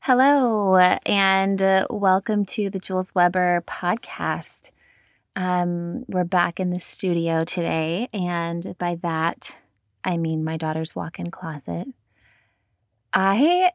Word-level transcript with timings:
Hello, 0.00 0.76
and 0.76 1.60
uh, 1.60 1.86
welcome 1.90 2.44
to 2.46 2.70
the 2.70 2.78
Jules 2.78 3.12
Webber 3.14 3.64
podcast. 3.66 4.70
Um, 5.34 6.04
we're 6.06 6.24
back 6.24 6.60
in 6.60 6.70
the 6.70 6.78
studio 6.78 7.44
today, 7.44 8.08
and 8.12 8.76
by 8.78 8.96
that, 9.02 9.54
I 10.04 10.16
mean 10.16 10.44
my 10.44 10.56
daughter's 10.56 10.94
walk-in 10.94 11.30
closet. 11.32 11.88
I 13.12 13.72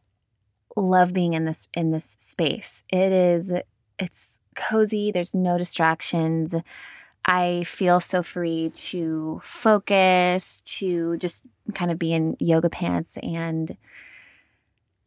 love 0.78 1.12
being 1.12 1.34
in 1.34 1.44
this 1.44 1.68
in 1.74 1.92
this 1.92 2.16
space. 2.20 2.84
It 2.90 3.12
is 3.12 3.52
it's 4.00 4.38
cozy. 4.56 5.12
There's 5.12 5.34
no 5.34 5.58
distractions. 5.58 6.56
I 7.26 7.64
feel 7.66 8.00
so 8.00 8.24
free 8.24 8.72
to 8.74 9.40
focus, 9.44 10.62
to 10.78 11.18
just 11.18 11.44
kind 11.76 11.92
of 11.92 12.00
be 12.00 12.14
in 12.14 12.36
yoga 12.40 12.70
pants 12.70 13.18
and 13.22 13.78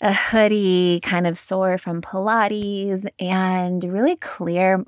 a 0.00 0.12
hoodie, 0.12 1.00
kind 1.02 1.26
of 1.26 1.38
sore 1.38 1.79
from 1.79 2.02
Pilates, 2.02 3.07
and 3.18 3.82
really 3.85 4.16
clear 4.16 4.85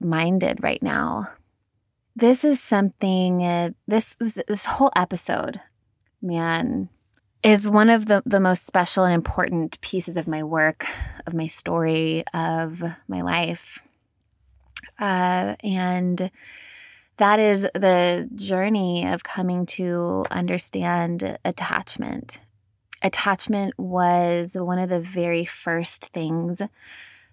minded 0.00 0.62
right 0.62 0.82
now. 0.82 1.28
This 2.16 2.44
is 2.44 2.60
something, 2.60 3.42
uh, 3.42 3.70
this, 3.86 4.16
this, 4.16 4.38
this 4.48 4.66
whole 4.66 4.90
episode, 4.96 5.60
man, 6.20 6.88
is 7.42 7.68
one 7.68 7.88
of 7.88 8.06
the, 8.06 8.22
the 8.26 8.40
most 8.40 8.66
special 8.66 9.04
and 9.04 9.14
important 9.14 9.80
pieces 9.80 10.16
of 10.16 10.26
my 10.26 10.42
work, 10.42 10.84
of 11.26 11.34
my 11.34 11.46
story, 11.46 12.24
of 12.34 12.82
my 13.06 13.22
life. 13.22 13.78
Uh, 14.98 15.54
and 15.62 16.30
that 17.18 17.38
is 17.38 17.62
the 17.74 18.28
journey 18.34 19.06
of 19.06 19.22
coming 19.22 19.66
to 19.66 20.24
understand 20.30 21.38
attachment 21.44 22.40
attachment 23.02 23.78
was 23.78 24.54
one 24.54 24.78
of 24.78 24.88
the 24.88 25.00
very 25.00 25.44
first 25.44 26.10
things 26.12 26.60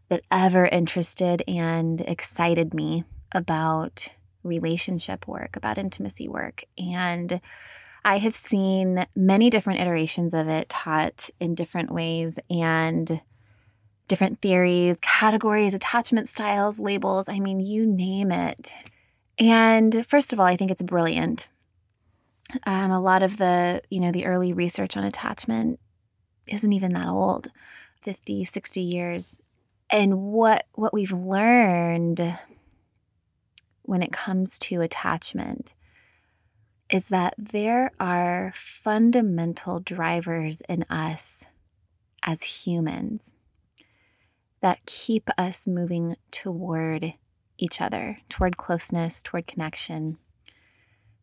that 0.09 0.21
ever 0.31 0.65
interested 0.65 1.43
and 1.47 2.01
excited 2.01 2.73
me 2.73 3.03
about 3.31 4.07
relationship 4.43 5.27
work, 5.27 5.55
about 5.55 5.77
intimacy 5.77 6.27
work. 6.27 6.63
And 6.77 7.41
I 8.03 8.19
have 8.19 8.35
seen 8.35 9.05
many 9.15 9.49
different 9.49 9.81
iterations 9.81 10.33
of 10.33 10.47
it 10.47 10.69
taught 10.69 11.29
in 11.39 11.55
different 11.55 11.91
ways 11.91 12.37
and 12.49 13.19
different 14.07 14.41
theories, 14.41 14.99
categories, 15.01 15.73
attachment 15.73 16.29
styles, 16.29 16.79
labels. 16.79 17.27
I 17.27 17.39
mean, 17.39 17.59
you 17.59 17.87
name 17.87 18.31
it. 18.31 18.71
And 19.39 20.05
first 20.07 20.31
of 20.31 20.39
all, 20.39 20.45
I 20.45 20.55
think 20.55 20.69
it's 20.69 20.83
brilliant. 20.83 21.49
Um, 22.65 22.91
a 22.91 23.01
lot 23.01 23.23
of 23.23 23.37
the, 23.37 23.81
you 23.89 23.99
know, 23.99 24.11
the 24.11 24.25
early 24.25 24.53
research 24.53 24.95
on 24.97 25.03
attachment 25.03 25.79
isn't 26.47 26.73
even 26.73 26.93
that 26.93 27.07
old 27.07 27.51
50, 28.01 28.45
60 28.45 28.81
years. 28.81 29.37
And 29.89 30.19
what 30.19 30.65
what 30.73 30.93
we've 30.93 31.11
learned 31.11 32.37
when 33.83 34.01
it 34.01 34.11
comes 34.11 34.57
to 34.59 34.81
attachment 34.81 35.73
is 36.89 37.07
that 37.07 37.33
there 37.37 37.91
are 37.99 38.51
fundamental 38.55 39.79
drivers 39.79 40.61
in 40.67 40.83
us 40.83 41.45
as 42.23 42.43
humans 42.43 43.33
that 44.61 44.85
keep 44.85 45.29
us 45.37 45.67
moving 45.67 46.15
toward 46.31 47.13
each 47.57 47.81
other, 47.81 48.19
toward 48.29 48.57
closeness, 48.57 49.21
toward 49.21 49.47
connection 49.47 50.17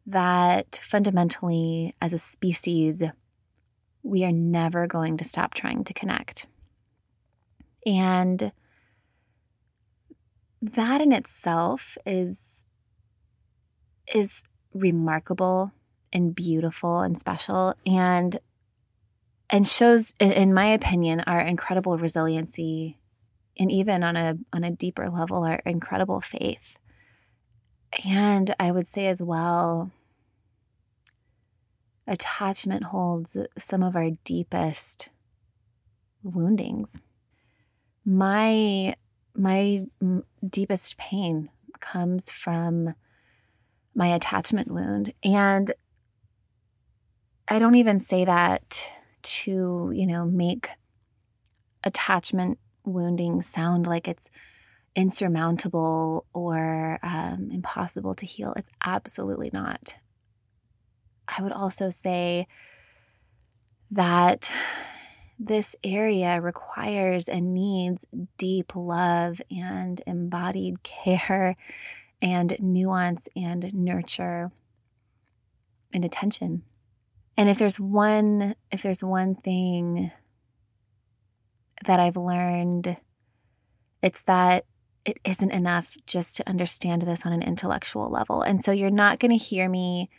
that 0.06 0.80
fundamentally, 0.82 1.94
as 2.00 2.12
a 2.12 2.18
species, 2.18 3.02
we 4.02 4.24
are 4.24 4.32
never 4.32 4.86
going 4.86 5.16
to 5.18 5.24
stop 5.24 5.54
trying 5.54 5.84
to 5.84 5.94
connect. 5.94 6.46
And 7.86 8.52
that 10.60 11.00
in 11.00 11.12
itself 11.12 11.98
is 12.06 12.64
is 14.14 14.44
remarkable 14.72 15.72
and 16.12 16.34
beautiful 16.34 17.00
and 17.00 17.18
special 17.18 17.74
and 17.84 18.38
and 19.50 19.66
shows 19.66 20.14
in 20.20 20.54
my 20.54 20.66
opinion 20.66 21.20
our 21.20 21.40
incredible 21.40 21.98
resiliency 21.98 22.98
and 23.58 23.70
even 23.70 24.02
on 24.04 24.16
a 24.16 24.36
on 24.52 24.64
a 24.64 24.70
deeper 24.70 25.10
level 25.10 25.44
our 25.44 25.60
incredible 25.66 26.20
faith 26.20 26.74
and 28.04 28.54
I 28.58 28.70
would 28.70 28.86
say 28.86 29.06
as 29.08 29.22
well, 29.22 29.90
attachment 32.06 32.84
holds 32.84 33.36
some 33.58 33.82
of 33.82 33.96
our 33.96 34.10
deepest 34.24 35.08
woundings. 36.22 36.98
My 38.04 38.96
my 39.34 39.84
deepest 40.48 40.98
pain 40.98 41.48
comes 41.80 42.30
from 42.30 42.94
my 43.94 44.08
attachment 44.14 44.70
wound 44.70 45.12
and 45.24 45.72
I 47.48 47.58
don't 47.58 47.74
even 47.74 47.98
say 47.98 48.24
that 48.24 48.82
to, 49.22 49.92
you 49.94 50.06
know, 50.06 50.24
make 50.24 50.70
attachment 51.84 52.58
wounding 52.84 53.42
sound 53.42 53.86
like 53.86 54.08
it's 54.08 54.30
insurmountable 54.94 56.26
or 56.32 56.98
um, 57.02 57.50
impossible 57.52 58.14
to 58.16 58.26
heal. 58.26 58.52
It's 58.56 58.70
absolutely 58.84 59.50
not. 59.52 59.94
I 61.26 61.42
would 61.42 61.52
also 61.52 61.90
say 61.90 62.46
that 63.90 64.50
this 65.38 65.74
area 65.82 66.40
requires 66.40 67.28
and 67.28 67.54
needs 67.54 68.04
deep 68.38 68.72
love 68.74 69.40
and 69.50 70.00
embodied 70.06 70.82
care 70.82 71.56
and 72.20 72.56
nuance 72.60 73.28
and 73.34 73.72
nurture 73.74 74.50
and 75.92 76.04
attention. 76.04 76.62
And 77.36 77.48
if 77.48 77.58
there's 77.58 77.80
one 77.80 78.54
if 78.70 78.82
there's 78.82 79.02
one 79.02 79.34
thing 79.34 80.12
that 81.86 81.98
I've 81.98 82.16
learned 82.16 82.96
it's 84.02 84.22
that 84.22 84.64
it 85.04 85.18
isn't 85.24 85.50
enough 85.50 85.96
just 86.06 86.36
to 86.36 86.48
understand 86.48 87.02
this 87.02 87.26
on 87.26 87.32
an 87.32 87.42
intellectual 87.42 88.08
level. 88.10 88.42
And 88.42 88.60
so 88.60 88.72
you're 88.72 88.90
not 88.90 89.18
going 89.18 89.36
to 89.36 89.44
hear 89.44 89.68
me 89.68 90.10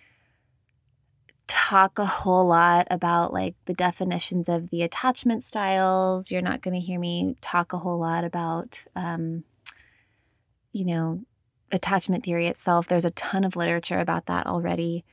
talk 1.48 2.00
a 2.00 2.06
whole 2.06 2.48
lot 2.48 2.88
about 2.90 3.34
like 3.34 3.56
the 3.66 3.74
definitions 3.74 4.50
of 4.50 4.70
the 4.70 4.82
attachment 4.82 5.44
styles. 5.44 6.32
You're 6.32 6.42
not 6.42 6.62
going 6.62 6.74
to 6.74 6.86
hear 6.86 7.00
me 7.00 7.38
talk 7.42 7.74
a 7.74 7.78
whole 7.78 8.00
lot 8.00 8.24
about, 8.24 8.84
um, 8.96 9.44
you 10.72 10.86
know, 10.86 11.22
attachment 11.72 12.24
theory 12.24 12.48
itself. 12.48 12.88
There's 12.88 13.06
a 13.06 13.12
ton 13.12 13.44
of 13.44 13.56
literature 13.56 14.00
about 14.00 14.26
that 14.28 14.48
already. 14.48 15.06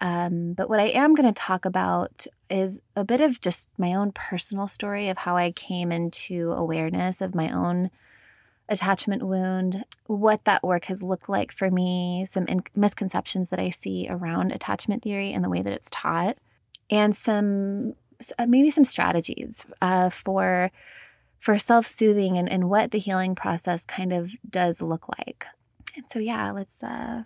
Um, 0.00 0.52
but 0.52 0.68
what 0.68 0.80
I 0.80 0.88
am 0.88 1.14
going 1.14 1.32
to 1.32 1.40
talk 1.40 1.64
about 1.64 2.26
is 2.50 2.80
a 2.96 3.04
bit 3.04 3.20
of 3.20 3.40
just 3.40 3.70
my 3.78 3.94
own 3.94 4.12
personal 4.12 4.68
story 4.68 5.08
of 5.08 5.18
how 5.18 5.36
I 5.36 5.52
came 5.52 5.90
into 5.92 6.52
awareness 6.52 7.20
of 7.20 7.34
my 7.34 7.50
own 7.50 7.90
attachment 8.68 9.22
wound, 9.22 9.84
what 10.06 10.44
that 10.44 10.62
work 10.62 10.86
has 10.86 11.02
looked 11.02 11.28
like 11.28 11.52
for 11.52 11.70
me, 11.70 12.24
some 12.28 12.46
in- 12.46 12.62
misconceptions 12.74 13.50
that 13.50 13.60
I 13.60 13.70
see 13.70 14.06
around 14.08 14.52
attachment 14.52 15.02
theory 15.02 15.32
and 15.32 15.44
the 15.44 15.50
way 15.50 15.62
that 15.62 15.72
it's 15.72 15.90
taught, 15.90 16.38
and 16.90 17.14
some 17.14 17.94
uh, 18.38 18.46
maybe 18.46 18.70
some 18.70 18.84
strategies 18.84 19.66
uh, 19.82 20.10
for 20.10 20.70
for 21.38 21.58
self-soothing 21.58 22.38
and, 22.38 22.50
and 22.50 22.70
what 22.70 22.90
the 22.90 22.98
healing 22.98 23.34
process 23.34 23.84
kind 23.84 24.14
of 24.14 24.30
does 24.48 24.80
look 24.80 25.08
like. 25.18 25.44
And 25.94 26.08
so 26.08 26.18
yeah, 26.18 26.50
let's 26.52 26.82
uh 26.82 27.24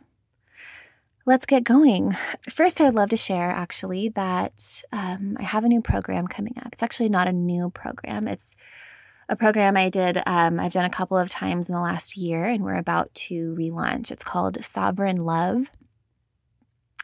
let's 1.25 1.47
get 1.47 1.63
going. 1.63 2.17
First, 2.49 2.81
I'd 2.81 2.95
love 2.95 3.11
to 3.11 3.17
share 3.17 3.51
actually 3.51 4.09
that 4.11 4.83
um, 4.93 5.37
I 5.39 5.43
have 5.43 5.63
a 5.63 5.69
new 5.69 5.83
program 5.83 6.27
coming 6.27 6.55
up. 6.59 6.71
It's 6.73 6.83
actually 6.83 7.11
not 7.11 7.29
a 7.29 7.33
new 7.33 7.71
program. 7.71 8.27
It's 8.27 8.57
a 9.29 9.37
program 9.37 9.77
I 9.77 9.91
did, 9.91 10.23
um, 10.27 10.59
I've 10.59 10.73
done 10.73 10.87
a 10.87 10.91
couple 10.91 11.19
of 11.19 11.29
times 11.29 11.69
in 11.69 11.75
the 11.75 11.81
last 11.81 12.17
year, 12.17 12.45
and 12.45 12.65
we're 12.65 12.77
about 12.77 13.15
to 13.15 13.55
relaunch. 13.59 14.11
It's 14.11 14.25
called 14.25 14.65
Sovereign 14.65 15.25
Love. 15.25 15.71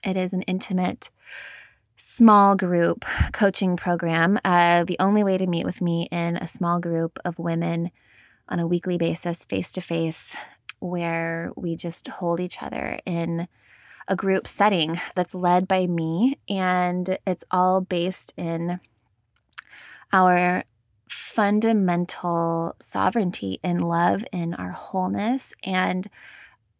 It 0.02 0.16
is 0.16 0.32
an 0.32 0.42
intimate, 0.42 1.10
small 1.96 2.56
group 2.56 3.04
coaching 3.32 3.76
program. 3.76 4.38
Uh, 4.44 4.84
the 4.84 4.96
only 5.00 5.22
way 5.22 5.36
to 5.36 5.46
meet 5.46 5.66
with 5.66 5.82
me 5.82 6.08
in 6.10 6.36
a 6.38 6.46
small 6.46 6.80
group 6.80 7.18
of 7.24 7.38
women 7.38 7.90
on 8.48 8.58
a 8.58 8.66
weekly 8.66 8.96
basis, 8.96 9.44
face 9.44 9.70
to 9.72 9.80
face, 9.82 10.34
where 10.78 11.52
we 11.56 11.76
just 11.76 12.08
hold 12.08 12.40
each 12.40 12.62
other 12.62 12.98
in 13.04 13.48
a 14.08 14.16
group 14.16 14.46
setting 14.46 15.00
that's 15.14 15.34
led 15.34 15.68
by 15.68 15.86
me. 15.86 16.38
And 16.48 17.18
it's 17.26 17.44
all 17.50 17.80
based 17.80 18.32
in 18.36 18.80
our 20.12 20.64
fundamental 21.08 22.74
sovereignty 22.80 23.60
and 23.62 23.84
love 23.84 24.24
in 24.32 24.54
our 24.54 24.72
wholeness 24.72 25.54
and 25.62 26.08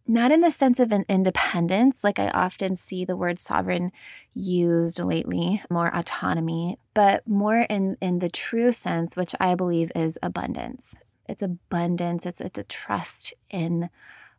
not 0.06 0.30
in 0.30 0.40
the 0.40 0.50
sense 0.50 0.80
of 0.80 0.92
an 0.92 1.04
independence, 1.08 2.04
like 2.04 2.18
I 2.18 2.28
often 2.28 2.76
see 2.76 3.04
the 3.04 3.16
word 3.16 3.40
sovereign 3.40 3.90
used 4.34 4.98
lately, 4.98 5.62
more 5.70 5.94
autonomy, 5.94 6.78
but 6.92 7.26
more 7.26 7.60
in, 7.60 7.96
in 8.02 8.18
the 8.18 8.28
true 8.28 8.70
sense, 8.70 9.16
which 9.16 9.34
I 9.40 9.54
believe 9.54 9.90
is 9.94 10.18
abundance. 10.22 10.96
It's 11.26 11.40
abundance, 11.40 12.26
it's, 12.26 12.40
it's 12.40 12.58
a 12.58 12.64
trust 12.64 13.32
in 13.48 13.88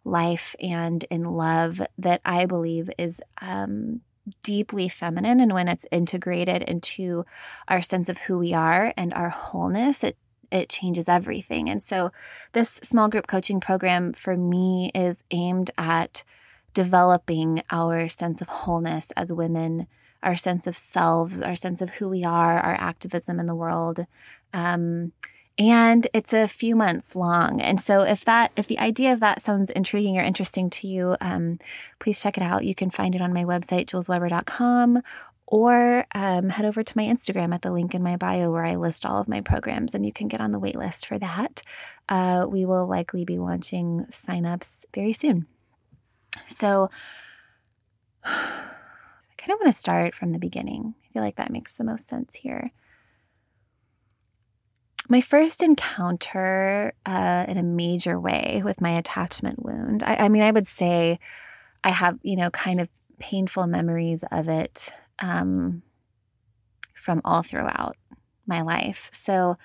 life 0.04 0.56
and 0.60 1.04
in 1.06 1.24
love 1.24 1.82
that 1.98 2.22
I 2.24 2.46
believe 2.46 2.92
is 3.00 3.22
um, 3.42 4.02
deeply 4.44 4.90
feminine. 4.90 5.40
And 5.40 5.54
when 5.54 5.68
it's 5.68 5.86
integrated 5.92 6.62
into 6.64 7.26
our 7.68 7.82
sense 7.82 8.10
of 8.10 8.18
who 8.20 8.38
we 8.38 8.54
are 8.54 8.94
and 8.98 9.14
our 9.14 9.30
wholeness, 9.30 10.04
it 10.04 10.18
it 10.52 10.70
changes 10.70 11.10
everything. 11.10 11.70
And 11.70 11.82
so, 11.84 12.12
this 12.54 12.80
small 12.84 13.10
group 13.10 13.28
coaching 13.28 13.60
program 13.60 14.14
for 14.14 14.38
me 14.38 14.92
is 14.94 15.24
aimed 15.32 15.72
at 15.78 16.24
developing 16.74 17.64
our 17.72 18.08
sense 18.10 18.42
of 18.42 18.48
wholeness 18.48 19.12
as 19.18 19.34
women, 19.34 19.88
our 20.22 20.36
sense 20.36 20.68
of 20.68 20.78
selves, 20.78 21.42
our 21.42 21.56
sense 21.56 21.82
of 21.82 21.90
who 21.92 22.10
we 22.10 22.24
are, 22.24 22.60
our 22.60 22.76
activism 22.76 23.40
in 23.40 23.48
the 23.48 23.56
world. 23.56 24.06
Um, 24.54 25.14
and 25.58 26.08
it's 26.14 26.34
a 26.34 26.48
few 26.48 26.76
months 26.76 27.16
long. 27.16 27.62
And 27.62 27.80
so, 27.80 28.02
if 28.02 28.26
that, 28.26 28.52
if 28.58 28.68
the 28.68 28.80
idea 28.80 29.14
of 29.14 29.22
that 29.22 29.42
sounds 29.42 29.70
intriguing 29.70 30.18
or 30.18 30.22
interesting 30.22 30.70
to 30.72 30.88
you, 30.88 31.16
um, 31.22 31.60
please 32.00 32.22
check 32.22 32.38
it 32.38 32.44
out. 32.44 32.66
You 32.66 32.76
can 32.76 32.90
find 32.90 33.16
it 33.16 33.22
on 33.22 33.34
my 33.34 33.46
website, 33.46 33.86
juleswebber.com, 33.86 35.02
or 35.48 36.06
um, 36.14 36.50
head 36.50 36.66
over 36.66 36.84
to 36.84 36.98
my 36.98 37.04
Instagram 37.04 37.54
at 37.54 37.62
the 37.62 37.72
link 37.72 37.96
in 37.96 38.04
my 38.04 38.18
bio 38.18 38.52
where 38.52 38.66
I 38.66 38.76
list 38.76 39.06
all 39.06 39.22
of 39.22 39.28
my 39.30 39.42
programs 39.42 39.96
and 39.96 40.06
you 40.06 40.12
can 40.12 40.28
get 40.28 40.42
on 40.42 40.52
the 40.52 40.60
wait 40.60 40.76
list 40.76 41.08
for 41.08 41.20
that. 41.20 41.62
Uh, 42.10 42.48
we 42.50 42.66
will 42.66 42.88
likely 42.88 43.24
be 43.24 43.38
launching 43.38 44.08
signups 44.12 44.84
very 44.94 45.14
soon. 45.14 45.46
So, 46.50 46.90
I 48.26 48.72
kind 49.38 49.54
of 49.54 49.60
want 49.60 49.74
to 49.74 49.80
start 49.80 50.16
from 50.16 50.34
the 50.34 50.40
beginning. 50.40 50.96
I 51.06 51.14
feel 51.14 51.22
like 51.22 51.38
that 51.38 51.52
makes 51.52 51.76
the 51.76 51.84
most 51.86 52.10
sense 52.10 52.36
here. 52.36 52.72
My 55.08 55.22
first 55.22 55.62
encounter 55.62 56.94
uh, 57.06 57.46
in 57.48 57.58
a 57.58 57.64
major 57.64 58.20
way 58.20 58.62
with 58.66 58.82
my 58.82 58.92
attachment 58.92 59.64
wound, 59.64 60.04
I, 60.04 60.16
I 60.16 60.30
mean, 60.30 60.42
I 60.42 60.52
would 60.52 60.68
say 60.68 61.20
I 61.84 61.92
have, 61.92 62.18
you 62.24 62.36
know, 62.36 62.50
kind 62.50 62.82
of 62.82 62.90
painful 63.20 63.68
memories 63.68 64.24
of 64.32 64.50
it 64.50 64.90
um, 65.20 65.84
from 66.96 67.22
all 67.24 67.44
throughout 67.44 67.98
my 68.48 68.62
life. 68.62 69.10
So 69.14 69.58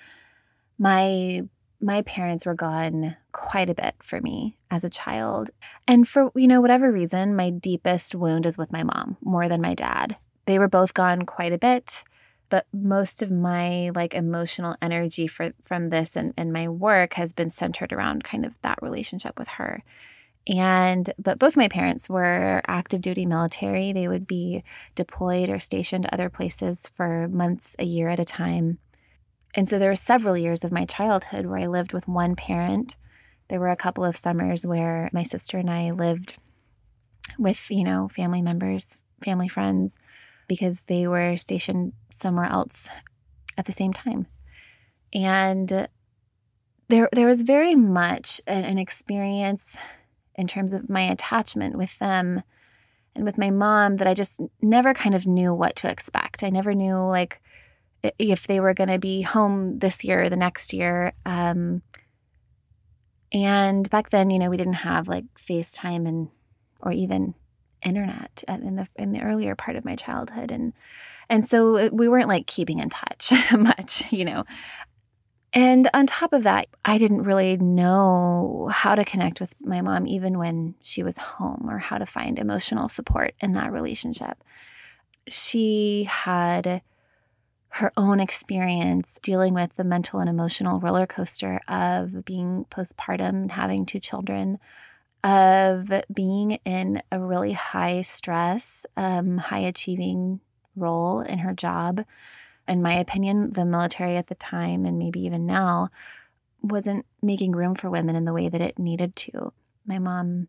my 0.79 1.43
my 1.83 2.03
parents 2.03 2.45
were 2.45 2.55
gone 2.55 3.17
quite 3.33 3.71
a 3.71 3.75
bit 3.75 3.95
for 4.03 4.21
me 4.21 4.59
as 4.71 4.85
a 4.85 4.91
child. 4.91 5.51
And 5.89 6.07
for 6.07 6.31
you 6.35 6.47
know 6.47 6.61
whatever 6.61 6.93
reason, 6.93 7.37
my 7.37 7.51
deepest 7.51 8.15
wound 8.15 8.47
is 8.47 8.59
with 8.59 8.73
my 8.73 8.83
mom 8.83 9.17
more 9.23 9.49
than 9.49 9.61
my 9.61 9.75
dad. 9.75 10.17
They 10.47 10.59
were 10.59 10.69
both 10.69 10.95
gone 10.95 11.27
quite 11.27 11.53
a 11.53 11.59
bit, 11.59 12.05
but 12.51 12.67
most 12.73 13.23
of 13.23 13.31
my 13.31 13.91
like 13.95 14.13
emotional 14.13 14.77
energy 14.83 15.27
for 15.27 15.53
from 15.65 15.89
this 15.89 16.17
and, 16.17 16.35
and 16.37 16.53
my 16.53 16.69
work 16.69 17.15
has 17.15 17.33
been 17.33 17.49
centered 17.49 17.93
around 17.93 18.25
kind 18.25 18.45
of 18.45 18.53
that 18.63 18.83
relationship 18.83 19.39
with 19.39 19.49
her. 19.49 19.83
And, 20.49 21.13
but 21.19 21.39
both 21.39 21.57
my 21.57 21.69
parents 21.69 22.09
were 22.09 22.61
active 22.67 23.03
duty 23.03 23.25
military. 23.25 23.93
They 23.93 24.09
would 24.09 24.27
be 24.27 24.65
deployed 24.95 25.49
or 25.49 25.61
stationed 25.61 26.07
other 26.07 26.29
places 26.29 26.91
for 26.97 27.29
months, 27.29 27.77
a 27.79 27.85
year 27.85 28.09
at 28.09 28.19
a 28.19 28.25
time. 28.25 28.79
And 29.55 29.69
so 29.69 29.79
there 29.79 29.91
were 29.91 29.97
several 29.97 30.37
years 30.37 30.65
of 30.65 30.73
my 30.73 30.85
childhood 30.87 31.47
where 31.47 31.61
I 31.61 31.67
lived 31.67 31.93
with 31.93 32.09
one 32.09 32.37
parent. 32.37 32.97
There 33.49 33.61
were 33.61 33.71
a 33.71 33.77
couple 33.77 34.05
of 34.05 34.17
summers 34.17 34.67
where 34.67 35.11
my 35.13 35.23
sister 35.23 35.59
and 35.59 35.71
I 35.71 35.91
lived 35.93 36.35
with, 37.39 37.71
you 37.71 37.85
know, 37.85 38.09
family 38.09 38.43
members, 38.43 38.97
family 39.23 39.49
friends, 39.49 39.99
because 40.51 40.83
they 40.89 41.07
were 41.07 41.37
stationed 41.37 41.93
somewhere 42.11 42.47
else 42.47 42.89
at 43.57 43.67
the 43.67 43.73
same 43.73 43.93
time. 43.93 44.27
And 45.15 45.87
there, 46.89 47.09
there 47.13 47.29
was 47.29 47.43
very 47.43 47.77
much 47.77 48.41
an, 48.49 48.65
an 48.65 48.77
experience 48.77 49.77
in 50.35 50.49
terms 50.49 50.73
of 50.73 50.91
my 50.91 51.03
attachment 51.03 51.79
with 51.79 51.97
them 52.01 52.43
and 53.15 53.25
with 53.25 53.39
my 53.39 53.51
mom 53.51 53.99
that 53.99 54.09
I 54.09 54.15
just 54.15 54.41
never 54.61 54.93
kind 54.93 55.15
of 55.15 55.25
knew 55.25 55.55
what 55.55 55.77
to 55.77 55.89
expect. 55.89 56.43
I 56.43 56.51
never 56.51 56.75
knew 56.75 56.97
like 56.97 57.41
if 58.19 58.49
they 58.49 58.59
were 58.59 58.75
going 58.75 58.91
to 58.91 58.99
be 58.99 59.23
home 59.23 59.79
this 59.79 60.03
year 60.03 60.25
or 60.25 60.31
the 60.31 60.35
next 60.35 60.73
year. 60.73 61.13
Um, 61.25 61.83
and 63.31 63.89
back 63.89 64.11
then, 64.11 64.31
you 64.31 64.41
know, 64.41 64.51
we 64.51 64.57
didn't 64.57 64.73
have 64.73 65.07
like 65.07 65.27
FaceTime 65.49 66.09
and 66.09 66.29
or 66.83 66.91
even 66.91 67.35
internet 67.83 68.45
in 68.49 68.77
the 68.77 68.89
in 68.97 69.13
the 69.13 69.21
earlier 69.21 69.55
part 69.55 69.77
of 69.77 69.85
my 69.85 69.97
childhood 69.97 70.51
and 70.51 70.73
and 71.31 71.47
so 71.47 71.89
we 71.93 72.09
weren't 72.09 72.29
like 72.29 72.47
keeping 72.49 72.81
in 72.81 72.91
touch 72.91 73.33
much, 73.53 74.13
you 74.13 74.25
know. 74.25 74.45
And 75.53 75.89
on 75.95 76.07
top 76.07 76.33
of 76.33 76.43
that, 76.45 76.69
I 76.85 76.99
didn't 76.99 77.23
really 77.23 77.57
know 77.57 78.69
how 78.73 78.95
to 78.95 79.05
connect 79.05 79.41
with 79.41 79.55
my 79.61 79.81
mom, 79.81 80.07
even 80.07 80.39
when 80.39 80.75
she 80.83 81.03
was 81.03 81.17
home, 81.17 81.69
or 81.69 81.79
how 81.79 81.99
to 81.99 82.07
find 82.07 82.39
emotional 82.39 82.89
support 82.89 83.35
in 83.41 83.53
that 83.53 83.73
relationship. 83.73 84.43
She 85.29 86.05
had 86.09 86.83
her 87.75 87.93
own 87.97 88.19
experience 88.21 89.19
dealing 89.23 89.55
with 89.55 89.75
the 89.77 89.85
mental 89.85 90.19
and 90.19 90.29
emotional 90.29 90.81
roller 90.81 91.07
coaster 91.07 91.61
of 91.69 92.25
being 92.25 92.67
postpartum 92.71 93.29
and 93.29 93.53
having 93.53 93.87
two 93.87 94.01
children, 94.01 94.59
of 95.23 95.91
being 96.13 96.53
in 96.65 97.03
a 97.13 97.21
really 97.21 97.53
high 97.53 98.01
stress, 98.01 98.87
um, 98.97 99.39
high 99.39 99.61
achieving 99.61 100.41
role 100.77 101.21
in 101.21 101.39
her 101.39 101.53
job 101.53 102.05
in 102.71 102.83
my 102.83 102.95
opinion, 102.95 103.53
the 103.53 103.65
military 103.65 104.17
at 104.17 104.29
the 104.29 104.37
time 104.37 104.87
and 104.87 104.97
maybe 104.97 105.21
even 105.21 105.45
now 105.45 105.91
wasn't 106.63 107.05
making 107.21 107.51
room 107.51 107.75
for 107.75 107.91
women 107.91 108.15
in 108.15 108.25
the 108.25 108.33
way 108.33 108.49
that 108.49 108.61
it 108.61 108.79
needed 108.79 109.17
to. 109.17 109.53
My 109.87 109.99
mom 109.99 110.47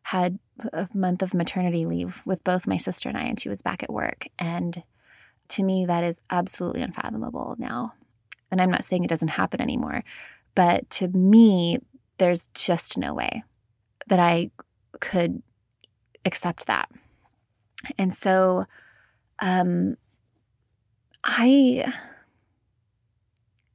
had 0.00 0.38
a 0.72 0.88
month 0.94 1.20
of 1.20 1.34
maternity 1.34 1.84
leave 1.84 2.22
with 2.24 2.42
both 2.42 2.66
my 2.66 2.78
sister 2.78 3.10
and 3.10 3.18
I, 3.18 3.24
and 3.24 3.38
she 3.38 3.50
was 3.50 3.60
back 3.60 3.82
at 3.82 3.92
work. 3.92 4.28
And 4.38 4.82
to 5.48 5.62
me, 5.62 5.84
that 5.84 6.04
is 6.04 6.22
absolutely 6.30 6.80
unfathomable 6.80 7.54
now. 7.58 7.92
And 8.50 8.62
I'm 8.62 8.70
not 8.70 8.86
saying 8.86 9.04
it 9.04 9.10
doesn't 9.10 9.28
happen 9.28 9.60
anymore, 9.60 10.04
but 10.54 10.88
to 10.90 11.08
me, 11.08 11.80
there's 12.16 12.48
just 12.54 12.96
no 12.96 13.12
way 13.12 13.42
that 14.08 14.18
I 14.18 14.50
could 15.00 15.42
accept 16.24 16.66
that. 16.66 16.90
And 17.96 18.12
so, 18.12 18.66
um, 19.38 19.96
I 21.24 21.92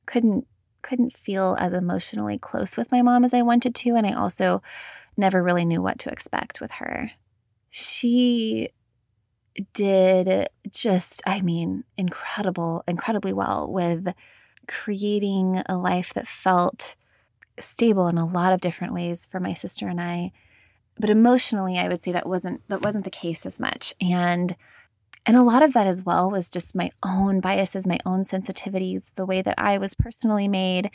couldn't 0.05 0.47
couldn't 0.81 1.15
feel 1.15 1.55
as 1.59 1.71
emotionally 1.71 2.37
close 2.37 2.75
with 2.75 2.91
my 2.91 3.01
mom 3.01 3.23
as 3.23 3.33
I 3.33 3.41
wanted 3.41 3.73
to 3.73 3.95
and 3.95 4.05
I 4.05 4.13
also 4.13 4.61
never 5.15 5.41
really 5.41 5.63
knew 5.63 5.81
what 5.81 5.99
to 5.99 6.09
expect 6.09 6.59
with 6.59 6.71
her. 6.71 7.11
She 7.69 8.69
did 9.73 10.49
just 10.71 11.21
I 11.25 11.41
mean 11.41 11.83
incredible 11.97 12.83
incredibly 12.87 13.33
well 13.33 13.71
with 13.71 14.07
creating 14.67 15.61
a 15.67 15.77
life 15.77 16.13
that 16.15 16.27
felt 16.27 16.95
stable 17.59 18.07
in 18.07 18.17
a 18.17 18.25
lot 18.25 18.53
of 18.53 18.61
different 18.61 18.93
ways 18.93 19.27
for 19.29 19.39
my 19.39 19.53
sister 19.53 19.87
and 19.87 20.01
I 20.01 20.31
but 20.99 21.09
emotionally 21.09 21.77
I 21.77 21.87
would 21.87 22.03
say 22.03 22.11
that 22.11 22.27
wasn't 22.27 22.67
that 22.69 22.81
wasn't 22.81 23.05
the 23.05 23.11
case 23.11 23.45
as 23.45 23.59
much 23.59 23.93
and 24.01 24.55
and 25.25 25.37
a 25.37 25.43
lot 25.43 25.63
of 25.63 25.73
that 25.73 25.87
as 25.87 26.03
well 26.03 26.29
was 26.29 26.49
just 26.49 26.75
my 26.75 26.91
own 27.01 27.39
biases, 27.39 27.87
my 27.87 27.99
own 28.05 28.25
sensitivities, 28.25 29.05
the 29.15 29.25
way 29.25 29.41
that 29.41 29.55
I 29.57 29.77
was 29.77 29.93
personally 29.93 30.47
made. 30.47 30.91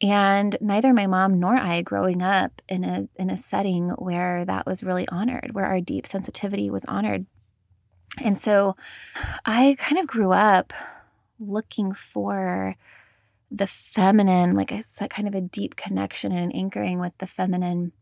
And 0.00 0.56
neither 0.60 0.92
my 0.92 1.06
mom 1.06 1.38
nor 1.38 1.56
I 1.56 1.82
growing 1.82 2.20
up 2.20 2.60
in 2.68 2.82
a 2.82 3.08
in 3.14 3.30
a 3.30 3.38
setting 3.38 3.90
where 3.90 4.44
that 4.44 4.66
was 4.66 4.82
really 4.82 5.06
honored, 5.08 5.54
where 5.54 5.66
our 5.66 5.80
deep 5.80 6.06
sensitivity 6.06 6.68
was 6.68 6.84
honored. 6.86 7.26
And 8.18 8.36
so 8.36 8.76
I 9.46 9.76
kind 9.78 10.00
of 10.00 10.08
grew 10.08 10.32
up 10.32 10.72
looking 11.38 11.94
for 11.94 12.74
the 13.54 13.66
feminine, 13.66 14.54
like 14.54 14.72
a 14.72 14.82
kind 15.08 15.28
of 15.28 15.34
a 15.34 15.40
deep 15.40 15.76
connection 15.76 16.32
and 16.32 16.52
an 16.52 16.58
anchoring 16.58 16.98
with 16.98 17.12
the 17.18 17.26
feminine 17.26 17.92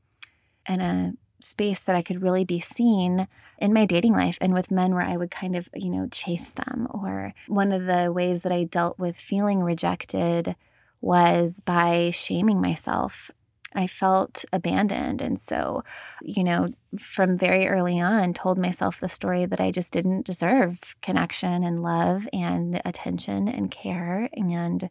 and 0.67 0.83
a 0.83 1.13
space 1.45 1.81
that 1.81 1.97
I 1.97 2.03
could 2.03 2.23
really 2.23 2.45
be 2.45 2.61
seen 2.61 3.27
in 3.59 3.73
my 3.73 3.85
dating 3.85 4.13
life 4.13 4.39
and 4.41 4.55
with 4.55 4.71
men 4.71 4.95
where 4.95 5.05
I 5.05 5.17
would 5.17 5.31
kind 5.31 5.57
of, 5.57 5.69
you 5.75 5.91
know, 5.91 6.09
chase 6.11 6.51
them. 6.51 6.89
Or 6.91 7.35
one 7.49 7.73
of 7.73 7.85
the 7.85 8.13
ways 8.13 8.43
that 8.43 8.53
I 8.53 8.65
dealt 8.65 8.99
with 8.99 9.17
feeling 9.17 9.61
rejected 9.61 10.55
was 11.01 11.61
by 11.61 12.11
shaming 12.11 12.61
myself. 12.61 13.31
I 13.75 13.87
felt 13.87 14.45
abandoned. 14.53 15.21
And 15.21 15.39
so, 15.39 15.83
you 16.23 16.45
know, 16.45 16.69
from 16.99 17.37
very 17.39 17.67
early 17.67 18.01
on, 18.01 18.35
told 18.35 18.59
myself 18.59 19.01
the 19.01 19.09
story 19.09 19.47
that 19.47 19.61
I 19.61 19.71
just 19.71 19.93
didn't 19.93 20.27
deserve 20.27 20.95
connection 21.03 21.65
and 21.65 21.83
love 21.83 22.29
and 22.33 22.81
attention 22.85 23.49
and 23.49 23.71
care. 23.71 24.29
And 24.35 24.91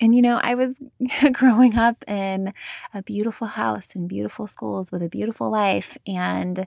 And 0.00 0.14
you 0.14 0.22
know, 0.22 0.40
I 0.42 0.54
was 0.54 0.76
growing 1.32 1.76
up 1.76 2.04
in 2.08 2.52
a 2.94 3.02
beautiful 3.02 3.46
house 3.46 3.94
and 3.94 4.08
beautiful 4.08 4.46
schools 4.46 4.90
with 4.90 5.02
a 5.02 5.08
beautiful 5.08 5.50
life. 5.50 5.98
And 6.06 6.66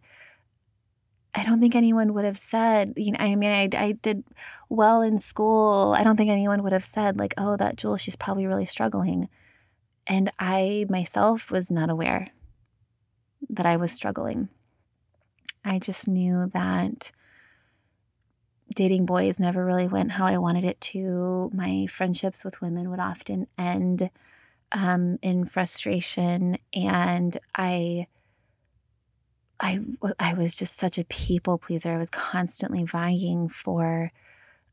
I 1.35 1.43
don't 1.43 1.59
think 1.59 1.75
anyone 1.75 2.13
would 2.13 2.25
have 2.25 2.37
said, 2.37 2.93
you 2.95 3.11
know, 3.11 3.17
I 3.19 3.35
mean, 3.35 3.49
I, 3.49 3.69
I 3.75 3.91
did 3.93 4.23
well 4.69 5.01
in 5.01 5.17
school. 5.17 5.95
I 5.97 6.03
don't 6.03 6.15
think 6.15 6.29
anyone 6.29 6.61
would 6.61 6.73
have 6.73 6.83
said, 6.83 7.17
like, 7.17 7.33
oh, 7.37 7.57
that 7.57 7.75
Jules, 7.75 8.01
she's 8.01 8.15
probably 8.15 8.45
really 8.45 8.67
struggling. 8.67 9.29
And 10.05 10.31
I 10.37 10.85
myself 10.89 11.49
was 11.49 11.71
not 11.71 11.89
aware 11.89 12.27
that 13.49 13.65
I 13.65 13.77
was 13.77 13.91
struggling. 13.91 14.49
I 15.65 15.79
just 15.79 16.07
knew 16.07 16.51
that 16.53 17.11
dating 18.73 19.05
boys 19.05 19.39
never 19.39 19.63
really 19.65 19.87
went 19.87 20.11
how 20.11 20.25
I 20.25 20.37
wanted 20.37 20.65
it 20.65 20.79
to. 20.81 21.51
My 21.53 21.85
friendships 21.87 22.43
with 22.43 22.61
women 22.61 22.89
would 22.89 22.99
often 22.99 23.47
end 23.57 24.09
um, 24.71 25.19
in 25.21 25.45
frustration, 25.45 26.57
and 26.73 27.37
I, 27.55 28.07
I, 29.59 29.79
I 30.19 30.33
was 30.33 30.55
just 30.55 30.75
such 30.77 30.97
a 30.97 31.05
people 31.05 31.57
pleaser. 31.57 31.93
I 31.93 31.97
was 31.97 32.09
constantly 32.09 32.83
vying 32.83 33.49
for 33.49 34.11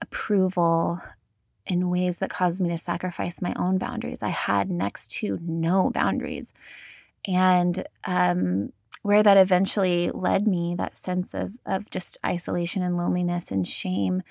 approval 0.01 1.01
in 1.67 1.91
ways 1.91 2.19
that 2.19 2.31
caused 2.31 2.61
me 2.61 2.71
to 2.71 2.79
sacrifice 2.79 3.43
my 3.43 3.53
own 3.57 3.79
boundaries. 3.79 4.23
I 4.23 4.31
had 4.31 4.71
next 4.71 5.11
to 5.19 5.39
no 5.43 5.91
boundaries, 5.91 6.55
and 7.27 7.87
um, 8.05 8.73
where 9.03 9.23
that 9.23 9.37
eventually 9.37 10.11
led 10.13 10.47
me, 10.47 10.75
that 10.77 10.97
sense 10.97 11.35
of, 11.35 11.53
of 11.67 11.89
just 11.91 12.19
isolation 12.25 12.83
and 12.83 12.97
loneliness 12.97 13.51
and 13.51 13.67
shame, 13.67 14.23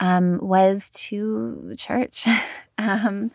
um, 0.00 0.38
was 0.40 0.90
to 0.90 1.74
church. 1.76 2.26
um, 2.78 3.30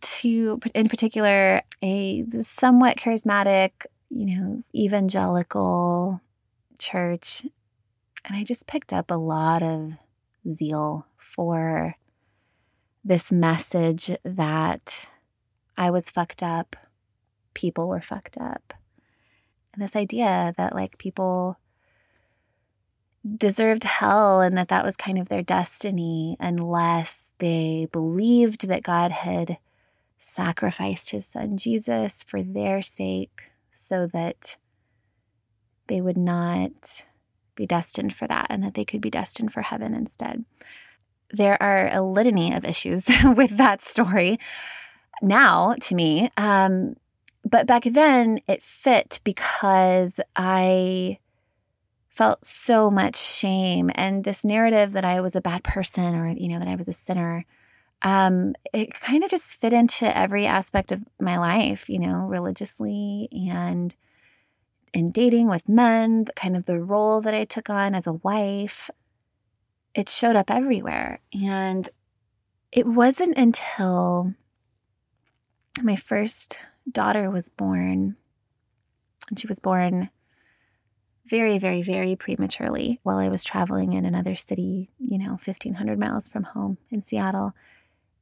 to, 0.00 0.60
in 0.74 0.88
particular, 0.88 1.62
a 1.82 2.24
somewhat 2.42 2.96
charismatic, 2.96 3.70
you 4.10 4.26
know, 4.26 4.62
evangelical 4.74 6.20
church. 6.78 7.44
And 8.24 8.36
I 8.36 8.44
just 8.44 8.66
picked 8.66 8.92
up 8.92 9.10
a 9.10 9.14
lot 9.14 9.62
of 9.62 9.92
zeal 10.48 11.06
for 11.16 11.96
this 13.04 13.32
message 13.32 14.10
that 14.24 15.08
I 15.76 15.90
was 15.90 16.10
fucked 16.10 16.42
up, 16.42 16.76
people 17.54 17.88
were 17.88 18.00
fucked 18.00 18.36
up, 18.36 18.74
and 19.78 19.84
this 19.84 19.94
idea 19.94 20.52
that 20.56 20.74
like 20.74 20.98
people 20.98 21.56
deserved 23.36 23.84
hell 23.84 24.40
and 24.40 24.58
that 24.58 24.68
that 24.68 24.84
was 24.84 24.96
kind 24.96 25.18
of 25.18 25.28
their 25.28 25.42
destiny 25.42 26.36
unless 26.40 27.30
they 27.38 27.86
believed 27.92 28.66
that 28.66 28.82
God 28.82 29.12
had 29.12 29.58
sacrificed 30.18 31.10
his 31.10 31.26
son 31.26 31.56
Jesus 31.56 32.24
for 32.24 32.42
their 32.42 32.82
sake 32.82 33.52
so 33.72 34.08
that 34.12 34.56
they 35.86 36.00
would 36.00 36.16
not 36.16 37.06
be 37.54 37.64
destined 37.64 38.14
for 38.14 38.26
that 38.26 38.48
and 38.50 38.64
that 38.64 38.74
they 38.74 38.84
could 38.84 39.00
be 39.00 39.10
destined 39.10 39.52
for 39.52 39.62
heaven 39.62 39.94
instead. 39.94 40.44
There 41.30 41.60
are 41.62 41.88
a 41.94 42.02
litany 42.02 42.52
of 42.52 42.64
issues 42.64 43.06
with 43.24 43.56
that 43.58 43.80
story 43.80 44.40
now 45.22 45.76
to 45.82 45.94
me. 45.94 46.30
Um, 46.36 46.96
but 47.44 47.66
back 47.66 47.84
then 47.84 48.40
it 48.46 48.62
fit 48.62 49.20
because 49.24 50.20
I 50.36 51.18
felt 52.08 52.44
so 52.44 52.90
much 52.90 53.16
shame 53.16 53.90
and 53.94 54.24
this 54.24 54.44
narrative 54.44 54.92
that 54.92 55.04
I 55.04 55.20
was 55.20 55.36
a 55.36 55.40
bad 55.40 55.62
person 55.62 56.16
or, 56.16 56.28
you 56.28 56.48
know, 56.48 56.58
that 56.58 56.66
I 56.68 56.74
was 56.74 56.88
a 56.88 56.92
sinner. 56.92 57.44
Um, 58.02 58.54
it 58.72 58.92
kind 58.92 59.22
of 59.22 59.30
just 59.30 59.54
fit 59.54 59.72
into 59.72 60.16
every 60.16 60.44
aspect 60.44 60.90
of 60.90 61.04
my 61.20 61.38
life, 61.38 61.88
you 61.88 62.00
know, 62.00 62.26
religiously 62.26 63.28
and 63.32 63.94
in 64.92 65.10
dating 65.10 65.48
with 65.48 65.68
men, 65.68 66.24
kind 66.34 66.56
of 66.56 66.64
the 66.64 66.80
role 66.80 67.20
that 67.20 67.34
I 67.34 67.44
took 67.44 67.70
on 67.70 67.94
as 67.94 68.06
a 68.06 68.14
wife. 68.14 68.90
It 69.94 70.08
showed 70.08 70.36
up 70.36 70.50
everywhere. 70.50 71.20
And 71.32 71.88
it 72.72 72.86
wasn't 72.86 73.36
until 73.36 74.34
my 75.82 75.96
first 75.96 76.58
daughter 76.90 77.30
was 77.30 77.48
born, 77.48 78.16
and 79.28 79.38
she 79.38 79.46
was 79.46 79.60
born 79.60 80.10
very, 81.28 81.58
very, 81.58 81.82
very 81.82 82.16
prematurely 82.16 83.00
while 83.02 83.18
I 83.18 83.28
was 83.28 83.44
traveling 83.44 83.92
in 83.92 84.04
another 84.04 84.36
city, 84.36 84.90
you 84.98 85.18
know, 85.18 85.32
1,500 85.32 85.98
miles 85.98 86.28
from 86.28 86.44
home 86.44 86.78
in 86.90 87.02
Seattle. 87.02 87.52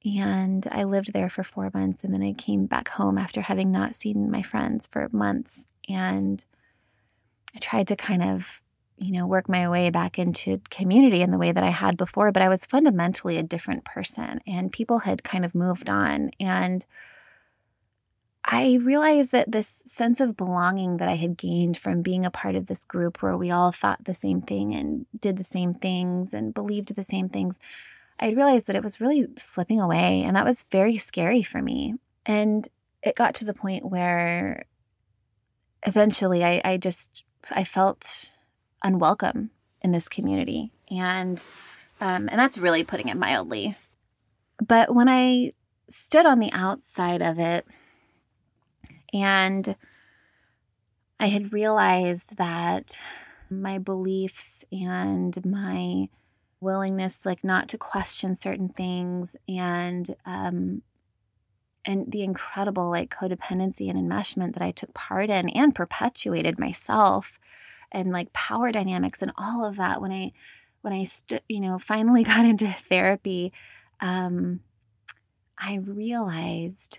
And 0.04 0.66
I 0.70 0.84
lived 0.84 1.12
there 1.12 1.30
for 1.30 1.44
four 1.44 1.70
months. 1.72 2.04
And 2.04 2.12
then 2.12 2.22
I 2.22 2.32
came 2.32 2.66
back 2.66 2.88
home 2.88 3.18
after 3.18 3.42
having 3.42 3.70
not 3.70 3.96
seen 3.96 4.30
my 4.30 4.42
friends 4.42 4.86
for 4.86 5.08
months. 5.12 5.68
And 5.88 6.44
I 7.54 7.58
tried 7.58 7.88
to 7.88 7.96
kind 7.96 8.22
of, 8.22 8.62
you 8.98 9.12
know, 9.12 9.26
work 9.26 9.48
my 9.48 9.68
way 9.68 9.90
back 9.90 10.18
into 10.18 10.60
community 10.70 11.22
in 11.22 11.30
the 11.30 11.38
way 11.38 11.52
that 11.52 11.64
I 11.64 11.70
had 11.70 11.96
before. 11.96 12.32
But 12.32 12.42
I 12.42 12.48
was 12.48 12.64
fundamentally 12.64 13.36
a 13.36 13.42
different 13.42 13.84
person. 13.84 14.40
And 14.46 14.72
people 14.72 15.00
had 15.00 15.24
kind 15.24 15.44
of 15.44 15.54
moved 15.54 15.90
on. 15.90 16.30
And 16.40 16.84
I 18.48 18.78
realized 18.80 19.32
that 19.32 19.50
this 19.50 19.66
sense 19.66 20.20
of 20.20 20.36
belonging 20.36 20.98
that 20.98 21.08
I 21.08 21.16
had 21.16 21.36
gained 21.36 21.76
from 21.76 22.02
being 22.02 22.24
a 22.24 22.30
part 22.30 22.54
of 22.54 22.66
this 22.66 22.84
group 22.84 23.20
where 23.20 23.36
we 23.36 23.50
all 23.50 23.72
thought 23.72 24.04
the 24.04 24.14
same 24.14 24.40
thing 24.40 24.72
and 24.72 25.04
did 25.20 25.36
the 25.36 25.44
same 25.44 25.74
things 25.74 26.32
and 26.32 26.54
believed 26.54 26.94
the 26.94 27.02
same 27.02 27.28
things, 27.28 27.58
I 28.20 28.28
realized 28.28 28.68
that 28.68 28.76
it 28.76 28.84
was 28.84 29.00
really 29.00 29.26
slipping 29.36 29.80
away. 29.80 30.22
And 30.22 30.36
that 30.36 30.44
was 30.44 30.64
very 30.70 30.96
scary 30.96 31.42
for 31.42 31.60
me. 31.60 31.96
And 32.24 32.68
it 33.02 33.16
got 33.16 33.34
to 33.36 33.44
the 33.44 33.52
point 33.52 33.90
where 33.90 34.64
eventually 35.82 36.44
I, 36.44 36.60
I 36.64 36.76
just 36.76 37.24
I 37.50 37.64
felt 37.64 38.32
unwelcome 38.84 39.50
in 39.82 39.90
this 39.90 40.08
community. 40.08 40.70
And 40.88 41.42
um, 42.00 42.28
and 42.28 42.38
that's 42.38 42.58
really 42.58 42.84
putting 42.84 43.08
it 43.08 43.16
mildly. 43.16 43.76
But 44.64 44.94
when 44.94 45.08
I 45.08 45.52
stood 45.88 46.26
on 46.26 46.38
the 46.38 46.52
outside 46.52 47.22
of 47.22 47.40
it, 47.40 47.66
and 49.16 49.76
I 51.18 51.28
had 51.28 51.52
realized 51.52 52.36
that 52.36 52.98
my 53.48 53.78
beliefs 53.78 54.64
and 54.70 55.42
my 55.44 56.08
willingness 56.60 57.24
like 57.24 57.42
not 57.44 57.68
to 57.68 57.78
question 57.78 58.34
certain 58.34 58.68
things 58.68 59.36
and 59.48 60.14
um 60.24 60.82
and 61.84 62.10
the 62.10 62.22
incredible 62.22 62.90
like 62.90 63.14
codependency 63.14 63.88
and 63.88 63.98
enmeshment 63.98 64.54
that 64.54 64.62
I 64.62 64.72
took 64.72 64.92
part 64.92 65.30
in 65.30 65.48
and 65.50 65.74
perpetuated 65.74 66.58
myself 66.58 67.38
and 67.92 68.10
like 68.10 68.32
power 68.32 68.72
dynamics 68.72 69.22
and 69.22 69.32
all 69.38 69.64
of 69.64 69.76
that 69.76 70.00
when 70.00 70.12
I 70.12 70.32
when 70.82 70.92
I 70.92 71.04
stood 71.04 71.42
you 71.48 71.60
know 71.60 71.78
finally 71.78 72.24
got 72.34 72.44
into 72.44 72.70
therapy 72.88 73.52
um 74.00 74.60
I 75.58 75.76
realized 75.76 76.98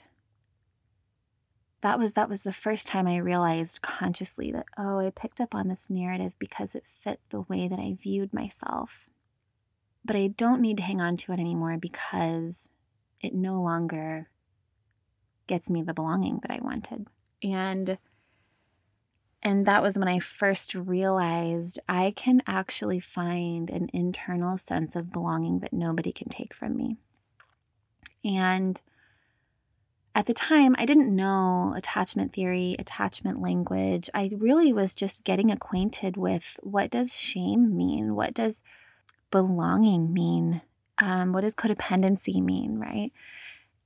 that 1.88 2.00
was 2.00 2.16
that 2.16 2.28
was 2.28 2.42
the 2.42 2.52
first 2.52 2.86
time 2.86 3.08
I 3.08 3.16
realized 3.16 3.82
consciously 3.82 4.52
that 4.52 4.66
oh, 4.78 5.00
I 5.00 5.10
picked 5.10 5.40
up 5.40 5.56
on 5.56 5.70
this 5.70 5.90
narrative 5.90 6.34
because 6.38 6.76
it 6.76 6.84
fit 6.86 7.22
the 7.30 7.42
way 7.42 7.70
that 7.70 7.80
I 7.80 7.96
viewed 7.98 8.34
myself. 8.34 9.08
But 10.04 10.18
I 10.18 10.28
don't 10.28 10.60
need 10.60 10.76
to 10.78 10.84
hang 10.84 11.00
on 11.00 11.16
to 11.16 11.32
it 11.32 11.40
anymore 11.40 11.78
because 11.80 12.70
it 13.22 13.34
no 13.34 13.62
longer 13.62 14.28
gets 15.48 15.70
me 15.70 15.82
the 15.82 15.94
belonging 15.94 16.40
that 16.42 16.52
I 16.52 16.60
wanted. 16.62 17.08
And 17.42 17.98
and 19.42 19.66
that 19.66 19.82
was 19.82 19.98
when 19.98 20.10
I 20.10 20.20
first 20.20 20.76
realized 20.76 21.80
I 21.88 22.12
can 22.18 22.44
actually 22.48 23.00
find 23.00 23.70
an 23.70 23.90
internal 23.94 24.58
sense 24.58 24.98
of 24.98 25.14
belonging 25.14 25.60
that 25.60 25.72
nobody 25.72 26.12
can 26.12 26.28
take 26.28 26.54
from 26.54 26.76
me. 26.76 26.98
And 28.26 28.82
at 30.18 30.26
the 30.26 30.34
time, 30.34 30.76
I 30.80 30.88
didn't 30.88 31.16
know 31.16 31.76
attachment 31.78 32.34
theory, 32.34 32.76
attachment 32.80 33.40
language. 33.40 34.10
I 34.16 34.32
really 34.36 34.74
was 34.74 34.96
just 34.96 35.24
getting 35.24 35.52
acquainted 35.52 36.18
with 36.18 36.58
what 36.64 36.90
does 36.90 37.16
shame 37.16 37.78
mean? 37.78 38.16
What 38.16 38.34
does 38.34 38.64
belonging 39.30 40.12
mean? 40.12 40.64
Um, 40.98 41.34
what 41.34 41.42
does 41.42 41.54
codependency 41.54 42.42
mean, 42.44 42.80
right? 42.80 43.14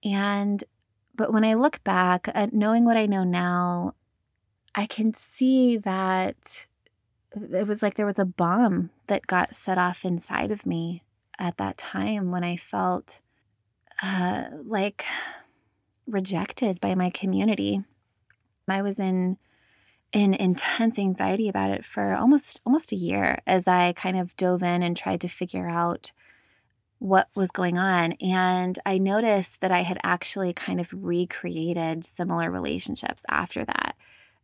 And 0.06 0.64
but 1.16 1.34
when 1.34 1.44
I 1.44 1.56
look 1.56 1.84
back 1.84 2.30
at 2.34 2.54
knowing 2.54 2.86
what 2.86 2.96
I 2.96 3.08
know 3.08 3.26
now, 3.26 3.96
I 4.74 4.86
can 4.86 5.14
see 5.14 5.76
that 5.80 6.66
it 7.36 7.68
was 7.68 7.82
like 7.82 7.96
there 7.96 8.06
was 8.06 8.20
a 8.20 8.24
bomb 8.24 8.90
that 9.08 9.28
got 9.28 9.54
set 9.54 9.78
off 9.78 10.06
inside 10.06 10.52
of 10.52 10.66
me 10.66 11.04
at 11.38 11.58
that 11.58 11.78
time 11.78 12.32
when 12.32 12.46
I 12.46 12.56
felt 12.56 13.20
uh, 14.02 14.46
like 14.64 15.04
rejected 16.12 16.80
by 16.80 16.96
my 16.96 17.10
community. 17.10 17.82
I 18.68 18.82
was 18.82 19.00
in 19.00 19.38
in 20.14 20.34
intense 20.34 21.00
anxiety 21.00 21.48
about 21.48 21.72
it 21.72 21.86
for 21.86 22.14
almost 22.16 22.62
almost 22.66 22.92
a 22.92 22.98
year 22.98 23.40
as 23.48 23.68
I 23.68 23.94
kind 23.94 24.20
of 24.20 24.36
dove 24.36 24.62
in 24.62 24.84
and 24.84 24.96
tried 24.96 25.22
to 25.22 25.28
figure 25.30 25.70
out 25.70 26.12
what 27.00 27.30
was 27.34 27.50
going 27.50 27.78
on. 27.78 28.14
And 28.22 28.78
I 28.86 28.98
noticed 28.98 29.62
that 29.62 29.72
I 29.72 29.82
had 29.82 30.00
actually 30.04 30.54
kind 30.54 30.80
of 30.80 30.88
recreated 30.92 32.06
similar 32.06 32.52
relationships 32.52 33.24
after 33.30 33.66
that 33.66 33.96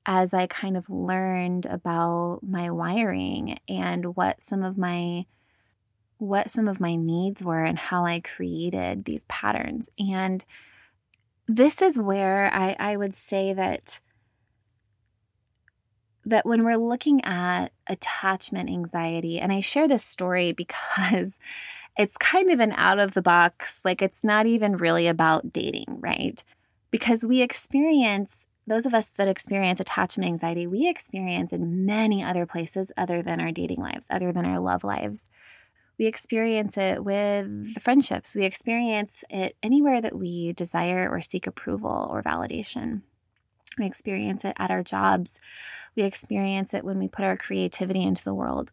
as 0.07 0.33
I 0.33 0.47
kind 0.47 0.77
of 0.77 0.89
learned 0.89 1.65
about 1.65 2.39
my 2.41 2.71
wiring 2.71 3.59
and 3.67 4.15
what 4.15 4.41
some 4.41 4.63
of 4.63 4.77
my 4.77 5.25
what 6.17 6.49
some 6.49 6.67
of 6.67 6.79
my 6.79 6.95
needs 6.95 7.43
were 7.43 7.63
and 7.63 7.77
how 7.77 8.05
I 8.05 8.21
created 8.21 9.05
these 9.05 9.23
patterns. 9.25 9.91
And 9.99 10.43
this 11.47 11.81
is 11.81 11.99
where 11.99 12.53
I, 12.53 12.75
I 12.79 12.97
would 12.97 13.13
say 13.13 13.53
that 13.53 13.99
that 16.25 16.45
when 16.45 16.65
we're 16.65 16.75
looking 16.75 17.23
at 17.23 17.71
attachment 17.87 18.69
anxiety, 18.69 19.39
and 19.39 19.51
I 19.51 19.61
share 19.61 19.87
this 19.87 20.03
story 20.03 20.51
because 20.57 21.39
it's 21.97 22.17
kind 22.17 22.51
of 22.51 22.59
an 22.59 22.73
out 22.73 22.99
of 22.99 23.13
the 23.13 23.21
box, 23.21 23.81
like 23.83 24.01
it's 24.01 24.23
not 24.23 24.45
even 24.45 24.77
really 24.77 25.07
about 25.07 25.51
dating, 25.51 25.85
right? 25.87 26.43
Because 26.91 27.25
we 27.25 27.41
experience, 27.41 28.47
those 28.67 28.85
of 28.85 28.93
us 28.93 29.09
that 29.15 29.27
experience 29.27 29.79
attachment 29.79 30.27
anxiety, 30.27 30.67
we 30.67 30.87
experience 30.87 31.53
in 31.53 31.85
many 31.85 32.21
other 32.23 32.45
places 32.45 32.91
other 32.97 33.23
than 33.23 33.39
our 33.39 33.51
dating 33.51 33.79
lives, 33.79 34.07
other 34.09 34.31
than 34.31 34.45
our 34.45 34.59
love 34.59 34.83
lives. 34.83 35.27
We 35.97 36.05
experience 36.05 36.77
it 36.77 37.03
with 37.03 37.73
the 37.73 37.79
friendships. 37.79 38.35
We 38.35 38.45
experience 38.45 39.23
it 39.29 39.55
anywhere 39.63 39.99
that 40.01 40.15
we 40.15 40.53
desire 40.53 41.09
or 41.09 41.21
seek 41.21 41.47
approval 41.47 42.07
or 42.11 42.21
validation. 42.21 43.01
We 43.77 43.85
experience 43.85 44.45
it 44.45 44.55
at 44.57 44.71
our 44.71 44.83
jobs. 44.83 45.39
We 45.95 46.03
experience 46.03 46.73
it 46.73 46.83
when 46.83 46.99
we 46.99 47.07
put 47.07 47.25
our 47.25 47.37
creativity 47.37 48.03
into 48.03 48.23
the 48.23 48.33
world. 48.33 48.71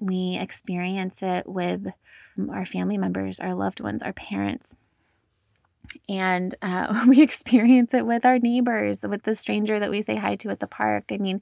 We 0.00 0.38
experience 0.40 1.22
it 1.22 1.46
with 1.46 1.88
our 2.50 2.64
family 2.64 2.98
members, 2.98 3.40
our 3.40 3.54
loved 3.54 3.80
ones, 3.80 4.02
our 4.02 4.12
parents. 4.12 4.76
And 6.08 6.54
uh, 6.62 7.04
we 7.08 7.20
experience 7.20 7.94
it 7.94 8.06
with 8.06 8.24
our 8.24 8.38
neighbors, 8.38 9.02
with 9.02 9.24
the 9.24 9.34
stranger 9.34 9.78
that 9.78 9.90
we 9.90 10.02
say 10.02 10.16
hi 10.16 10.36
to 10.36 10.50
at 10.50 10.60
the 10.60 10.66
park. 10.66 11.04
I 11.10 11.18
mean, 11.18 11.40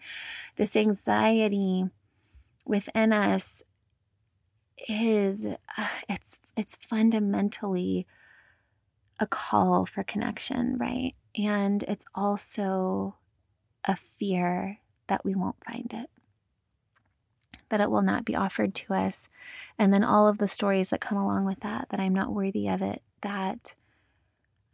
this 0.56 0.76
anxiety 0.76 1.84
within 2.64 3.12
us 3.12 3.62
is 4.88 5.47
it's 6.09 6.38
it's 6.56 6.76
fundamentally 6.76 8.06
a 9.18 9.26
call 9.26 9.87
for 9.87 10.02
connection, 10.02 10.76
right? 10.78 11.14
And 11.37 11.83
it's 11.85 12.04
also 12.14 13.16
a 13.85 13.97
fear 13.97 14.78
that 15.06 15.25
we 15.25 15.35
won't 15.35 15.62
find 15.64 15.92
it, 15.95 16.11
that 17.68 17.80
it 17.80 17.90
will 17.90 18.02
not 18.02 18.25
be 18.25 18.35
offered 18.37 18.75
to 18.75 18.95
us. 18.95 19.28
And 19.78 19.92
then 19.92 20.04
all 20.04 20.28
of 20.28 20.38
the 20.38 20.49
stories 20.49 20.90
that 20.90 21.00
come 21.00 21.18
along 21.18 21.45
with 21.45 21.61
that, 21.61 21.88
that 21.90 22.00
I'm 22.00 22.14
not 22.14 22.33
worthy 22.33 22.68
of 22.68 22.83
it, 22.83 23.02
that 23.23 23.75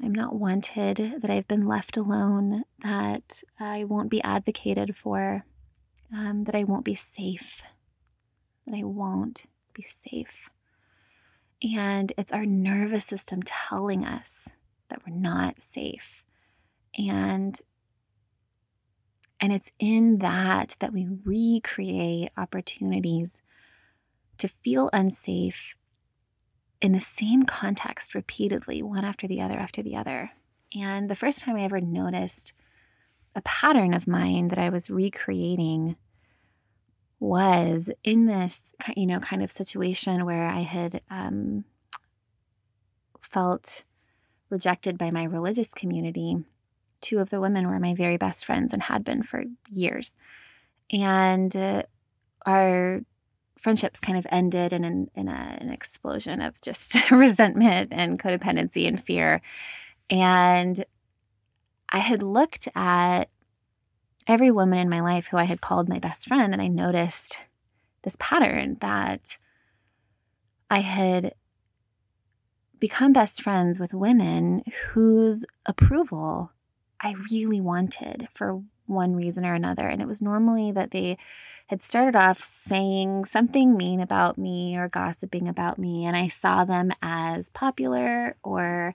I'm 0.02 0.12
not 0.12 0.34
wanted, 0.34 1.20
that 1.20 1.30
I've 1.30 1.48
been 1.48 1.66
left 1.66 1.96
alone, 1.96 2.64
that 2.82 3.42
I 3.60 3.84
won't 3.84 4.10
be 4.10 4.22
advocated 4.22 4.96
for, 4.96 5.44
um, 6.12 6.44
that 6.44 6.54
I 6.54 6.64
won't 6.64 6.84
be 6.84 6.96
safe, 6.96 7.62
that 8.66 8.74
I 8.74 8.82
won't 8.82 9.44
be 9.72 9.82
safe. 9.82 10.50
And 11.62 12.12
it's 12.18 12.32
our 12.32 12.46
nervous 12.46 13.04
system 13.04 13.40
telling 13.44 14.04
us 14.04 14.48
that 14.88 15.00
we're 15.06 15.14
not 15.14 15.62
safe. 15.62 16.24
And 16.98 17.58
and 19.40 19.52
it's 19.52 19.72
in 19.78 20.18
that 20.18 20.76
that 20.80 20.92
we 20.92 21.08
recreate 21.24 22.30
opportunities 22.36 23.40
to 24.38 24.48
feel 24.48 24.90
unsafe 24.92 25.74
in 26.80 26.92
the 26.92 27.00
same 27.00 27.44
context 27.44 28.14
repeatedly, 28.14 28.82
one 28.82 29.04
after 29.04 29.28
the 29.28 29.40
other 29.40 29.54
after 29.54 29.82
the 29.82 29.96
other. 29.96 30.32
And 30.74 31.08
the 31.08 31.14
first 31.14 31.40
time 31.40 31.56
I 31.56 31.62
ever 31.62 31.80
noticed 31.80 32.52
a 33.34 33.42
pattern 33.42 33.94
of 33.94 34.08
mine 34.08 34.48
that 34.48 34.58
I 34.58 34.68
was 34.68 34.90
recreating 34.90 35.96
was 37.22 37.88
in 38.02 38.26
this, 38.26 38.72
you 38.96 39.06
know, 39.06 39.20
kind 39.20 39.44
of 39.44 39.52
situation 39.52 40.26
where 40.26 40.48
I 40.48 40.62
had 40.62 41.00
um, 41.08 41.64
felt 43.20 43.84
rejected 44.50 44.98
by 44.98 45.12
my 45.12 45.22
religious 45.22 45.72
community. 45.72 46.44
Two 47.00 47.20
of 47.20 47.30
the 47.30 47.40
women 47.40 47.68
were 47.68 47.78
my 47.78 47.94
very 47.94 48.16
best 48.16 48.44
friends 48.44 48.72
and 48.72 48.82
had 48.82 49.04
been 49.04 49.22
for 49.22 49.44
years. 49.70 50.16
And 50.92 51.54
uh, 51.54 51.84
our 52.44 53.02
friendships 53.56 54.00
kind 54.00 54.18
of 54.18 54.26
ended 54.28 54.72
in 54.72 54.82
an, 54.84 55.08
in 55.14 55.28
a, 55.28 55.58
an 55.60 55.70
explosion 55.70 56.42
of 56.42 56.60
just 56.60 56.96
resentment 57.12 57.92
and 57.92 58.18
codependency 58.18 58.88
and 58.88 59.00
fear. 59.00 59.40
And 60.10 60.84
I 61.88 62.00
had 62.00 62.20
looked 62.24 62.66
at 62.74 63.28
every 64.26 64.50
woman 64.50 64.78
in 64.78 64.88
my 64.88 65.00
life 65.00 65.26
who 65.26 65.36
I 65.36 65.44
had 65.44 65.60
called 65.60 65.88
my 65.88 65.98
best 65.98 66.28
friend, 66.28 66.52
and 66.52 66.62
I 66.62 66.68
noticed 66.68 67.38
this 68.02 68.16
pattern 68.18 68.76
that 68.80 69.38
I 70.70 70.80
had 70.80 71.34
become 72.78 73.12
best 73.12 73.42
friends 73.42 73.78
with 73.78 73.94
women 73.94 74.64
whose 74.90 75.44
approval 75.66 76.50
I 77.00 77.14
really 77.30 77.60
wanted 77.60 78.28
for 78.34 78.62
one 78.86 79.14
reason 79.14 79.46
or 79.46 79.54
another. 79.54 79.86
And 79.86 80.02
it 80.02 80.08
was 80.08 80.20
normally 80.20 80.72
that 80.72 80.90
they 80.90 81.16
had 81.68 81.82
started 81.82 82.16
off 82.16 82.38
saying 82.40 83.24
something 83.24 83.76
mean 83.76 84.00
about 84.00 84.36
me 84.36 84.76
or 84.76 84.88
gossiping 84.88 85.48
about 85.48 85.78
me, 85.78 86.04
and 86.04 86.16
I 86.16 86.28
saw 86.28 86.64
them 86.64 86.90
as 87.00 87.50
popular 87.50 88.36
or 88.42 88.94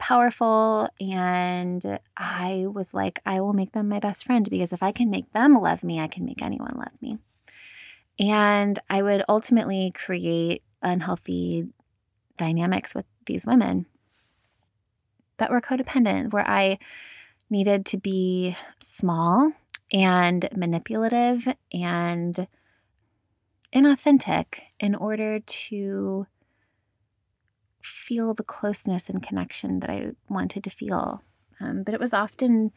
powerful. 0.00 0.88
And 1.00 2.00
I 2.16 2.66
was 2.66 2.92
like, 2.92 3.20
I 3.24 3.40
will 3.40 3.52
make 3.52 3.72
them 3.72 3.88
my 3.88 4.00
best 4.00 4.26
friend 4.26 4.48
because 4.50 4.72
if 4.72 4.82
I 4.82 4.90
can 4.90 5.10
make 5.10 5.32
them 5.32 5.60
love 5.60 5.84
me, 5.84 6.00
I 6.00 6.08
can 6.08 6.24
make 6.24 6.42
anyone 6.42 6.74
love 6.76 7.00
me. 7.00 7.18
And 8.18 8.78
I 8.90 9.02
would 9.02 9.22
ultimately 9.28 9.92
create 9.94 10.62
unhealthy 10.82 11.68
dynamics 12.36 12.94
with 12.94 13.06
these 13.26 13.46
women 13.46 13.86
that 15.38 15.50
were 15.50 15.60
codependent, 15.60 16.32
where 16.32 16.46
I 16.46 16.78
needed 17.48 17.86
to 17.86 17.96
be 17.96 18.56
small 18.80 19.52
and 19.92 20.48
manipulative 20.54 21.48
and 21.72 22.46
inauthentic 23.74 24.60
in 24.78 24.94
order 24.94 25.40
to 25.40 26.26
feel 27.82 28.34
the 28.34 28.42
closeness 28.42 29.08
and 29.08 29.22
connection 29.22 29.80
that 29.80 29.90
I 29.90 30.12
wanted 30.28 30.64
to 30.64 30.70
feel. 30.70 31.22
Um, 31.60 31.82
but 31.82 31.94
it 31.94 32.00
was 32.00 32.12
often, 32.12 32.72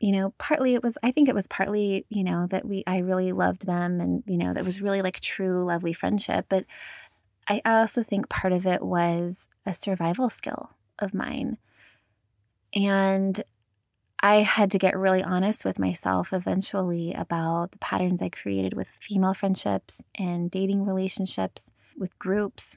you 0.00 0.12
know, 0.12 0.34
partly 0.38 0.74
it 0.74 0.82
was, 0.82 0.98
I 1.02 1.12
think 1.12 1.28
it 1.28 1.34
was 1.34 1.48
partly, 1.48 2.06
you 2.08 2.24
know, 2.24 2.46
that 2.50 2.64
we, 2.64 2.84
I 2.86 2.98
really 2.98 3.32
loved 3.32 3.66
them 3.66 4.00
and, 4.00 4.22
you 4.26 4.36
know, 4.36 4.54
that 4.54 4.64
was 4.64 4.82
really 4.82 5.02
like 5.02 5.20
true, 5.20 5.64
lovely 5.64 5.92
friendship. 5.92 6.46
But 6.48 6.64
I 7.48 7.60
also 7.64 8.02
think 8.02 8.28
part 8.28 8.52
of 8.52 8.66
it 8.66 8.82
was 8.82 9.48
a 9.66 9.74
survival 9.74 10.30
skill 10.30 10.70
of 10.98 11.14
mine. 11.14 11.58
And 12.74 13.42
I 14.20 14.42
had 14.42 14.70
to 14.70 14.78
get 14.78 14.96
really 14.96 15.22
honest 15.22 15.64
with 15.64 15.80
myself 15.80 16.32
eventually 16.32 17.12
about 17.12 17.72
the 17.72 17.78
patterns 17.78 18.22
I 18.22 18.28
created 18.28 18.74
with 18.74 18.86
female 19.00 19.34
friendships 19.34 20.04
and 20.14 20.48
dating 20.48 20.86
relationships, 20.86 21.72
with 21.98 22.16
groups, 22.20 22.76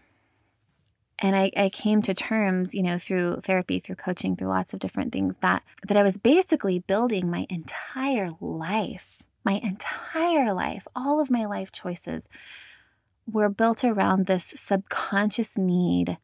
and 1.20 1.36
I, 1.36 1.52
I 1.56 1.70
came 1.70 2.02
to 2.04 2.14
terms 2.14 2.74
you 2.74 2.84
know 2.84 3.00
through 3.00 3.42
therapy 3.42 3.80
through 3.80 3.96
coaching 3.96 4.36
through 4.36 4.50
lots 4.50 4.74
of 4.74 4.80
different 4.80 5.12
things 5.14 5.38
that 5.38 5.64
that 5.88 5.98
i 5.98 6.04
was 6.04 6.18
basically 6.18 6.80
building 6.80 7.30
my 7.30 7.46
entire 7.50 8.32
life 8.40 9.24
my 9.44 9.60
entire 9.64 10.54
life 10.54 10.88
all 10.96 11.20
of 11.20 11.32
my 11.32 11.46
life 11.46 11.72
choices 11.72 12.28
were 13.32 13.50
built 13.50 13.84
around 13.84 14.26
this 14.26 14.54
subconscious 14.56 15.58
need 15.58 16.18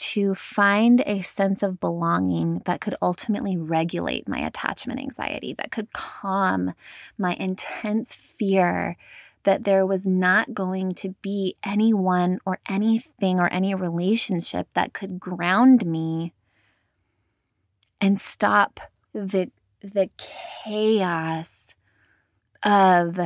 to 0.00 0.34
find 0.34 1.02
a 1.04 1.20
sense 1.20 1.62
of 1.62 1.78
belonging 1.78 2.62
that 2.64 2.80
could 2.80 2.94
ultimately 3.02 3.58
regulate 3.58 4.26
my 4.26 4.38
attachment 4.38 4.98
anxiety, 4.98 5.52
that 5.52 5.70
could 5.70 5.92
calm 5.92 6.72
my 7.18 7.34
intense 7.34 8.14
fear 8.14 8.96
that 9.44 9.64
there 9.64 9.86
was 9.86 10.06
not 10.06 10.52
going 10.54 10.94
to 10.94 11.14
be 11.22 11.56
anyone 11.64 12.38
or 12.44 12.58
anything 12.68 13.38
or 13.38 13.52
any 13.52 13.74
relationship 13.74 14.68
that 14.74 14.92
could 14.92 15.18
ground 15.18 15.86
me 15.86 16.32
and 18.00 18.20
stop 18.20 18.80
the 19.12 19.50
the 19.82 20.10
chaos 20.18 21.74
of 22.62 23.18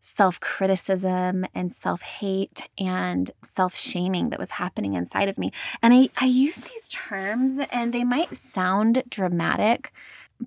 self-criticism 0.00 1.46
and 1.54 1.70
self-hate 1.72 2.68
and 2.78 3.30
self-shaming 3.44 4.30
that 4.30 4.38
was 4.38 4.52
happening 4.52 4.94
inside 4.94 5.28
of 5.28 5.38
me. 5.38 5.52
And 5.82 5.94
I, 5.94 6.08
I 6.16 6.24
use 6.26 6.56
these 6.56 6.88
terms 6.88 7.58
and 7.70 7.92
they 7.92 8.04
might 8.04 8.36
sound 8.36 9.02
dramatic, 9.08 9.92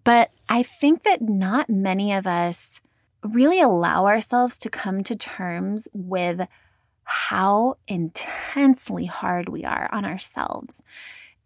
but 0.03 0.31
I 0.49 0.63
think 0.63 1.03
that 1.03 1.21
not 1.21 1.69
many 1.69 2.13
of 2.13 2.27
us 2.27 2.81
really 3.23 3.61
allow 3.61 4.05
ourselves 4.05 4.57
to 4.59 4.69
come 4.69 5.03
to 5.03 5.15
terms 5.15 5.87
with 5.93 6.41
how 7.03 7.77
intensely 7.87 9.05
hard 9.05 9.49
we 9.49 9.63
are 9.63 9.89
on 9.91 10.05
ourselves. 10.05 10.83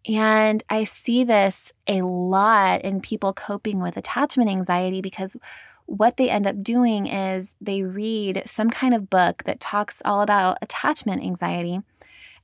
And 0.08 0.62
I 0.70 0.84
see 0.84 1.24
this 1.24 1.72
a 1.88 2.02
lot 2.02 2.82
in 2.82 3.00
people 3.00 3.32
coping 3.32 3.80
with 3.80 3.96
attachment 3.96 4.48
anxiety 4.48 5.00
because 5.00 5.36
what 5.86 6.16
they 6.16 6.30
end 6.30 6.46
up 6.46 6.62
doing 6.62 7.06
is 7.06 7.54
they 7.60 7.82
read 7.82 8.42
some 8.46 8.70
kind 8.70 8.94
of 8.94 9.10
book 9.10 9.42
that 9.44 9.60
talks 9.60 10.02
all 10.04 10.20
about 10.20 10.58
attachment 10.62 11.22
anxiety. 11.22 11.80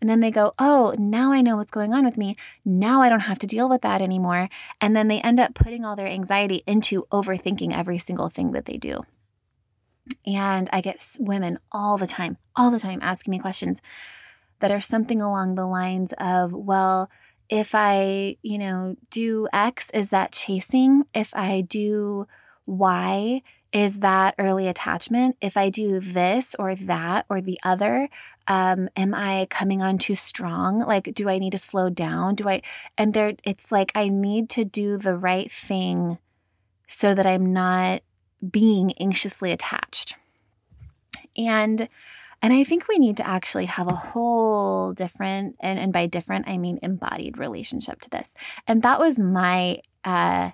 And 0.00 0.10
then 0.10 0.18
they 0.18 0.32
go, 0.32 0.52
oh, 0.58 0.96
now 0.98 1.30
I 1.30 1.42
know 1.42 1.56
what's 1.56 1.70
going 1.70 1.94
on 1.94 2.04
with 2.04 2.16
me. 2.16 2.36
Now 2.64 3.02
I 3.02 3.08
don't 3.08 3.20
have 3.20 3.38
to 3.40 3.46
deal 3.46 3.68
with 3.68 3.82
that 3.82 4.02
anymore. 4.02 4.48
And 4.80 4.96
then 4.96 5.06
they 5.06 5.20
end 5.20 5.38
up 5.38 5.54
putting 5.54 5.84
all 5.84 5.94
their 5.94 6.08
anxiety 6.08 6.64
into 6.66 7.06
overthinking 7.12 7.76
every 7.76 7.98
single 7.98 8.28
thing 8.28 8.50
that 8.52 8.64
they 8.64 8.78
do. 8.78 9.04
And 10.26 10.68
I 10.72 10.80
get 10.80 11.16
women 11.18 11.58
all 11.70 11.96
the 11.96 12.06
time, 12.06 12.36
all 12.56 12.70
the 12.70 12.78
time 12.78 13.00
asking 13.02 13.30
me 13.30 13.38
questions 13.38 13.80
that 14.60 14.72
are 14.72 14.80
something 14.80 15.20
along 15.20 15.54
the 15.54 15.66
lines 15.66 16.12
of, 16.18 16.52
well, 16.52 17.10
if 17.48 17.74
I, 17.74 18.36
you 18.42 18.58
know, 18.58 18.96
do 19.10 19.48
X, 19.52 19.90
is 19.92 20.10
that 20.10 20.32
chasing? 20.32 21.04
If 21.14 21.34
I 21.34 21.60
do 21.60 22.26
Y, 22.66 23.42
is 23.72 24.00
that 24.00 24.34
early 24.38 24.68
attachment? 24.68 25.36
If 25.40 25.56
I 25.56 25.68
do 25.68 25.98
this 25.98 26.54
or 26.58 26.74
that 26.74 27.26
or 27.28 27.40
the 27.40 27.58
other, 27.62 28.08
um, 28.46 28.88
am 28.96 29.14
I 29.14 29.46
coming 29.50 29.82
on 29.82 29.98
too 29.98 30.14
strong? 30.14 30.80
Like, 30.80 31.12
do 31.14 31.28
I 31.28 31.38
need 31.38 31.52
to 31.52 31.58
slow 31.58 31.88
down? 31.90 32.34
Do 32.34 32.48
I, 32.48 32.62
and 32.98 33.14
there, 33.14 33.32
it's 33.44 33.72
like 33.72 33.90
I 33.94 34.08
need 34.08 34.50
to 34.50 34.64
do 34.64 34.98
the 34.98 35.16
right 35.16 35.50
thing 35.50 36.18
so 36.86 37.14
that 37.14 37.26
I'm 37.26 37.52
not 37.52 38.02
being 38.50 38.92
anxiously 38.98 39.52
attached. 39.52 40.16
And 41.36 41.88
and 42.44 42.52
I 42.52 42.64
think 42.64 42.88
we 42.88 42.98
need 42.98 43.18
to 43.18 43.26
actually 43.26 43.66
have 43.66 43.86
a 43.86 43.94
whole 43.94 44.92
different 44.94 45.54
and, 45.60 45.78
and 45.78 45.92
by 45.92 46.06
different 46.06 46.48
I 46.48 46.58
mean 46.58 46.78
embodied 46.82 47.38
relationship 47.38 48.00
to 48.02 48.10
this. 48.10 48.34
And 48.66 48.82
that 48.82 48.98
was 48.98 49.18
my 49.20 49.78
uh 50.04 50.50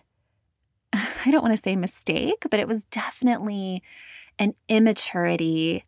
I 0.93 1.31
don't 1.31 1.43
want 1.43 1.57
to 1.57 1.63
say 1.63 1.77
mistake, 1.77 2.47
but 2.51 2.61
it 2.61 2.69
was 2.69 2.85
definitely 2.85 3.83
an 4.39 4.55
immaturity 4.69 5.85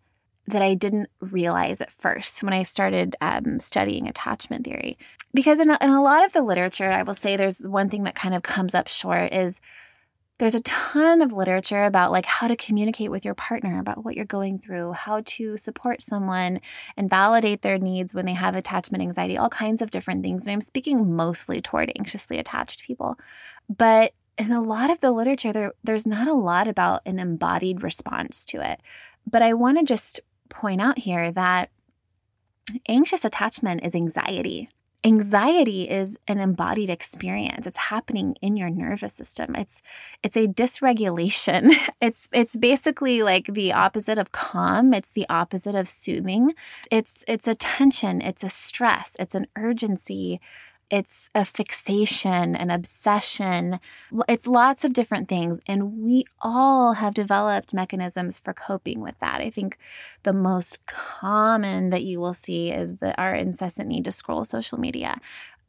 that 0.46 0.62
I 0.62 0.74
didn't 0.74 1.08
realize 1.20 1.80
at 1.80 1.92
first 1.92 2.42
when 2.42 2.52
I 2.52 2.62
started 2.64 3.16
um, 3.20 3.58
studying 3.58 4.08
attachment 4.08 4.64
theory. 4.64 4.98
Because 5.32 5.60
in 5.60 5.70
a, 5.70 5.78
in 5.80 5.90
a 5.90 6.02
lot 6.02 6.24
of 6.24 6.32
the 6.32 6.42
literature, 6.42 6.90
I 6.90 7.04
will 7.04 7.14
say 7.14 7.36
there's 7.36 7.58
one 7.58 7.88
thing 7.88 8.02
that 8.04 8.16
kind 8.16 8.34
of 8.34 8.42
comes 8.42 8.74
up 8.74 8.88
short 8.88 9.32
is 9.32 9.60
there's 10.40 10.54
a 10.54 10.60
ton 10.60 11.20
of 11.20 11.34
literature 11.34 11.84
about 11.84 12.10
like 12.10 12.24
how 12.24 12.48
to 12.48 12.56
communicate 12.56 13.10
with 13.10 13.26
your 13.26 13.34
partner 13.34 13.78
about 13.78 14.02
what 14.02 14.16
you're 14.16 14.24
going 14.24 14.58
through 14.58 14.92
how 14.92 15.20
to 15.26 15.58
support 15.58 16.02
someone 16.02 16.62
and 16.96 17.10
validate 17.10 17.60
their 17.60 17.76
needs 17.76 18.14
when 18.14 18.24
they 18.24 18.32
have 18.32 18.54
attachment 18.54 19.02
anxiety 19.02 19.36
all 19.36 19.50
kinds 19.50 19.82
of 19.82 19.90
different 19.90 20.22
things 20.22 20.46
and 20.46 20.54
i'm 20.54 20.60
speaking 20.62 21.14
mostly 21.14 21.60
toward 21.60 21.92
anxiously 21.98 22.38
attached 22.38 22.82
people. 22.84 23.18
But 23.68 24.14
in 24.38 24.50
a 24.50 24.62
lot 24.62 24.88
of 24.88 25.00
the 25.00 25.12
literature 25.12 25.52
there, 25.52 25.72
there's 25.84 26.06
not 26.06 26.26
a 26.26 26.32
lot 26.32 26.66
about 26.66 27.02
an 27.04 27.18
embodied 27.18 27.82
response 27.82 28.46
to 28.46 28.66
it. 28.66 28.80
But 29.30 29.42
i 29.42 29.52
want 29.52 29.78
to 29.78 29.84
just 29.84 30.20
point 30.48 30.80
out 30.80 30.98
here 30.98 31.30
that 31.32 31.70
anxious 32.88 33.26
attachment 33.26 33.84
is 33.84 33.94
anxiety 33.94 34.70
anxiety 35.04 35.88
is 35.88 36.18
an 36.28 36.38
embodied 36.38 36.90
experience. 36.90 37.66
It's 37.66 37.76
happening 37.76 38.36
in 38.42 38.56
your 38.56 38.70
nervous 38.70 39.14
system. 39.14 39.54
It's 39.56 39.82
it's 40.22 40.36
a 40.36 40.46
dysregulation. 40.46 41.72
It's 42.00 42.30
it's 42.32 42.56
basically 42.56 43.22
like 43.22 43.46
the 43.46 43.72
opposite 43.74 44.16
of 44.16 44.32
calm. 44.32 44.94
It's 44.94 45.12
the 45.12 45.26
opposite 45.28 45.74
of 45.74 45.88
soothing. 45.88 46.54
It's 46.90 47.24
it's 47.28 47.46
a 47.46 47.54
tension. 47.54 48.22
It's 48.22 48.42
a 48.42 48.48
stress. 48.48 49.16
It's 49.18 49.34
an 49.34 49.46
urgency 49.56 50.40
it's 50.90 51.30
a 51.34 51.44
fixation, 51.44 52.56
an 52.56 52.70
obsession. 52.70 53.78
It's 54.28 54.46
lots 54.46 54.84
of 54.84 54.92
different 54.92 55.28
things. 55.28 55.60
And 55.66 56.02
we 56.02 56.24
all 56.40 56.94
have 56.94 57.14
developed 57.14 57.72
mechanisms 57.72 58.38
for 58.40 58.52
coping 58.52 59.00
with 59.00 59.14
that. 59.20 59.40
I 59.40 59.50
think 59.50 59.78
the 60.24 60.32
most 60.32 60.84
common 60.86 61.90
that 61.90 62.02
you 62.02 62.18
will 62.18 62.34
see 62.34 62.70
is 62.72 62.96
the, 62.96 63.18
our 63.20 63.34
incessant 63.34 63.88
need 63.88 64.04
to 64.04 64.12
scroll 64.12 64.44
social 64.44 64.78
media. 64.78 65.20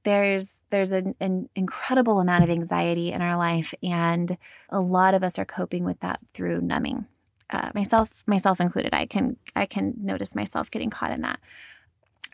There's 0.03 0.57
there's 0.71 0.91
an, 0.91 1.13
an 1.19 1.47
incredible 1.55 2.19
amount 2.19 2.43
of 2.43 2.49
anxiety 2.49 3.12
in 3.12 3.21
our 3.21 3.38
life, 3.38 3.71
and 3.84 4.36
a 4.69 4.81
lot 4.81 5.13
of 5.13 5.23
us 5.23 5.38
are 5.38 5.45
coping 5.45 5.84
with 5.84 5.99
that 5.99 6.19
through 6.34 6.62
numbing. 6.62 7.05
Uh, 7.51 7.69
myself 7.75 8.10
myself 8.25 8.60
included. 8.60 8.95
I 8.95 9.05
can 9.05 9.38
I 9.55 9.67
can 9.67 9.93
notice 10.01 10.34
myself 10.34 10.71
getting 10.71 10.89
caught 10.89 11.12
in 11.12 11.21
that. 11.21 11.39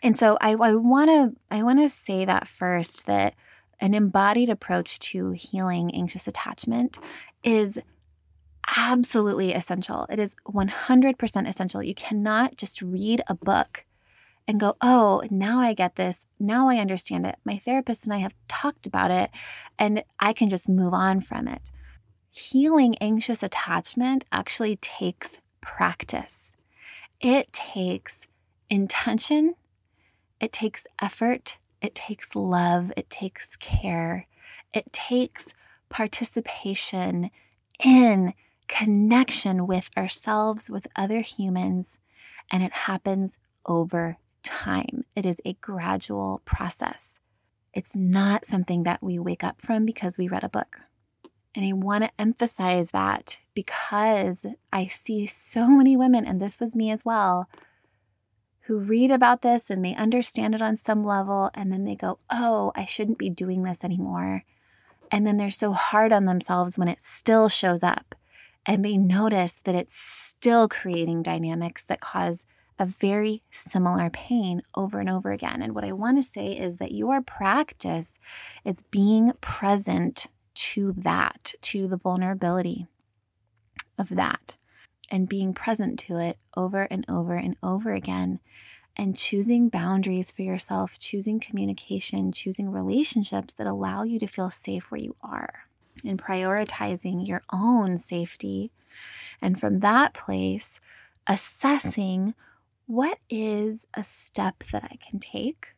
And 0.02 0.16
so 0.16 0.38
I 0.40 0.54
want 0.54 1.10
to 1.10 1.34
I 1.50 1.62
want 1.62 1.80
to 1.80 1.88
say 1.88 2.24
that 2.24 2.48
first 2.48 3.06
that 3.06 3.34
an 3.80 3.94
embodied 3.94 4.48
approach 4.48 4.98
to 4.98 5.30
healing 5.32 5.94
anxious 5.94 6.26
attachment 6.26 6.98
is 7.44 7.78
absolutely 8.76 9.52
essential. 9.54 10.06
It 10.10 10.18
is 10.18 10.34
100% 10.46 11.48
essential. 11.48 11.82
You 11.82 11.94
cannot 11.94 12.56
just 12.56 12.82
read 12.82 13.22
a 13.26 13.34
book 13.34 13.84
and 14.46 14.60
go, 14.60 14.76
"Oh, 14.80 15.22
now 15.30 15.60
I 15.60 15.74
get 15.74 15.96
this. 15.96 16.26
Now 16.38 16.68
I 16.68 16.76
understand 16.76 17.26
it. 17.26 17.36
My 17.44 17.58
therapist 17.58 18.04
and 18.04 18.12
I 18.12 18.18
have 18.18 18.34
talked 18.46 18.86
about 18.86 19.10
it 19.10 19.30
and 19.78 20.02
I 20.20 20.32
can 20.32 20.48
just 20.48 20.68
move 20.68 20.94
on 20.94 21.20
from 21.20 21.48
it." 21.48 21.70
Healing 22.30 22.96
anxious 23.00 23.42
attachment 23.42 24.24
actually 24.30 24.76
takes 24.76 25.40
practice. 25.60 26.56
It 27.20 27.52
takes 27.52 28.26
intention 28.70 29.54
it 30.40 30.52
takes 30.52 30.86
effort, 31.00 31.56
it 31.80 31.94
takes 31.94 32.34
love, 32.34 32.92
it 32.96 33.10
takes 33.10 33.56
care, 33.56 34.26
it 34.72 34.92
takes 34.92 35.54
participation 35.88 37.30
in 37.82 38.34
connection 38.66 39.66
with 39.66 39.90
ourselves, 39.96 40.70
with 40.70 40.86
other 40.94 41.20
humans, 41.20 41.98
and 42.50 42.62
it 42.62 42.72
happens 42.72 43.38
over 43.66 44.18
time. 44.42 45.04
It 45.16 45.26
is 45.26 45.40
a 45.44 45.54
gradual 45.54 46.42
process. 46.44 47.20
It's 47.74 47.94
not 47.94 48.44
something 48.44 48.82
that 48.84 49.02
we 49.02 49.18
wake 49.18 49.44
up 49.44 49.60
from 49.60 49.84
because 49.84 50.18
we 50.18 50.28
read 50.28 50.44
a 50.44 50.48
book. 50.48 50.78
And 51.54 51.64
I 51.64 51.72
want 51.72 52.04
to 52.04 52.10
emphasize 52.18 52.90
that 52.90 53.38
because 53.54 54.46
I 54.72 54.86
see 54.86 55.26
so 55.26 55.68
many 55.68 55.96
women, 55.96 56.26
and 56.26 56.40
this 56.40 56.60
was 56.60 56.76
me 56.76 56.90
as 56.90 57.04
well, 57.04 57.48
who 58.68 58.78
read 58.78 59.10
about 59.10 59.40
this 59.40 59.70
and 59.70 59.82
they 59.82 59.94
understand 59.94 60.54
it 60.54 60.60
on 60.60 60.76
some 60.76 61.02
level, 61.02 61.50
and 61.54 61.72
then 61.72 61.84
they 61.84 61.96
go, 61.96 62.18
Oh, 62.30 62.70
I 62.76 62.84
shouldn't 62.84 63.16
be 63.16 63.30
doing 63.30 63.62
this 63.62 63.82
anymore. 63.82 64.44
And 65.10 65.26
then 65.26 65.38
they're 65.38 65.50
so 65.50 65.72
hard 65.72 66.12
on 66.12 66.26
themselves 66.26 66.76
when 66.76 66.86
it 66.86 67.00
still 67.00 67.48
shows 67.48 67.82
up. 67.82 68.14
And 68.66 68.84
they 68.84 68.98
notice 68.98 69.62
that 69.64 69.74
it's 69.74 69.96
still 69.96 70.68
creating 70.68 71.22
dynamics 71.22 71.82
that 71.84 72.02
cause 72.02 72.44
a 72.78 72.84
very 72.84 73.42
similar 73.50 74.10
pain 74.10 74.60
over 74.74 75.00
and 75.00 75.08
over 75.08 75.32
again. 75.32 75.62
And 75.62 75.74
what 75.74 75.84
I 75.84 75.92
want 75.92 76.18
to 76.18 76.22
say 76.22 76.48
is 76.48 76.76
that 76.76 76.92
your 76.92 77.22
practice 77.22 78.18
is 78.66 78.82
being 78.90 79.32
present 79.40 80.26
to 80.54 80.92
that, 80.98 81.54
to 81.62 81.88
the 81.88 81.96
vulnerability 81.96 82.86
of 83.96 84.10
that 84.10 84.56
and 85.10 85.28
being 85.28 85.54
present 85.54 85.98
to 86.00 86.18
it 86.18 86.38
over 86.56 86.82
and 86.82 87.04
over 87.08 87.34
and 87.34 87.56
over 87.62 87.92
again 87.92 88.40
and 88.98 89.16
choosing 89.16 89.68
boundaries 89.68 90.32
for 90.32 90.42
yourself, 90.42 90.98
choosing 90.98 91.38
communication, 91.38 92.32
choosing 92.32 92.70
relationships 92.70 93.54
that 93.54 93.66
allow 93.66 94.02
you 94.02 94.18
to 94.18 94.26
feel 94.26 94.50
safe 94.50 94.90
where 94.90 95.00
you 95.00 95.14
are, 95.22 95.66
and 96.04 96.20
prioritizing 96.20 97.26
your 97.26 97.42
own 97.52 97.96
safety. 97.96 98.72
And 99.40 99.58
from 99.60 99.80
that 99.80 100.14
place, 100.14 100.80
assessing 101.28 102.34
what 102.86 103.18
is 103.30 103.86
a 103.94 104.02
step 104.02 104.64
that 104.72 104.82
I 104.82 104.96
can 104.96 105.20
take 105.20 105.68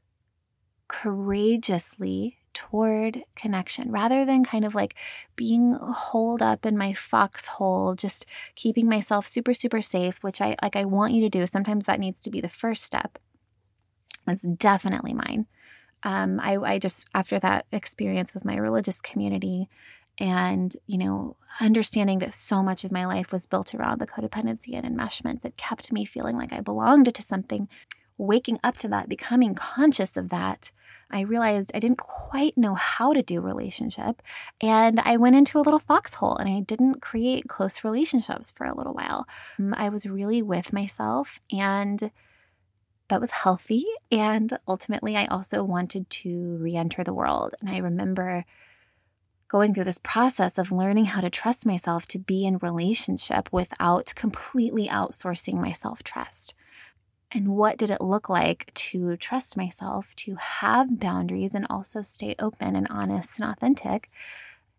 courageously 0.88 2.38
toward 2.52 3.22
connection 3.36 3.90
rather 3.90 4.24
than 4.24 4.44
kind 4.44 4.64
of 4.64 4.74
like 4.74 4.94
being 5.36 5.72
holed 5.74 6.42
up 6.42 6.66
in 6.66 6.76
my 6.76 6.92
foxhole 6.92 7.94
just 7.94 8.26
keeping 8.56 8.88
myself 8.88 9.26
super 9.26 9.54
super 9.54 9.80
safe 9.80 10.18
which 10.22 10.40
i 10.40 10.56
like 10.62 10.76
i 10.76 10.84
want 10.84 11.12
you 11.12 11.20
to 11.22 11.28
do. 11.28 11.46
Sometimes 11.46 11.86
that 11.86 12.00
needs 12.00 12.20
to 12.22 12.30
be 12.30 12.40
the 12.40 12.48
first 12.48 12.82
step. 12.82 13.18
It's 14.26 14.42
definitely 14.42 15.14
mine. 15.14 15.46
Um, 16.02 16.40
I, 16.40 16.56
I 16.56 16.78
just 16.78 17.08
after 17.14 17.38
that 17.40 17.66
experience 17.72 18.34
with 18.34 18.44
my 18.44 18.56
religious 18.56 19.00
community 19.00 19.68
and 20.18 20.76
you 20.86 20.98
know 20.98 21.36
understanding 21.60 22.18
that 22.20 22.34
so 22.34 22.62
much 22.62 22.84
of 22.84 22.92
my 22.92 23.06
life 23.06 23.32
was 23.32 23.46
built 23.46 23.74
around 23.74 24.00
the 24.00 24.06
codependency 24.06 24.74
and 24.74 24.86
enmeshment 24.86 25.42
that 25.42 25.56
kept 25.56 25.92
me 25.92 26.04
feeling 26.04 26.36
like 26.36 26.52
i 26.52 26.60
belonged 26.60 27.14
to 27.14 27.22
something 27.22 27.68
waking 28.18 28.58
up 28.64 28.76
to 28.76 28.88
that 28.88 29.08
becoming 29.08 29.54
conscious 29.54 30.16
of 30.16 30.30
that 30.30 30.70
I 31.12 31.22
realized 31.22 31.72
I 31.74 31.80
didn't 31.80 31.98
quite 31.98 32.56
know 32.56 32.74
how 32.74 33.12
to 33.12 33.22
do 33.22 33.40
relationship. 33.40 34.22
And 34.60 35.00
I 35.00 35.16
went 35.16 35.36
into 35.36 35.58
a 35.58 35.62
little 35.62 35.78
foxhole 35.78 36.36
and 36.36 36.48
I 36.48 36.60
didn't 36.60 37.02
create 37.02 37.48
close 37.48 37.84
relationships 37.84 38.50
for 38.50 38.66
a 38.66 38.76
little 38.76 38.94
while. 38.94 39.26
Um, 39.58 39.74
I 39.76 39.88
was 39.88 40.06
really 40.06 40.42
with 40.42 40.72
myself 40.72 41.40
and 41.50 42.10
that 43.08 43.20
was 43.20 43.30
healthy. 43.32 43.84
And 44.10 44.58
ultimately, 44.66 45.16
I 45.16 45.26
also 45.26 45.62
wanted 45.62 46.08
to 46.10 46.56
re 46.60 46.76
enter 46.76 47.04
the 47.04 47.12
world. 47.12 47.54
And 47.60 47.68
I 47.68 47.78
remember 47.78 48.44
going 49.48 49.74
through 49.74 49.84
this 49.84 49.98
process 49.98 50.58
of 50.58 50.70
learning 50.70 51.06
how 51.06 51.20
to 51.20 51.28
trust 51.28 51.66
myself 51.66 52.06
to 52.06 52.18
be 52.18 52.46
in 52.46 52.58
relationship 52.58 53.48
without 53.52 54.14
completely 54.14 54.86
outsourcing 54.86 55.54
my 55.54 55.72
self 55.72 56.02
trust. 56.02 56.54
And 57.32 57.48
what 57.48 57.78
did 57.78 57.90
it 57.90 58.00
look 58.00 58.28
like 58.28 58.72
to 58.74 59.16
trust 59.16 59.56
myself, 59.56 60.14
to 60.16 60.34
have 60.34 60.98
boundaries, 60.98 61.54
and 61.54 61.66
also 61.70 62.02
stay 62.02 62.34
open 62.38 62.74
and 62.74 62.88
honest 62.90 63.38
and 63.38 63.50
authentic, 63.50 64.10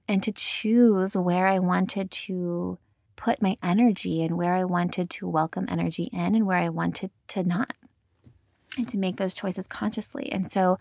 and 0.07 0.21
to 0.23 0.31
choose 0.31 1.15
where 1.15 1.47
I 1.47 1.59
wanted 1.59 2.11
to 2.11 2.77
put 3.15 3.41
my 3.41 3.55
energy 3.63 4.23
and 4.23 4.35
where 4.35 4.53
I 4.53 4.63
wanted 4.65 5.09
to 5.11 5.29
welcome 5.29 5.67
energy 5.69 6.09
in 6.11 6.35
and 6.35 6.45
where 6.45 6.57
I 6.57 6.69
wanted 6.69 7.11
to 7.29 7.43
not 7.43 7.73
and 8.77 8.87
to 8.87 8.97
make 8.97 9.17
those 9.17 9.33
choices 9.33 9.67
consciously. 9.67 10.31
And 10.31 10.51
so 10.51 10.79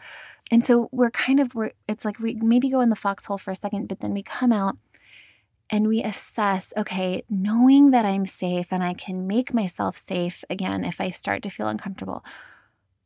and 0.50 0.64
so 0.64 0.88
we're 0.90 1.10
kind 1.10 1.38
of 1.38 1.54
we're 1.54 1.72
it's 1.88 2.04
like 2.04 2.18
we 2.18 2.34
maybe 2.34 2.70
go 2.70 2.80
in 2.80 2.88
the 2.88 2.96
foxhole 2.96 3.38
for 3.38 3.50
a 3.50 3.56
second, 3.56 3.88
but 3.88 4.00
then 4.00 4.14
we 4.14 4.22
come 4.22 4.52
out 4.52 4.76
and 5.70 5.86
we 5.86 6.02
assess, 6.02 6.72
okay, 6.76 7.22
knowing 7.30 7.92
that 7.92 8.04
I'm 8.04 8.26
safe 8.26 8.66
and 8.72 8.82
I 8.82 8.92
can 8.92 9.26
make 9.26 9.54
myself 9.54 9.96
safe 9.96 10.44
again 10.50 10.84
if 10.84 11.00
I 11.00 11.10
start 11.10 11.42
to 11.44 11.50
feel 11.50 11.68
uncomfortable. 11.68 12.24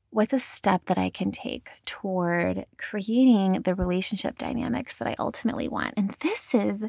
What's 0.08 0.32
a 0.32 0.38
step 0.38 0.86
that 0.86 0.96
I 0.96 1.10
can 1.10 1.30
take 1.30 1.70
toward 1.84 2.64
creating 2.78 3.62
the 3.62 3.74
relationship 3.74 4.38
dynamics 4.38 4.96
that 4.96 5.08
I 5.08 5.16
ultimately 5.18 5.68
want? 5.68 5.94
And 5.96 6.16
this 6.20 6.54
is 6.54 6.86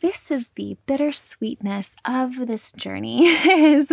this 0.00 0.32
is 0.32 0.48
the 0.56 0.76
bittersweetness 0.86 1.94
of 2.04 2.46
this 2.46 2.72
journey 2.72 3.26
is 3.26 3.92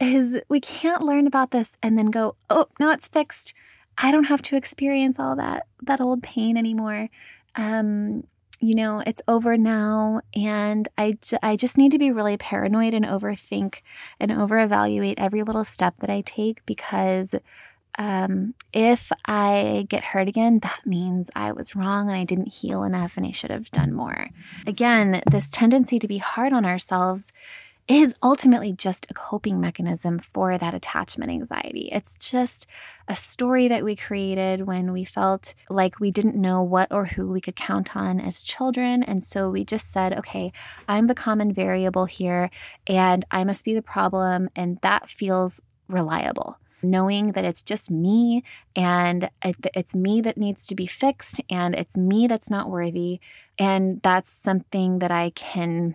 is 0.00 0.36
we 0.48 0.60
can't 0.60 1.02
learn 1.02 1.26
about 1.26 1.50
this 1.50 1.76
and 1.82 1.98
then 1.98 2.10
go, 2.10 2.36
"Oh, 2.48 2.68
now 2.78 2.90
it's 2.90 3.08
fixed. 3.08 3.54
I 3.98 4.12
don't 4.12 4.24
have 4.24 4.42
to 4.42 4.56
experience 4.56 5.18
all 5.18 5.36
that 5.36 5.66
that 5.82 6.00
old 6.00 6.22
pain 6.22 6.56
anymore." 6.56 7.08
Um, 7.54 8.24
you 8.60 8.74
know, 8.74 9.02
it's 9.06 9.22
over 9.28 9.56
now 9.56 10.20
and 10.34 10.88
I 10.96 11.18
I 11.42 11.56
just 11.56 11.78
need 11.78 11.92
to 11.92 11.98
be 11.98 12.10
really 12.10 12.36
paranoid 12.36 12.94
and 12.94 13.04
overthink 13.04 13.82
and 14.18 14.32
over-evaluate 14.32 15.18
every 15.18 15.42
little 15.42 15.64
step 15.64 15.96
that 15.96 16.10
I 16.10 16.22
take 16.22 16.64
because 16.66 17.34
um, 17.98 18.54
if 18.72 19.10
I 19.24 19.86
get 19.88 20.04
hurt 20.04 20.28
again, 20.28 20.60
that 20.62 20.80
means 20.84 21.30
I 21.34 21.52
was 21.52 21.74
wrong 21.74 22.08
and 22.08 22.16
I 22.16 22.24
didn't 22.24 22.52
heal 22.52 22.82
enough 22.82 23.16
and 23.16 23.26
I 23.26 23.30
should 23.30 23.50
have 23.50 23.70
done 23.70 23.92
more. 23.92 24.28
Again, 24.66 25.22
this 25.30 25.48
tendency 25.48 25.98
to 25.98 26.08
be 26.08 26.18
hard 26.18 26.52
on 26.52 26.66
ourselves 26.66 27.32
is 27.88 28.14
ultimately 28.20 28.72
just 28.72 29.06
a 29.10 29.14
coping 29.14 29.60
mechanism 29.60 30.18
for 30.18 30.58
that 30.58 30.74
attachment 30.74 31.30
anxiety. 31.30 31.88
It's 31.92 32.16
just 32.16 32.66
a 33.06 33.14
story 33.14 33.68
that 33.68 33.84
we 33.84 33.94
created 33.94 34.66
when 34.66 34.92
we 34.92 35.04
felt 35.04 35.54
like 35.70 36.00
we 36.00 36.10
didn't 36.10 36.34
know 36.34 36.62
what 36.62 36.90
or 36.90 37.04
who 37.04 37.28
we 37.28 37.40
could 37.40 37.54
count 37.54 37.94
on 37.94 38.20
as 38.20 38.42
children. 38.42 39.04
And 39.04 39.22
so 39.22 39.50
we 39.50 39.64
just 39.64 39.92
said, 39.92 40.12
okay, 40.18 40.52
I'm 40.88 41.06
the 41.06 41.14
common 41.14 41.52
variable 41.52 42.06
here 42.06 42.50
and 42.88 43.24
I 43.30 43.44
must 43.44 43.64
be 43.64 43.74
the 43.74 43.82
problem. 43.82 44.48
And 44.56 44.78
that 44.82 45.08
feels 45.08 45.62
reliable 45.88 46.58
knowing 46.82 47.32
that 47.32 47.44
it's 47.44 47.62
just 47.62 47.90
me 47.90 48.44
and 48.76 49.28
it's 49.42 49.96
me 49.96 50.20
that 50.20 50.36
needs 50.36 50.66
to 50.66 50.74
be 50.74 50.86
fixed 50.86 51.40
and 51.50 51.74
it's 51.74 51.96
me 51.96 52.26
that's 52.26 52.50
not 52.50 52.70
worthy. 52.70 53.18
And 53.58 54.00
that's 54.02 54.30
something 54.30 54.98
that 55.00 55.10
I 55.10 55.30
can, 55.30 55.94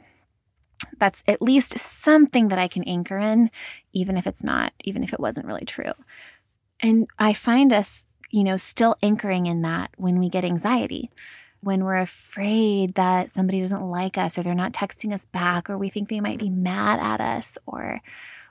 that's 1.02 1.24
at 1.28 1.42
least 1.42 1.78
something 1.80 2.50
that 2.50 2.60
I 2.60 2.68
can 2.68 2.84
anchor 2.84 3.18
in, 3.18 3.50
even 3.92 4.16
if 4.18 4.28
it's 4.28 4.44
not, 4.44 4.72
even 4.84 5.04
if 5.04 5.14
it 5.14 5.20
wasn't 5.20 5.48
really 5.48 5.66
true. 5.66 5.94
And 6.80 7.08
I 7.18 7.34
find 7.34 7.74
us, 7.74 8.06
you 8.30 8.44
know, 8.44 8.56
still 8.56 8.96
anchoring 9.02 9.48
in 9.48 9.64
that 9.64 9.90
when 9.98 10.20
we 10.20 10.30
get 10.30 10.46
anxiety 10.46 11.10
when 11.64 11.84
we're 11.84 11.98
afraid 11.98 12.96
that 12.96 13.30
somebody 13.30 13.62
doesn't 13.62 13.88
like 13.88 14.18
us 14.18 14.38
or 14.38 14.42
they're 14.42 14.56
not 14.56 14.74
texting 14.74 15.14
us 15.14 15.26
back 15.26 15.70
or 15.70 15.78
we 15.78 15.90
think 15.90 16.10
they 16.10 16.20
might 16.20 16.40
be 16.40 16.50
mad 16.50 17.00
at 17.00 17.22
us 17.22 17.56
or 17.68 18.02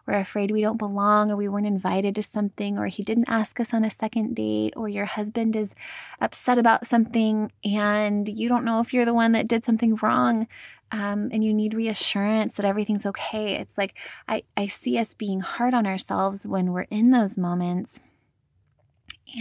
we're 0.07 0.19
afraid 0.19 0.51
we 0.51 0.61
don't 0.61 0.77
belong 0.77 1.31
or 1.31 1.37
we 1.37 1.49
weren't 1.49 1.67
invited 1.67 2.15
to 2.15 2.23
something 2.23 2.79
or 2.79 2.87
he 2.87 3.03
didn't 3.03 3.29
ask 3.29 3.61
us 3.61 3.75
on 3.75 3.85
a 3.85 3.91
second 3.91 4.35
date 4.35 4.73
or 4.77 4.89
your 4.89 5.05
husband 5.05 5.55
is 5.55 5.75
upset 6.21 6.59
about 6.59 6.87
something 6.87 7.51
and 7.65 8.29
you 8.29 8.49
don't 8.49 8.65
know 8.65 8.81
if 8.81 8.95
you're 8.95 9.05
the 9.05 9.15
one 9.15 9.33
that 9.33 9.49
did 9.49 9.65
something 9.65 9.97
wrong 9.97 10.47
um, 10.93 11.31
and 11.33 11.45
you 11.45 11.55
need 11.55 11.75
reassurance 11.75 12.55
that 12.55 12.65
everything's 12.65 13.07
okay. 13.07 13.55
It's 13.57 13.79
like 13.79 13.95
I, 14.29 14.43
I 14.57 14.67
see 14.67 14.99
us 14.99 15.15
being 15.15 15.41
hard 15.41 15.75
on 15.75 15.87
ourselves 15.87 16.47
when 16.47 16.73
we're 16.73 16.83
in 16.91 17.11
those 17.11 17.39
moments. 17.39 18.01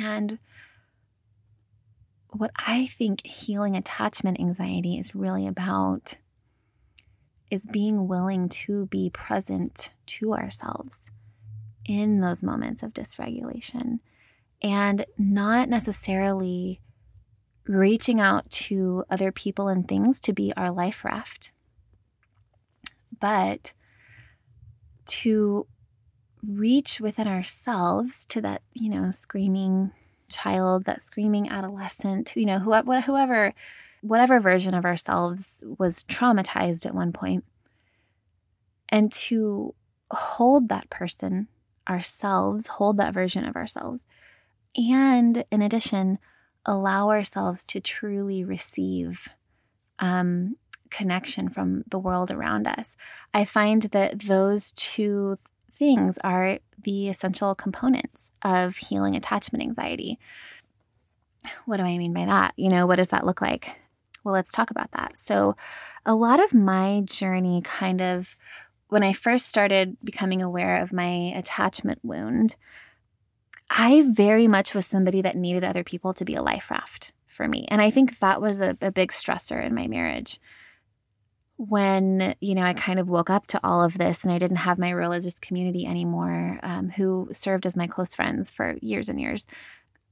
And 0.02 0.40
what 2.30 2.52
I 2.56 2.88
think 2.88 3.26
healing 3.26 3.76
attachment 3.76 4.40
anxiety 4.40 4.98
is 4.98 5.16
really 5.16 5.48
about 5.48 6.16
is 7.50 7.66
being 7.66 8.08
willing 8.08 8.48
to 8.48 8.86
be 8.88 9.10
present 9.10 9.90
to 10.06 10.34
ourselves 10.34 11.10
in 11.86 12.22
those 12.22 12.44
moments 12.44 12.84
of 12.84 12.94
dysregulation 12.94 14.00
and 14.62 15.06
not 15.18 15.68
necessarily 15.70 16.80
reaching 17.68 18.20
out 18.20 18.50
to 18.50 19.04
other 19.10 19.32
people 19.32 19.68
and 19.68 19.88
things 19.88 20.20
to 20.22 20.34
be 20.34 20.54
our 20.58 20.72
life 20.72 21.04
raft, 21.04 21.52
but 23.20 23.74
to 25.06 25.68
reach 26.48 27.02
within 27.02 27.28
ourselves 27.28 28.26
to 28.28 28.42
that, 28.42 28.62
you 28.74 28.90
know, 28.90 29.12
screaming 29.12 29.92
child, 30.30 30.86
that 30.86 31.04
screaming 31.04 31.50
adolescent, 31.50 32.34
you 32.36 32.46
know, 32.46 32.60
whoever, 32.60 33.02
whoever 33.02 33.54
whatever 34.02 34.40
version 34.40 34.74
of 34.74 34.86
ourselves 34.86 35.64
was 35.78 36.04
traumatized 36.04 36.86
at 36.86 36.96
one 36.96 37.12
point, 37.12 37.44
and 38.88 39.12
to 39.12 39.74
hold 40.12 40.70
that 40.70 40.90
person, 40.90 41.48
ourselves, 41.88 42.68
hold 42.68 42.98
that 42.98 43.14
version 43.14 43.46
of 43.46 43.56
ourselves. 43.56 44.02
And 44.76 45.44
in 45.52 45.62
addition, 45.62 46.20
allow 46.66 47.10
ourselves 47.10 47.64
to 47.66 47.80
truly 47.80 48.44
receive 48.44 49.30
um, 50.00 50.56
connection 50.90 51.50
from 51.50 51.84
the 51.90 52.00
world 52.00 52.32
around 52.32 52.68
us. 52.68 52.96
I 53.34 53.46
find 53.46 53.84
that 53.84 54.20
those 54.20 54.72
two 54.74 55.38
things 55.72 56.18
are 56.24 56.60
the 56.84 57.10
essential 57.10 57.56
components 57.56 58.34
of 58.42 58.78
healing 58.78 59.16
attachment 59.16 59.64
anxiety. 59.64 60.20
What 61.66 61.78
do 61.78 61.84
I 61.84 61.98
mean 61.98 62.14
by 62.14 62.26
that? 62.26 62.54
You 62.58 62.70
know, 62.70 62.86
what 62.86 62.98
does 62.98 63.10
that 63.10 63.26
look 63.26 63.42
like? 63.42 63.76
Well, 64.24 64.34
let's 64.34 64.52
talk 64.52 64.72
about 64.72 64.92
that. 64.92 65.18
So, 65.18 65.56
a 66.06 66.14
lot 66.14 66.44
of 66.44 66.54
my 66.54 67.02
journey 67.06 67.62
kind 67.64 68.02
of 68.02 68.36
when 68.90 69.04
I 69.04 69.14
first 69.14 69.48
started 69.48 69.98
becoming 70.04 70.42
aware 70.42 70.82
of 70.82 70.92
my 70.92 71.32
attachment 71.36 72.00
wound, 72.04 72.56
I 73.70 74.04
very 74.10 74.48
much 74.48 74.74
was 74.74 74.86
somebody 74.86 75.22
that 75.22 75.36
needed 75.36 75.64
other 75.64 75.84
people 75.84 76.14
to 76.16 76.26
be 76.26 76.36
a 76.36 76.42
life 76.42 76.72
raft 76.72 77.12
for 77.28 77.48
me. 77.48 77.66
And 77.70 77.82
I 77.82 77.92
think 77.92 78.20
that 78.20 78.42
was 78.42 78.62
a, 78.62 78.78
a 78.82 78.92
big 78.92 79.12
stressor 79.12 79.64
in 79.64 79.76
my 79.76 79.88
marriage. 79.88 80.40
When, 81.58 82.36
you 82.40 82.56
know, 82.56 82.64
I 82.64 82.74
kind 82.74 83.00
of 83.00 83.10
woke 83.10 83.30
up 83.30 83.48
to 83.48 83.60
all 83.64 83.84
of 83.84 83.98
this 83.98 84.24
and 84.24 84.34
I 84.34 84.40
didn't 84.40 84.58
have 84.58 84.80
my 84.80 84.92
religious 84.92 85.40
community 85.40 85.86
anymore, 85.86 86.60
um, 86.64 86.90
who 86.90 87.30
served 87.32 87.66
as 87.66 87.76
my 87.76 87.86
close 87.86 88.16
friends 88.16 88.50
for 88.50 88.78
years 88.82 89.10
and 89.10 89.20
years 89.20 89.46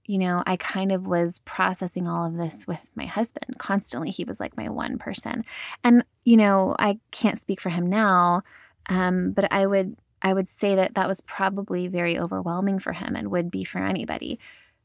you 0.07 0.17
know, 0.17 0.41
I 0.47 0.55
kind 0.55 0.91
of 0.91 1.05
was 1.05 1.39
processing 1.39 2.07
all 2.07 2.25
of 2.25 2.37
this 2.37 2.65
with 2.65 2.79
my 2.95 3.05
husband 3.05 3.57
constantly. 3.59 4.09
He 4.09 4.23
was 4.23 4.39
like 4.39 4.55
my 4.57 4.69
one 4.69 4.97
person. 4.97 5.43
And, 5.83 6.03
you 6.23 6.37
know, 6.37 6.75
I 6.79 6.99
can't 7.11 7.37
speak 7.37 7.59
for 7.59 7.69
him 7.69 7.87
now, 7.87 8.41
um, 8.87 9.31
but 9.31 9.51
I 9.51 9.67
would 9.67 9.97
I 10.21 10.33
would 10.33 10.47
say 10.47 10.75
that 10.75 10.95
that 10.95 11.07
was 11.07 11.21
probably 11.21 11.87
very 11.87 12.17
overwhelming 12.17 12.79
for 12.79 12.93
him 12.93 13.15
and 13.15 13.31
would 13.31 13.51
be 13.51 13.63
for 13.63 13.79
anybody. 13.79 14.39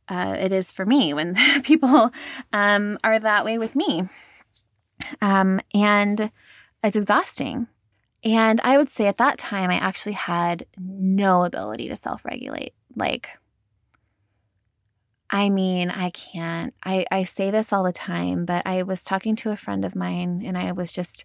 Uh, 0.08 0.36
it 0.38 0.52
is 0.52 0.70
for 0.70 0.84
me 0.84 1.14
when 1.14 1.34
people 1.62 2.10
um, 2.52 2.98
are 3.02 3.18
that 3.18 3.44
way 3.44 3.58
with 3.58 3.74
me. 3.74 4.08
Um, 5.20 5.60
and 5.74 6.30
it's 6.82 6.96
exhausting. 6.96 7.66
And 8.24 8.60
I 8.62 8.76
would 8.76 8.90
say 8.90 9.06
at 9.06 9.18
that 9.18 9.38
time, 9.38 9.70
I 9.70 9.76
actually 9.76 10.12
had 10.12 10.66
no 10.78 11.44
ability 11.44 11.88
to 11.88 11.96
self 11.96 12.24
regulate. 12.24 12.74
Like, 12.94 13.30
I 15.30 15.48
mean, 15.48 15.90
I 15.90 16.10
can't. 16.10 16.74
I, 16.84 17.06
I 17.10 17.24
say 17.24 17.50
this 17.50 17.72
all 17.72 17.82
the 17.82 17.92
time, 17.92 18.44
but 18.44 18.66
I 18.66 18.82
was 18.82 19.02
talking 19.02 19.34
to 19.36 19.50
a 19.50 19.56
friend 19.56 19.84
of 19.84 19.96
mine 19.96 20.42
and 20.44 20.56
I 20.58 20.72
was 20.72 20.92
just, 20.92 21.24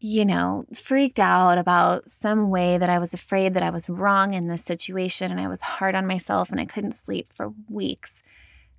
you 0.00 0.24
know, 0.24 0.64
freaked 0.74 1.20
out 1.20 1.58
about 1.58 2.10
some 2.10 2.48
way 2.48 2.78
that 2.78 2.88
I 2.88 2.98
was 2.98 3.12
afraid 3.12 3.52
that 3.54 3.62
I 3.62 3.68
was 3.68 3.88
wrong 3.88 4.32
in 4.32 4.48
this 4.48 4.64
situation 4.64 5.30
and 5.30 5.38
I 5.38 5.46
was 5.46 5.60
hard 5.60 5.94
on 5.94 6.06
myself 6.06 6.50
and 6.50 6.58
I 6.58 6.64
couldn't 6.64 6.92
sleep 6.92 7.30
for 7.34 7.52
weeks. 7.68 8.22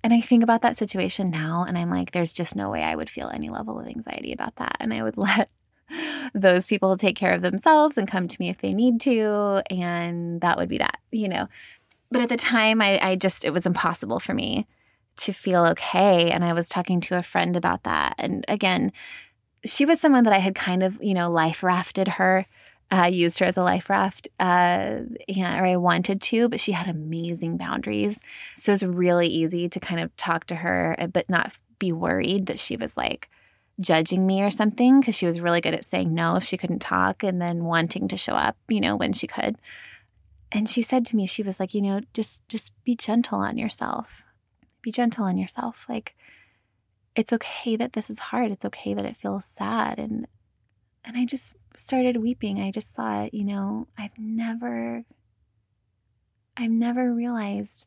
And 0.02 0.12
I 0.12 0.20
think 0.20 0.42
about 0.42 0.62
that 0.62 0.76
situation 0.76 1.30
now 1.30 1.64
and 1.66 1.78
I'm 1.78 1.90
like, 1.90 2.10
there's 2.10 2.32
just 2.32 2.56
no 2.56 2.70
way 2.70 2.82
I 2.82 2.96
would 2.96 3.08
feel 3.08 3.28
any 3.28 3.50
level 3.50 3.78
of 3.78 3.86
anxiety 3.86 4.32
about 4.32 4.56
that. 4.56 4.76
And 4.80 4.92
I 4.92 5.04
would 5.04 5.16
let 5.16 5.48
those 6.34 6.66
people 6.66 6.96
take 6.96 7.16
care 7.16 7.32
of 7.32 7.42
themselves 7.42 7.96
and 7.96 8.08
come 8.08 8.26
to 8.26 8.36
me 8.40 8.48
if 8.48 8.60
they 8.60 8.72
need 8.72 9.00
to. 9.02 9.62
And 9.70 10.40
that 10.40 10.58
would 10.58 10.68
be 10.68 10.78
that, 10.78 10.98
you 11.12 11.28
know. 11.28 11.46
But 12.10 12.22
at 12.22 12.30
the 12.30 12.36
time, 12.36 12.82
I, 12.82 12.98
I 13.00 13.16
just, 13.16 13.44
it 13.44 13.52
was 13.52 13.64
impossible 13.64 14.18
for 14.18 14.34
me 14.34 14.66
to 15.18 15.32
feel 15.32 15.64
okay. 15.66 16.30
And 16.30 16.44
I 16.44 16.52
was 16.52 16.68
talking 16.68 17.00
to 17.02 17.16
a 17.16 17.22
friend 17.22 17.56
about 17.56 17.84
that. 17.84 18.14
And 18.18 18.44
again, 18.48 18.92
she 19.64 19.84
was 19.84 20.00
someone 20.00 20.24
that 20.24 20.32
I 20.32 20.38
had 20.38 20.54
kind 20.54 20.82
of, 20.82 21.02
you 21.02 21.14
know, 21.14 21.30
life 21.30 21.62
rafted 21.62 22.08
her, 22.08 22.46
uh, 22.90 23.06
used 23.06 23.38
her 23.38 23.46
as 23.46 23.56
a 23.56 23.62
life 23.62 23.88
raft, 23.88 24.28
uh, 24.38 25.00
and, 25.28 25.60
or 25.60 25.66
I 25.66 25.76
wanted 25.76 26.20
to, 26.22 26.48
but 26.48 26.60
she 26.60 26.72
had 26.72 26.88
amazing 26.88 27.56
boundaries. 27.56 28.18
So 28.56 28.72
it 28.72 28.74
was 28.74 28.86
really 28.86 29.28
easy 29.28 29.68
to 29.68 29.80
kind 29.80 30.00
of 30.00 30.14
talk 30.16 30.46
to 30.48 30.56
her, 30.56 30.96
uh, 30.98 31.06
but 31.06 31.30
not 31.30 31.52
be 31.78 31.92
worried 31.92 32.46
that 32.46 32.58
she 32.58 32.76
was 32.76 32.96
like 32.96 33.28
judging 33.80 34.26
me 34.26 34.42
or 34.42 34.50
something 34.50 35.00
because 35.00 35.16
she 35.16 35.26
was 35.26 35.40
really 35.40 35.60
good 35.60 35.74
at 35.74 35.84
saying 35.84 36.12
no 36.12 36.36
if 36.36 36.44
she 36.44 36.56
couldn't 36.56 36.80
talk 36.80 37.22
and 37.22 37.40
then 37.40 37.64
wanting 37.64 38.08
to 38.08 38.16
show 38.16 38.34
up, 38.34 38.56
you 38.68 38.80
know, 38.80 38.96
when 38.96 39.12
she 39.12 39.26
could. 39.26 39.56
And 40.50 40.68
she 40.68 40.82
said 40.82 41.06
to 41.06 41.16
me, 41.16 41.26
she 41.26 41.42
was 41.42 41.58
like, 41.58 41.72
you 41.72 41.80
know, 41.80 42.02
just 42.12 42.46
just 42.48 42.72
be 42.84 42.94
gentle 42.94 43.38
on 43.38 43.56
yourself. 43.56 44.22
Be 44.82 44.92
gentle 44.92 45.24
on 45.24 45.38
yourself. 45.38 45.86
Like 45.88 46.14
it's 47.14 47.32
okay 47.32 47.76
that 47.76 47.92
this 47.92 48.10
is 48.10 48.18
hard. 48.18 48.50
It's 48.50 48.64
okay 48.64 48.94
that 48.94 49.04
it 49.04 49.16
feels 49.16 49.44
sad 49.44 49.98
and 49.98 50.26
and 51.04 51.16
I 51.16 51.24
just 51.24 51.54
started 51.76 52.18
weeping. 52.18 52.60
I 52.60 52.70
just 52.70 52.94
thought, 52.94 53.34
you 53.34 53.44
know, 53.44 53.88
I've 53.98 54.16
never 54.18 55.04
I've 56.56 56.70
never 56.70 57.12
realized 57.12 57.86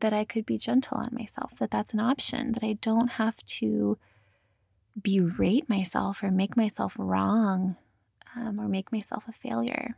that 0.00 0.12
I 0.12 0.24
could 0.24 0.46
be 0.46 0.58
gentle 0.58 0.98
on 0.98 1.10
myself, 1.12 1.52
that 1.58 1.70
that's 1.70 1.92
an 1.92 2.00
option, 2.00 2.52
that 2.52 2.62
I 2.62 2.74
don't 2.80 3.08
have 3.08 3.36
to 3.46 3.98
berate 5.00 5.68
myself 5.68 6.22
or 6.22 6.30
make 6.30 6.56
myself 6.56 6.94
wrong 6.96 7.76
um, 8.34 8.60
or 8.60 8.68
make 8.68 8.92
myself 8.92 9.24
a 9.28 9.32
failure. 9.32 9.96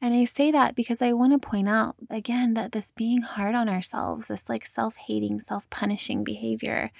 And 0.00 0.14
I 0.14 0.24
say 0.24 0.50
that 0.50 0.74
because 0.74 1.00
I 1.00 1.12
want 1.12 1.32
to 1.32 1.38
point 1.48 1.68
out 1.68 1.96
again 2.10 2.54
that 2.54 2.72
this 2.72 2.92
being 2.92 3.22
hard 3.22 3.54
on 3.54 3.68
ourselves, 3.68 4.28
this 4.28 4.48
like 4.48 4.66
self 4.66 4.94
hating, 4.96 5.40
self 5.40 5.68
punishing 5.70 6.22
behavior, 6.22 6.90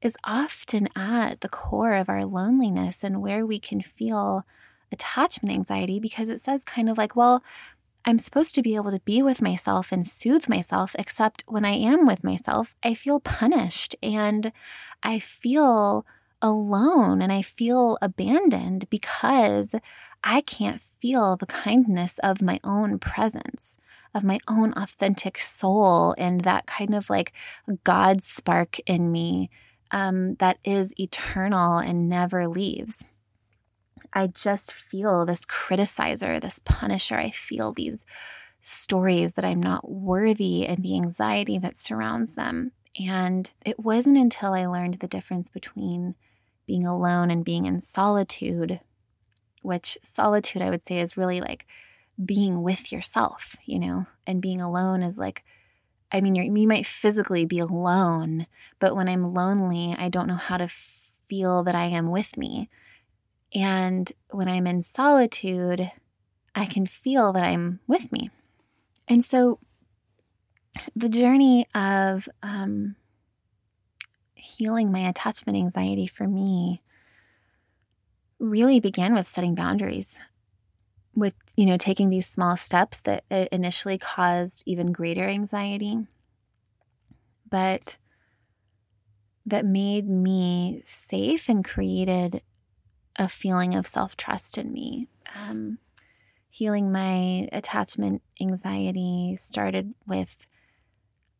is 0.00 0.16
often 0.24 0.88
at 0.96 1.40
the 1.40 1.48
core 1.48 1.94
of 1.94 2.08
our 2.08 2.24
loneliness 2.24 3.04
and 3.04 3.20
where 3.20 3.44
we 3.44 3.58
can 3.58 3.82
feel 3.82 4.44
attachment 4.92 5.54
anxiety 5.54 6.00
because 6.00 6.28
it 6.28 6.40
says 6.40 6.64
kind 6.64 6.88
of 6.88 6.96
like, 6.96 7.14
well, 7.14 7.42
I'm 8.04 8.18
supposed 8.18 8.54
to 8.54 8.62
be 8.62 8.76
able 8.76 8.92
to 8.92 9.00
be 9.00 9.22
with 9.22 9.42
myself 9.42 9.92
and 9.92 10.06
soothe 10.06 10.48
myself, 10.48 10.96
except 10.98 11.44
when 11.46 11.64
I 11.64 11.72
am 11.72 12.06
with 12.06 12.24
myself, 12.24 12.74
I 12.82 12.94
feel 12.94 13.20
punished 13.20 13.94
and 14.02 14.52
I 15.02 15.18
feel 15.18 16.06
alone 16.42 17.22
and 17.22 17.32
I 17.32 17.42
feel 17.42 17.98
abandoned 18.00 18.88
because 18.90 19.74
I 20.22 20.42
can't 20.42 20.82
feel 20.82 21.36
the 21.36 21.46
kindness 21.46 22.18
of 22.18 22.42
my 22.42 22.60
own 22.64 22.98
presence, 22.98 23.76
of 24.14 24.22
my 24.22 24.38
own 24.48 24.74
authentic 24.76 25.38
soul, 25.38 26.14
and 26.18 26.42
that 26.42 26.66
kind 26.66 26.94
of 26.94 27.08
like 27.08 27.32
God 27.84 28.22
spark 28.22 28.78
in 28.80 29.10
me 29.10 29.50
um, 29.90 30.34
that 30.36 30.58
is 30.64 30.92
eternal 30.98 31.78
and 31.78 32.08
never 32.08 32.48
leaves. 32.48 33.04
I 34.12 34.28
just 34.28 34.72
feel 34.72 35.24
this 35.24 35.44
criticizer, 35.44 36.40
this 36.40 36.60
punisher. 36.64 37.16
I 37.16 37.30
feel 37.30 37.72
these 37.72 38.04
stories 38.60 39.34
that 39.34 39.44
I'm 39.44 39.60
not 39.60 39.90
worthy 39.90 40.66
and 40.66 40.82
the 40.82 40.96
anxiety 40.96 41.58
that 41.58 41.76
surrounds 41.76 42.34
them. 42.34 42.72
And 42.98 43.50
it 43.64 43.78
wasn't 43.78 44.18
until 44.18 44.52
I 44.52 44.66
learned 44.66 44.98
the 45.00 45.08
difference 45.08 45.48
between 45.48 46.14
being 46.70 46.86
alone 46.86 47.32
and 47.32 47.44
being 47.44 47.66
in 47.66 47.80
solitude, 47.80 48.78
which 49.62 49.98
solitude 50.04 50.62
I 50.62 50.70
would 50.70 50.86
say 50.86 51.00
is 51.00 51.16
really 51.16 51.40
like 51.40 51.66
being 52.24 52.62
with 52.62 52.92
yourself, 52.92 53.56
you 53.64 53.80
know, 53.80 54.06
and 54.24 54.40
being 54.40 54.60
alone 54.60 55.02
is 55.02 55.18
like, 55.18 55.42
I 56.12 56.20
mean, 56.20 56.36
you 56.36 56.68
might 56.68 56.86
physically 56.86 57.44
be 57.44 57.58
alone, 57.58 58.46
but 58.78 58.94
when 58.94 59.08
I'm 59.08 59.34
lonely, 59.34 59.96
I 59.98 60.10
don't 60.10 60.28
know 60.28 60.36
how 60.36 60.58
to 60.58 60.68
feel 61.28 61.64
that 61.64 61.74
I 61.74 61.86
am 61.86 62.08
with 62.12 62.36
me. 62.36 62.70
And 63.52 64.12
when 64.30 64.48
I'm 64.48 64.68
in 64.68 64.80
solitude, 64.80 65.90
I 66.54 66.66
can 66.66 66.86
feel 66.86 67.32
that 67.32 67.42
I'm 67.42 67.80
with 67.88 68.12
me. 68.12 68.30
And 69.08 69.24
so 69.24 69.58
the 70.94 71.08
journey 71.08 71.66
of 71.74 72.28
um, 72.44 72.94
healing 74.40 74.90
my 74.90 75.00
attachment 75.00 75.56
anxiety 75.56 76.06
for 76.06 76.26
me 76.26 76.82
really 78.38 78.80
began 78.80 79.14
with 79.14 79.28
setting 79.28 79.54
boundaries 79.54 80.18
with 81.14 81.34
you 81.56 81.66
know 81.66 81.76
taking 81.76 82.08
these 82.08 82.26
small 82.26 82.56
steps 82.56 83.00
that 83.02 83.24
initially 83.52 83.98
caused 83.98 84.62
even 84.66 84.92
greater 84.92 85.28
anxiety 85.28 85.98
but 87.50 87.98
that 89.46 89.64
made 89.64 90.08
me 90.08 90.82
safe 90.84 91.48
and 91.48 91.64
created 91.64 92.42
a 93.16 93.28
feeling 93.28 93.74
of 93.74 93.86
self 93.86 94.16
trust 94.16 94.56
in 94.56 94.72
me. 94.72 95.08
Um, 95.34 95.78
healing 96.48 96.92
my 96.92 97.48
attachment 97.52 98.22
anxiety 98.40 99.36
started 99.38 99.94
with 100.06 100.36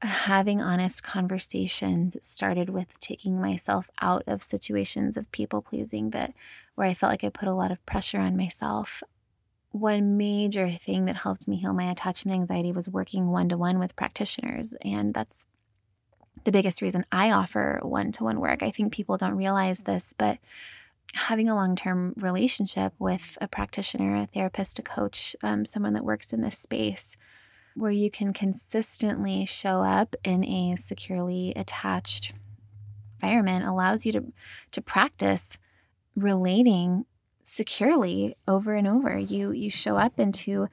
having 0.03 0.61
honest 0.61 1.03
conversations. 1.03 2.17
Started 2.23 2.71
with 2.71 2.99
taking 3.01 3.41
myself 3.41 3.91
out 4.01 4.25
of 4.27 4.43
situations 4.43 5.17
of 5.17 5.31
people 5.33 5.63
pleasing 5.63 6.11
that 6.11 6.33
where 6.75 6.87
I 6.87 6.95
felt 6.95 7.11
like 7.11 7.25
I 7.25 7.29
put 7.29 7.49
a 7.49 7.55
lot 7.55 7.71
of 7.71 7.85
pressure 7.87 8.19
on 8.19 8.37
myself. 8.37 9.03
One 9.73 10.17
major 10.17 10.79
thing 10.85 11.05
that 11.05 11.17
helped 11.17 11.47
me 11.47 11.57
heal 11.57 11.73
my 11.73 11.91
attachment 11.91 12.41
anxiety 12.41 12.73
was 12.73 12.89
working 12.89 13.29
one 13.29 13.49
to 13.51 13.57
one 13.57 13.79
with 13.79 13.97
practitioners. 13.97 14.75
And 14.83 15.15
that's 15.15 15.47
the 16.45 16.53
biggest 16.53 16.83
reason 16.83 17.05
I 17.13 17.31
offer 17.31 17.79
one 17.83 18.13
to 18.13 18.25
one 18.25 18.41
work. 18.41 18.63
I 18.63 18.71
think 18.71 18.93
people 18.93 19.17
don't 19.17 19.37
realize 19.37 19.83
this, 19.83 20.15
but 20.17 20.39
having 21.13 21.49
a 21.49 21.55
long 21.55 21.77
term 21.77 22.15
relationship 22.17 22.95
with 22.99 23.37
a 23.41 23.49
practitioner, 23.49 24.23
a 24.23 24.27
therapist, 24.27 24.79
a 24.79 24.83
coach, 24.83 25.37
um, 25.43 25.65
someone 25.65 25.93
that 25.93 26.05
works 26.05 26.33
in 26.33 26.41
this 26.41 26.59
space 26.59 27.17
where 27.81 27.91
you 27.91 28.11
can 28.11 28.33
consistently 28.33 29.45
show 29.45 29.83
up 29.83 30.15
in 30.25 30.45
a 30.45 30.77
securely 30.77 31.53
attached 31.57 32.33
environment 33.23 33.67
allows 33.67 34.07
you 34.07 34.13
to, 34.13 34.33
to 34.73 34.81
practice 34.81 35.59
relating 36.17 37.05
securely 37.43 38.37
over 38.47 38.75
and 38.75 38.87
over. 38.87 39.19
You 39.19 39.51
you 39.51 39.71
show 39.71 39.97
up 39.97 40.19
into 40.19 40.69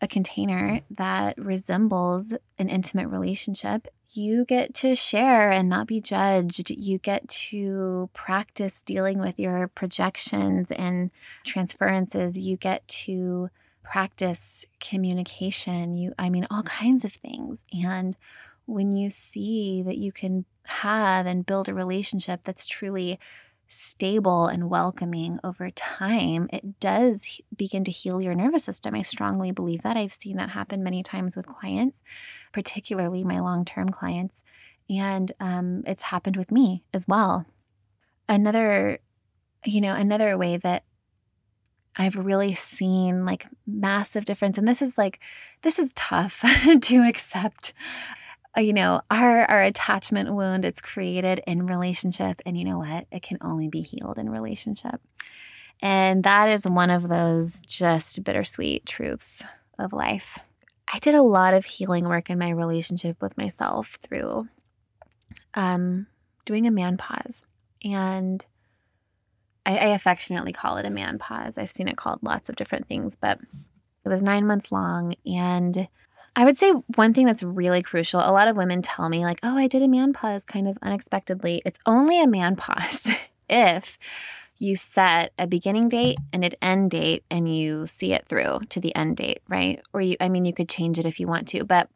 a 0.00 0.08
container 0.08 0.80
that 0.90 1.38
resembles 1.38 2.32
an 2.58 2.68
intimate 2.68 3.08
relationship 3.08 3.88
you 4.14 4.44
get 4.44 4.74
to 4.74 4.94
share 4.94 5.50
and 5.50 5.68
not 5.68 5.86
be 5.86 6.00
judged. 6.00 6.70
You 6.70 6.98
get 6.98 7.28
to 7.28 8.10
practice 8.12 8.82
dealing 8.82 9.18
with 9.18 9.38
your 9.38 9.68
projections 9.68 10.70
and 10.70 11.10
transferences. 11.44 12.38
You 12.38 12.56
get 12.56 12.86
to 12.88 13.50
practice 13.92 14.64
communication. 14.80 15.98
You, 15.98 16.14
I 16.18 16.30
mean, 16.30 16.46
all 16.50 16.62
kinds 16.62 17.04
of 17.04 17.12
things. 17.12 17.66
And 17.74 18.16
when 18.64 18.96
you 18.96 19.10
see 19.10 19.82
that 19.82 19.98
you 19.98 20.12
can 20.12 20.46
have 20.62 21.26
and 21.26 21.44
build 21.44 21.68
a 21.68 21.74
relationship 21.74 22.40
that's 22.44 22.66
truly 22.66 23.20
stable 23.68 24.46
and 24.46 24.70
welcoming 24.70 25.38
over 25.44 25.68
time, 25.70 26.48
it 26.54 26.80
does 26.80 27.38
begin 27.54 27.84
to 27.84 27.90
heal 27.90 28.22
your 28.22 28.34
nervous 28.34 28.64
system. 28.64 28.94
I 28.94 29.02
strongly 29.02 29.52
believe 29.52 29.82
that. 29.82 29.98
I've 29.98 30.14
seen 30.14 30.38
that 30.38 30.48
happen 30.48 30.82
many 30.82 31.02
times 31.02 31.36
with 31.36 31.44
clients, 31.46 32.02
particularly 32.50 33.24
my 33.24 33.40
long 33.40 33.66
term 33.66 33.90
clients. 33.90 34.42
And 34.88 35.30
um, 35.38 35.84
it's 35.86 36.04
happened 36.04 36.38
with 36.38 36.50
me 36.50 36.82
as 36.94 37.06
well. 37.06 37.44
Another, 38.26 39.00
you 39.66 39.82
know, 39.82 39.94
another 39.94 40.38
way 40.38 40.56
that 40.56 40.84
I've 41.96 42.16
really 42.16 42.54
seen 42.54 43.24
like 43.26 43.46
massive 43.66 44.24
difference, 44.24 44.58
and 44.58 44.66
this 44.66 44.82
is 44.82 44.96
like, 44.96 45.20
this 45.62 45.78
is 45.78 45.92
tough 45.94 46.44
to 46.80 46.96
accept. 46.98 47.74
Uh, 48.54 48.60
you 48.60 48.74
know 48.74 49.00
our 49.10 49.50
our 49.50 49.62
attachment 49.62 50.30
wound 50.30 50.66
it's 50.66 50.82
created 50.82 51.40
in 51.46 51.64
relationship 51.66 52.42
and 52.44 52.58
you 52.58 52.66
know 52.66 52.78
what? 52.78 53.06
It 53.10 53.22
can 53.22 53.38
only 53.40 53.68
be 53.68 53.80
healed 53.80 54.18
in 54.18 54.28
relationship. 54.28 55.00
And 55.80 56.22
that 56.24 56.48
is 56.48 56.64
one 56.64 56.90
of 56.90 57.08
those 57.08 57.60
just 57.62 58.22
bittersweet 58.22 58.86
truths 58.86 59.42
of 59.78 59.92
life. 59.92 60.38
I 60.92 60.98
did 60.98 61.14
a 61.14 61.22
lot 61.22 61.54
of 61.54 61.64
healing 61.64 62.06
work 62.06 62.30
in 62.30 62.38
my 62.38 62.50
relationship 62.50 63.20
with 63.22 63.36
myself 63.38 63.98
through 64.02 64.48
um, 65.54 66.06
doing 66.44 66.66
a 66.66 66.70
man 66.70 66.98
pause 66.98 67.44
and 67.82 68.44
I, 69.64 69.76
I 69.76 69.86
affectionately 69.94 70.52
call 70.52 70.76
it 70.76 70.86
a 70.86 70.90
man 70.90 71.18
pause 71.18 71.58
i've 71.58 71.70
seen 71.70 71.88
it 71.88 71.96
called 71.96 72.20
lots 72.22 72.48
of 72.48 72.56
different 72.56 72.88
things 72.88 73.16
but 73.20 73.38
it 74.04 74.08
was 74.08 74.22
nine 74.22 74.46
months 74.46 74.72
long 74.72 75.14
and 75.24 75.88
I 76.34 76.44
would 76.44 76.56
say 76.56 76.70
one 76.94 77.12
thing 77.12 77.26
that's 77.26 77.42
really 77.42 77.82
crucial 77.82 78.20
a 78.20 78.32
lot 78.32 78.48
of 78.48 78.56
women 78.56 78.80
tell 78.80 79.08
me, 79.08 79.24
like, 79.24 79.40
oh, 79.42 79.56
I 79.56 79.66
did 79.66 79.82
a 79.82 79.88
man 79.88 80.12
pause 80.12 80.44
kind 80.44 80.66
of 80.66 80.78
unexpectedly. 80.80 81.60
It's 81.66 81.78
only 81.84 82.20
a 82.22 82.26
man 82.26 82.56
pause 82.56 83.10
if 83.50 83.98
you 84.58 84.76
set 84.76 85.32
a 85.38 85.46
beginning 85.46 85.88
date 85.88 86.18
and 86.32 86.44
an 86.44 86.52
end 86.62 86.92
date 86.92 87.24
and 87.30 87.54
you 87.54 87.86
see 87.86 88.12
it 88.12 88.26
through 88.26 88.60
to 88.70 88.80
the 88.80 88.94
end 88.94 89.16
date, 89.16 89.42
right? 89.48 89.82
Or 89.92 90.00
you, 90.00 90.16
I 90.20 90.28
mean, 90.28 90.44
you 90.44 90.54
could 90.54 90.68
change 90.68 90.98
it 90.98 91.06
if 91.06 91.18
you 91.18 91.26
want 91.26 91.48
to, 91.48 91.64
but 91.64 91.88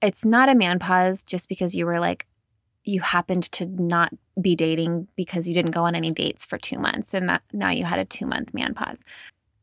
it's 0.00 0.24
not 0.24 0.48
a 0.48 0.54
man 0.54 0.78
pause 0.78 1.24
just 1.24 1.48
because 1.48 1.74
you 1.74 1.84
were 1.84 1.98
like, 1.98 2.26
you 2.86 3.00
happened 3.00 3.44
to 3.52 3.66
not 3.66 4.12
be 4.40 4.54
dating 4.54 5.08
because 5.16 5.48
you 5.48 5.54
didn't 5.54 5.72
go 5.72 5.84
on 5.84 5.94
any 5.94 6.12
dates 6.12 6.46
for 6.46 6.56
two 6.56 6.78
months 6.78 7.12
and 7.12 7.28
that 7.28 7.42
now 7.52 7.70
you 7.70 7.84
had 7.84 7.98
a 7.98 8.04
two 8.04 8.26
month 8.26 8.54
man 8.54 8.74
pause. 8.74 9.04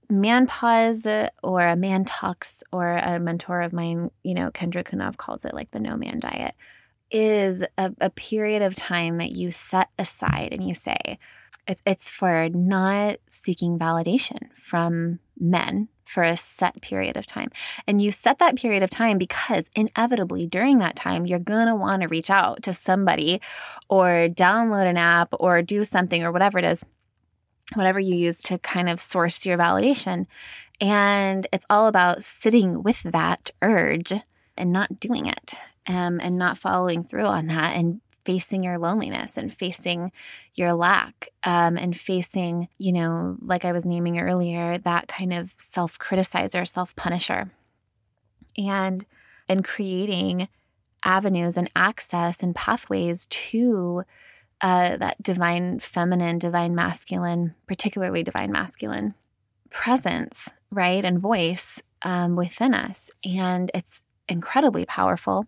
Man 0.10 0.46
pause 0.46 1.06
uh, 1.06 1.30
or 1.42 1.66
a 1.66 1.76
man 1.76 2.06
talks 2.06 2.64
or 2.72 2.98
a 2.98 3.20
mentor 3.20 3.62
of 3.62 3.74
mine, 3.74 4.12
you 4.24 4.34
know, 4.34 4.52
Kendra 4.52 4.84
Cunov 4.84 5.18
calls 5.18 5.46
it 5.46 5.54
like 5.54 5.72
the 5.72 5.80
no 5.80 5.96
man 5.96 6.20
diet, 6.20 6.54
is 7.10 7.64
a, 7.78 7.92
a 8.02 8.10
period 8.10 8.62
of 8.62 8.76
time 8.76 9.18
that 9.20 9.32
you 9.32 9.52
set 9.52 9.90
aside 9.98 10.50
and 10.52 10.68
you 10.68 10.74
say, 10.74 11.18
it's, 11.68 11.82
it's 11.86 12.10
for 12.10 12.50
not 12.50 13.18
seeking 13.30 13.80
validation 13.80 14.50
from 14.56 15.20
men 15.40 15.88
for 16.06 16.24
a 16.24 16.38
set 16.38 16.82
period 16.82 17.18
of 17.18 17.26
time. 17.26 17.50
And 17.88 18.02
you 18.02 18.12
set 18.12 18.40
that 18.40 18.56
period 18.56 18.84
of 18.84 18.90
time 18.90 19.18
because 19.18 19.70
inevitably 19.76 20.48
during 20.48 20.80
that 20.80 20.96
time, 20.96 21.26
you're 21.26 21.40
going 21.40 21.68
to 21.68 21.76
want 21.76 22.02
to 22.02 22.08
reach 22.08 22.30
out 22.30 22.64
to 22.64 22.74
somebody 22.74 23.42
or 23.90 24.28
download 24.30 24.90
an 24.90 24.98
app 24.98 25.30
or 25.40 25.62
do 25.62 25.84
something 25.84 26.24
or 26.24 26.32
whatever 26.32 26.60
it 26.60 26.66
is, 26.66 26.84
whatever 27.74 28.00
you 28.00 28.16
use 28.16 28.40
to 28.44 28.58
kind 28.60 28.90
of 28.90 29.00
source 29.00 29.46
your 29.46 29.58
validation. 29.58 30.26
And 30.82 31.48
it's 31.54 31.66
all 31.70 31.88
about 31.88 32.24
sitting 32.24 32.84
with 32.84 33.04
that 33.04 33.52
urge 33.62 34.14
and 34.58 34.72
not 34.72 35.00
doing 35.00 35.26
it 35.28 35.54
um, 35.88 36.20
and 36.22 36.38
not 36.38 36.58
following 36.58 37.04
through 37.04 37.26
on 37.26 37.48
that 37.48 37.76
and 37.76 38.02
facing 38.26 38.64
your 38.64 38.78
loneliness 38.78 39.38
and 39.38 39.54
facing 39.54 40.12
your 40.56 40.74
lack 40.74 41.30
um, 41.44 41.78
and 41.78 41.98
facing, 41.98 42.68
you 42.78 42.92
know, 42.92 43.38
like 43.42 43.66
I 43.66 43.72
was 43.72 43.86
naming 43.86 44.20
earlier, 44.20 44.78
that 44.80 45.08
kind 45.08 45.34
of 45.34 45.52
self 45.58 46.00
criticizer, 46.00 46.68
self 46.68 46.96
punisher, 46.96 47.52
and 48.58 49.06
and 49.50 49.64
creating 49.64 50.48
avenues 51.04 51.58
and 51.58 51.70
access 51.76 52.42
and 52.42 52.56
pathways 52.56 53.26
to 53.28 54.04
uh, 54.62 54.96
that 54.98 55.22
divine 55.22 55.80
feminine, 55.80 56.40
divine 56.40 56.74
masculine, 56.74 57.54
particularly 57.68 58.24
divine 58.24 58.52
masculine 58.52 59.14
presence, 59.70 60.50
right, 60.72 61.04
and 61.04 61.20
voice 61.20 61.82
um, 62.04 62.36
within 62.36 62.74
us. 62.74 63.12
And 63.26 63.70
it's 63.74 64.06
incredibly 64.30 64.86
powerful. 64.86 65.46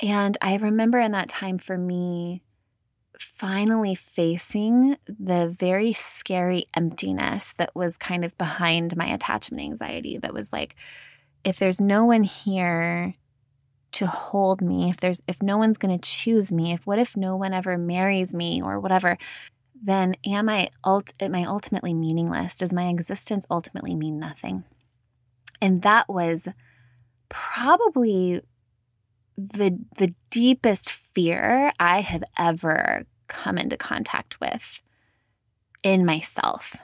And 0.00 0.36
I 0.40 0.56
remember 0.56 0.98
in 0.98 1.12
that 1.12 1.28
time 1.28 1.58
for 1.58 1.76
me, 1.76 2.42
finally 3.18 3.94
facing 3.94 4.96
the 5.06 5.54
very 5.58 5.92
scary 5.92 6.66
emptiness 6.76 7.54
that 7.56 7.74
was 7.74 7.96
kind 7.96 8.24
of 8.24 8.36
behind 8.36 8.96
my 8.96 9.06
attachment 9.06 9.62
anxiety. 9.62 10.18
That 10.18 10.34
was 10.34 10.52
like, 10.52 10.74
if 11.44 11.58
there's 11.58 11.80
no 11.80 12.04
one 12.04 12.24
here 12.24 13.14
to 13.92 14.06
hold 14.06 14.62
me, 14.62 14.90
if 14.90 14.98
there's 14.98 15.22
if 15.28 15.42
no 15.42 15.58
one's 15.58 15.78
going 15.78 15.96
to 15.96 16.08
choose 16.08 16.50
me, 16.50 16.72
if 16.72 16.86
what 16.86 16.98
if 16.98 17.16
no 17.16 17.36
one 17.36 17.52
ever 17.52 17.76
marries 17.76 18.34
me 18.34 18.62
or 18.62 18.80
whatever, 18.80 19.18
then 19.82 20.16
am 20.26 20.48
I 20.48 20.70
ult 20.84 21.12
am 21.20 21.34
I 21.34 21.44
ultimately 21.44 21.94
meaningless? 21.94 22.56
Does 22.56 22.72
my 22.72 22.88
existence 22.88 23.46
ultimately 23.50 23.94
mean 23.94 24.18
nothing? 24.18 24.64
And 25.60 25.82
that 25.82 26.08
was 26.08 26.48
probably 27.28 28.42
the 29.50 29.78
the 29.98 30.14
deepest 30.30 30.90
fear 30.90 31.72
I 31.80 32.00
have 32.00 32.24
ever 32.38 33.06
come 33.28 33.58
into 33.58 33.76
contact 33.76 34.40
with 34.40 34.80
in 35.82 36.04
myself. 36.04 36.76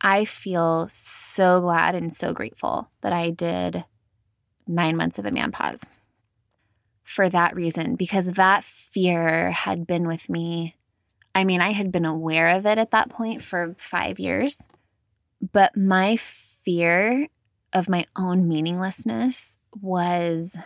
I 0.00 0.24
feel 0.24 0.86
so 0.88 1.60
glad 1.60 1.94
and 1.94 2.12
so 2.12 2.32
grateful 2.32 2.90
that 3.00 3.12
I 3.12 3.30
did 3.30 3.84
nine 4.66 4.96
months 4.96 5.18
of 5.18 5.26
a 5.26 5.30
man 5.30 5.50
pause 5.50 5.84
for 7.02 7.28
that 7.28 7.56
reason, 7.56 7.96
because 7.96 8.26
that 8.26 8.62
fear 8.62 9.50
had 9.50 9.86
been 9.86 10.06
with 10.06 10.28
me. 10.28 10.76
I 11.34 11.44
mean, 11.44 11.60
I 11.60 11.72
had 11.72 11.90
been 11.90 12.04
aware 12.04 12.48
of 12.48 12.66
it 12.66 12.78
at 12.78 12.90
that 12.90 13.08
point 13.08 13.42
for 13.42 13.74
five 13.78 14.18
years, 14.18 14.60
but 15.52 15.76
my 15.76 16.16
fear 16.16 17.28
of 17.72 17.88
my 17.88 18.04
own 18.16 18.46
meaninglessness 18.46 19.58
was 19.80 20.56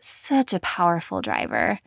such 0.00 0.52
a 0.52 0.60
powerful 0.60 1.22
driver 1.22 1.78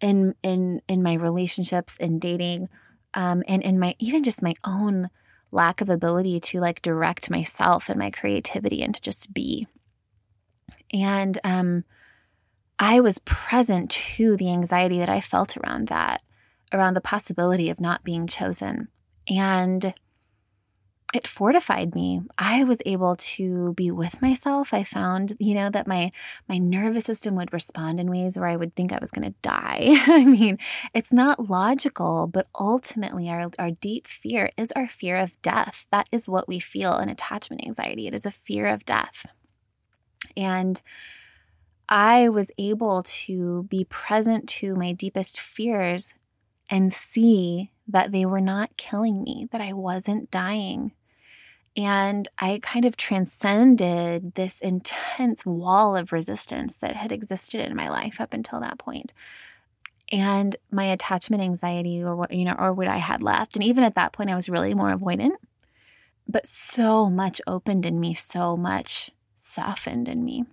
in 0.00 0.34
in 0.42 0.80
in 0.88 1.02
my 1.02 1.14
relationships 1.14 1.96
in 1.96 2.18
dating 2.18 2.68
um, 3.14 3.42
and 3.48 3.62
in 3.62 3.78
my 3.78 3.94
even 3.98 4.22
just 4.22 4.42
my 4.42 4.54
own 4.64 5.10
lack 5.52 5.80
of 5.80 5.88
ability 5.88 6.40
to 6.40 6.60
like 6.60 6.80
direct 6.82 7.30
myself 7.30 7.88
and 7.88 7.98
my 7.98 8.10
creativity 8.10 8.82
and 8.82 8.94
to 8.94 9.00
just 9.00 9.32
be. 9.34 9.66
And 10.92 11.38
um, 11.44 11.84
i 12.78 13.00
was 13.00 13.18
present 13.20 13.90
to 13.90 14.36
the 14.36 14.50
anxiety 14.50 14.98
that 14.98 15.08
i 15.10 15.20
felt 15.20 15.56
around 15.56 15.88
that 15.88 16.22
around 16.72 16.94
the 16.94 17.00
possibility 17.00 17.70
of 17.70 17.80
not 17.80 18.04
being 18.04 18.26
chosen. 18.26 18.88
And 19.28 19.92
it 21.12 21.26
fortified 21.26 21.94
me. 21.94 22.22
I 22.38 22.62
was 22.62 22.80
able 22.86 23.16
to 23.16 23.72
be 23.74 23.90
with 23.90 24.22
myself. 24.22 24.72
I 24.72 24.84
found, 24.84 25.36
you 25.40 25.54
know, 25.54 25.68
that 25.70 25.88
my 25.88 26.12
my 26.48 26.58
nervous 26.58 27.04
system 27.04 27.34
would 27.36 27.52
respond 27.52 27.98
in 27.98 28.10
ways 28.10 28.38
where 28.38 28.48
I 28.48 28.56
would 28.56 28.76
think 28.76 28.92
I 28.92 28.98
was 29.00 29.10
going 29.10 29.26
to 29.28 29.34
die. 29.42 29.80
I 30.06 30.24
mean, 30.24 30.58
it's 30.94 31.12
not 31.12 31.50
logical, 31.50 32.28
but 32.28 32.46
ultimately 32.58 33.28
our 33.28 33.50
our 33.58 33.72
deep 33.72 34.06
fear 34.06 34.50
is 34.56 34.70
our 34.72 34.88
fear 34.88 35.16
of 35.16 35.40
death. 35.42 35.86
That 35.90 36.08
is 36.12 36.28
what 36.28 36.46
we 36.46 36.60
feel 36.60 36.96
in 36.98 37.08
attachment 37.08 37.64
anxiety. 37.66 38.06
It 38.06 38.14
is 38.14 38.26
a 38.26 38.30
fear 38.30 38.66
of 38.66 38.86
death. 38.86 39.26
And 40.36 40.80
I 41.88 42.28
was 42.28 42.52
able 42.56 43.02
to 43.02 43.64
be 43.64 43.84
present 43.84 44.48
to 44.50 44.76
my 44.76 44.92
deepest 44.92 45.40
fears 45.40 46.14
and 46.68 46.92
see 46.92 47.72
that 47.88 48.12
they 48.12 48.24
were 48.24 48.40
not 48.40 48.76
killing 48.76 49.24
me, 49.24 49.48
that 49.50 49.60
I 49.60 49.72
wasn't 49.72 50.30
dying, 50.30 50.92
and 51.76 52.28
I 52.38 52.60
kind 52.62 52.84
of 52.84 52.96
transcended 52.96 54.34
this 54.34 54.60
intense 54.60 55.46
wall 55.46 55.96
of 55.96 56.12
resistance 56.12 56.76
that 56.76 56.96
had 56.96 57.12
existed 57.12 57.60
in 57.60 57.76
my 57.76 57.88
life 57.88 58.20
up 58.20 58.32
until 58.32 58.60
that 58.60 58.78
point. 58.78 59.12
And 60.12 60.56
my 60.72 60.86
attachment 60.86 61.42
anxiety, 61.42 62.02
or 62.02 62.16
what, 62.16 62.32
you 62.32 62.44
know, 62.44 62.56
or 62.58 62.72
what 62.72 62.88
I 62.88 62.96
had 62.96 63.22
left. 63.22 63.54
And 63.54 63.64
even 63.64 63.84
at 63.84 63.94
that 63.94 64.12
point, 64.12 64.30
I 64.30 64.34
was 64.34 64.48
really 64.48 64.74
more 64.74 64.92
avoidant. 64.92 65.36
But 66.26 66.46
so 66.46 67.08
much 67.08 67.40
opened 67.46 67.86
in 67.86 68.00
me, 68.00 68.14
so 68.14 68.56
much 68.56 69.10
softened 69.36 70.08
in 70.08 70.24
me 70.24 70.44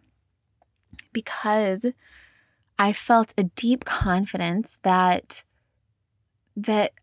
because 1.14 1.86
I 2.80 2.94
felt 2.94 3.34
a 3.38 3.44
deep 3.44 3.86
confidence 3.86 4.78
that 4.84 5.44
that 6.56 6.94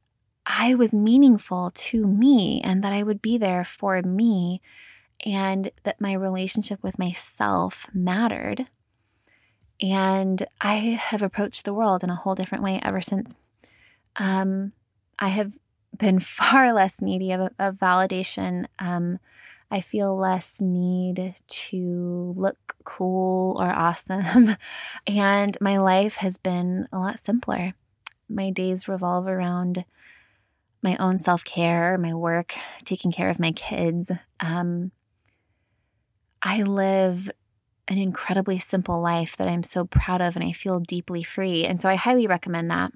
I 0.46 0.74
was 0.74 0.92
meaningful 0.92 1.72
to 1.74 2.06
me 2.06 2.60
and 2.62 2.84
that 2.84 2.92
I 2.92 3.02
would 3.02 3.22
be 3.22 3.38
there 3.38 3.64
for 3.64 4.00
me 4.02 4.60
and 5.24 5.70
that 5.84 6.00
my 6.00 6.12
relationship 6.12 6.82
with 6.82 6.98
myself 6.98 7.86
mattered. 7.94 8.66
And 9.80 10.46
I 10.60 10.76
have 11.00 11.22
approached 11.22 11.64
the 11.64 11.74
world 11.74 12.04
in 12.04 12.10
a 12.10 12.16
whole 12.16 12.34
different 12.34 12.64
way 12.64 12.78
ever 12.82 13.00
since. 13.00 13.34
Um, 14.16 14.72
I 15.18 15.28
have 15.28 15.52
been 15.98 16.18
far 16.18 16.72
less 16.72 17.00
needy 17.00 17.32
of, 17.32 17.52
of 17.58 17.76
validation. 17.76 18.66
Um, 18.78 19.18
I 19.70 19.80
feel 19.80 20.16
less 20.16 20.60
need 20.60 21.34
to 21.46 22.34
look 22.36 22.76
cool 22.84 23.56
or 23.60 23.70
awesome. 23.70 24.56
and 25.06 25.56
my 25.60 25.78
life 25.78 26.16
has 26.16 26.36
been 26.36 26.86
a 26.92 26.98
lot 26.98 27.18
simpler. 27.18 27.74
My 28.28 28.50
days 28.50 28.88
revolve 28.88 29.26
around 29.26 29.84
my 30.84 30.96
own 30.98 31.18
self 31.18 31.44
care, 31.44 31.98
my 31.98 32.14
work, 32.14 32.54
taking 32.84 33.10
care 33.10 33.30
of 33.30 33.40
my 33.40 33.50
kids. 33.52 34.12
Um, 34.38 34.92
I 36.42 36.62
live 36.62 37.30
an 37.88 37.98
incredibly 37.98 38.58
simple 38.58 39.00
life 39.00 39.36
that 39.38 39.48
I'm 39.48 39.62
so 39.62 39.86
proud 39.86 40.20
of 40.22 40.36
and 40.36 40.44
I 40.44 40.52
feel 40.52 40.78
deeply 40.78 41.22
free. 41.22 41.64
And 41.64 41.80
so 41.80 41.88
I 41.88 41.96
highly 41.96 42.26
recommend 42.26 42.70
that 42.70 42.92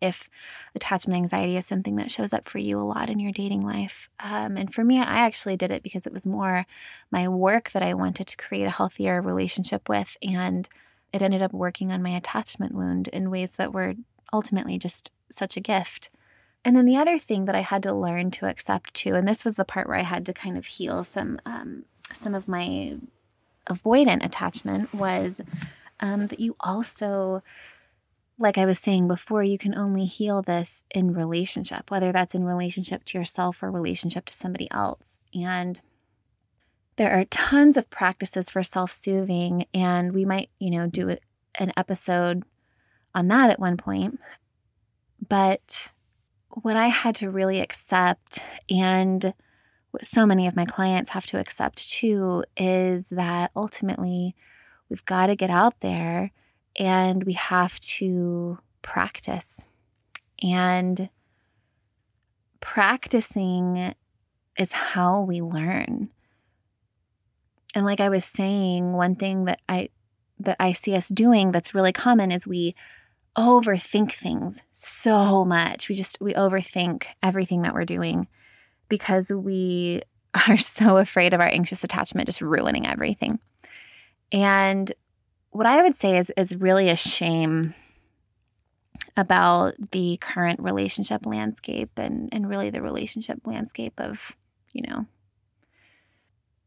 if 0.00 0.28
attachment 0.74 1.16
anxiety 1.16 1.56
is 1.56 1.66
something 1.66 1.96
that 1.96 2.10
shows 2.10 2.32
up 2.32 2.48
for 2.48 2.58
you 2.58 2.80
a 2.80 2.82
lot 2.82 3.10
in 3.10 3.20
your 3.20 3.32
dating 3.32 3.62
life. 3.62 4.08
Um, 4.18 4.56
and 4.56 4.72
for 4.72 4.82
me, 4.82 4.98
I 4.98 5.18
actually 5.18 5.56
did 5.56 5.70
it 5.70 5.82
because 5.82 6.06
it 6.06 6.12
was 6.12 6.26
more 6.26 6.64
my 7.10 7.28
work 7.28 7.70
that 7.72 7.82
I 7.82 7.94
wanted 7.94 8.26
to 8.28 8.36
create 8.36 8.64
a 8.64 8.70
healthier 8.70 9.20
relationship 9.20 9.88
with. 9.88 10.16
And 10.22 10.68
it 11.12 11.22
ended 11.22 11.42
up 11.42 11.52
working 11.52 11.92
on 11.92 12.02
my 12.02 12.10
attachment 12.10 12.74
wound 12.74 13.08
in 13.08 13.30
ways 13.30 13.56
that 13.56 13.74
were 13.74 13.94
ultimately 14.32 14.78
just 14.78 15.12
such 15.30 15.56
a 15.56 15.60
gift. 15.60 16.10
And 16.64 16.76
then 16.76 16.84
the 16.84 16.96
other 16.96 17.18
thing 17.18 17.46
that 17.46 17.54
I 17.54 17.62
had 17.62 17.82
to 17.84 17.94
learn 17.94 18.30
to 18.32 18.46
accept 18.46 18.94
too, 18.94 19.14
and 19.14 19.26
this 19.26 19.44
was 19.44 19.56
the 19.56 19.64
part 19.64 19.88
where 19.88 19.96
I 19.96 20.02
had 20.02 20.26
to 20.26 20.32
kind 20.32 20.58
of 20.58 20.66
heal 20.66 21.04
some 21.04 21.40
um, 21.46 21.84
some 22.12 22.34
of 22.34 22.48
my 22.48 22.96
avoidant 23.68 24.24
attachment, 24.24 24.92
was 24.94 25.40
um, 26.00 26.26
that 26.26 26.40
you 26.40 26.56
also 26.60 27.42
like 28.40 28.56
I 28.56 28.64
was 28.64 28.78
saying 28.78 29.06
before, 29.06 29.44
you 29.44 29.58
can 29.58 29.74
only 29.74 30.06
heal 30.06 30.40
this 30.40 30.86
in 30.90 31.12
relationship, 31.12 31.90
whether 31.90 32.10
that's 32.10 32.34
in 32.34 32.42
relationship 32.42 33.04
to 33.04 33.18
yourself 33.18 33.62
or 33.62 33.70
relationship 33.70 34.24
to 34.24 34.34
somebody 34.34 34.66
else. 34.70 35.20
And 35.34 35.78
there 36.96 37.12
are 37.12 37.26
tons 37.26 37.76
of 37.76 37.90
practices 37.90 38.48
for 38.48 38.62
self-soothing 38.62 39.66
and 39.74 40.12
we 40.12 40.24
might, 40.24 40.48
you 40.58 40.70
know, 40.70 40.86
do 40.86 41.16
an 41.56 41.72
episode 41.76 42.42
on 43.14 43.28
that 43.28 43.50
at 43.50 43.60
one 43.60 43.76
point. 43.76 44.18
But 45.28 45.90
what 46.50 46.76
I 46.76 46.88
had 46.88 47.16
to 47.16 47.30
really 47.30 47.60
accept 47.60 48.40
and 48.68 49.32
what 49.90 50.04
so 50.04 50.26
many 50.26 50.46
of 50.46 50.56
my 50.56 50.64
clients 50.64 51.10
have 51.10 51.26
to 51.26 51.38
accept 51.38 51.88
too 51.90 52.44
is 52.56 53.08
that 53.08 53.50
ultimately 53.56 54.34
we've 54.88 55.04
got 55.04 55.26
to 55.26 55.36
get 55.36 55.50
out 55.50 55.80
there 55.80 56.32
and 56.76 57.24
we 57.24 57.32
have 57.34 57.78
to 57.80 58.58
practice. 58.82 59.60
And 60.42 61.10
practicing 62.60 63.94
is 64.56 64.72
how 64.72 65.22
we 65.22 65.40
learn. 65.40 66.10
And 67.74 67.84
like 67.84 68.00
I 68.00 68.08
was 68.08 68.24
saying, 68.24 68.92
one 68.92 69.16
thing 69.16 69.44
that 69.44 69.60
I 69.68 69.90
that 70.40 70.56
I 70.58 70.72
see 70.72 70.94
us 70.94 71.08
doing 71.08 71.52
that's 71.52 71.74
really 71.74 71.92
common 71.92 72.32
is 72.32 72.46
we 72.46 72.74
overthink 73.36 74.12
things 74.12 74.62
so 74.72 75.44
much. 75.44 75.88
We 75.88 75.94
just 75.94 76.20
we 76.20 76.34
overthink 76.34 77.06
everything 77.22 77.62
that 77.62 77.74
we're 77.74 77.84
doing 77.84 78.28
because 78.88 79.30
we 79.30 80.02
are 80.48 80.56
so 80.56 80.98
afraid 80.98 81.34
of 81.34 81.40
our 81.40 81.48
anxious 81.48 81.84
attachment 81.84 82.26
just 82.26 82.40
ruining 82.40 82.86
everything. 82.86 83.38
And 84.32 84.90
what 85.50 85.66
I 85.66 85.82
would 85.82 85.96
say 85.96 86.18
is 86.18 86.32
is 86.36 86.56
really 86.56 86.88
a 86.88 86.96
shame 86.96 87.74
about 89.16 89.74
the 89.90 90.16
current 90.20 90.60
relationship 90.60 91.26
landscape 91.26 91.90
and 91.96 92.28
and 92.32 92.48
really 92.48 92.70
the 92.70 92.82
relationship 92.82 93.40
landscape 93.44 93.94
of, 93.98 94.36
you 94.72 94.82
know, 94.82 95.06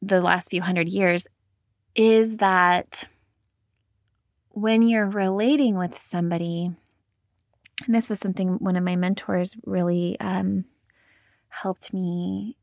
the 0.01 0.21
last 0.21 0.49
few 0.49 0.61
hundred 0.61 0.89
years 0.89 1.27
is 1.95 2.37
that 2.37 3.07
when 4.53 4.81
you're 4.81 5.09
relating 5.09 5.77
with 5.77 5.99
somebody, 5.99 6.71
and 7.85 7.95
this 7.95 8.09
was 8.09 8.19
something 8.19 8.55
one 8.59 8.75
of 8.75 8.83
my 8.83 8.95
mentors 8.95 9.55
really 9.65 10.17
um, 10.19 10.65
helped 11.49 11.93
me 11.93 12.57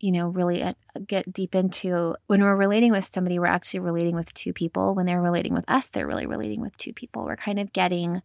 you 0.00 0.12
know, 0.12 0.28
really 0.28 0.62
uh, 0.62 0.74
get 1.06 1.32
deep 1.32 1.54
into 1.54 2.14
when 2.26 2.42
we're 2.42 2.56
relating 2.56 2.92
with 2.92 3.06
somebody, 3.06 3.38
we're 3.38 3.46
actually 3.46 3.80
relating 3.80 4.14
with 4.14 4.32
two 4.34 4.52
people. 4.52 4.94
When 4.94 5.06
they're 5.06 5.20
relating 5.20 5.54
with 5.54 5.64
us, 5.68 5.90
they're 5.90 6.06
really 6.06 6.26
relating 6.26 6.60
with 6.60 6.76
two 6.76 6.92
people. 6.92 7.24
We're 7.24 7.36
kind 7.36 7.58
of 7.58 7.72
getting, 7.72 8.20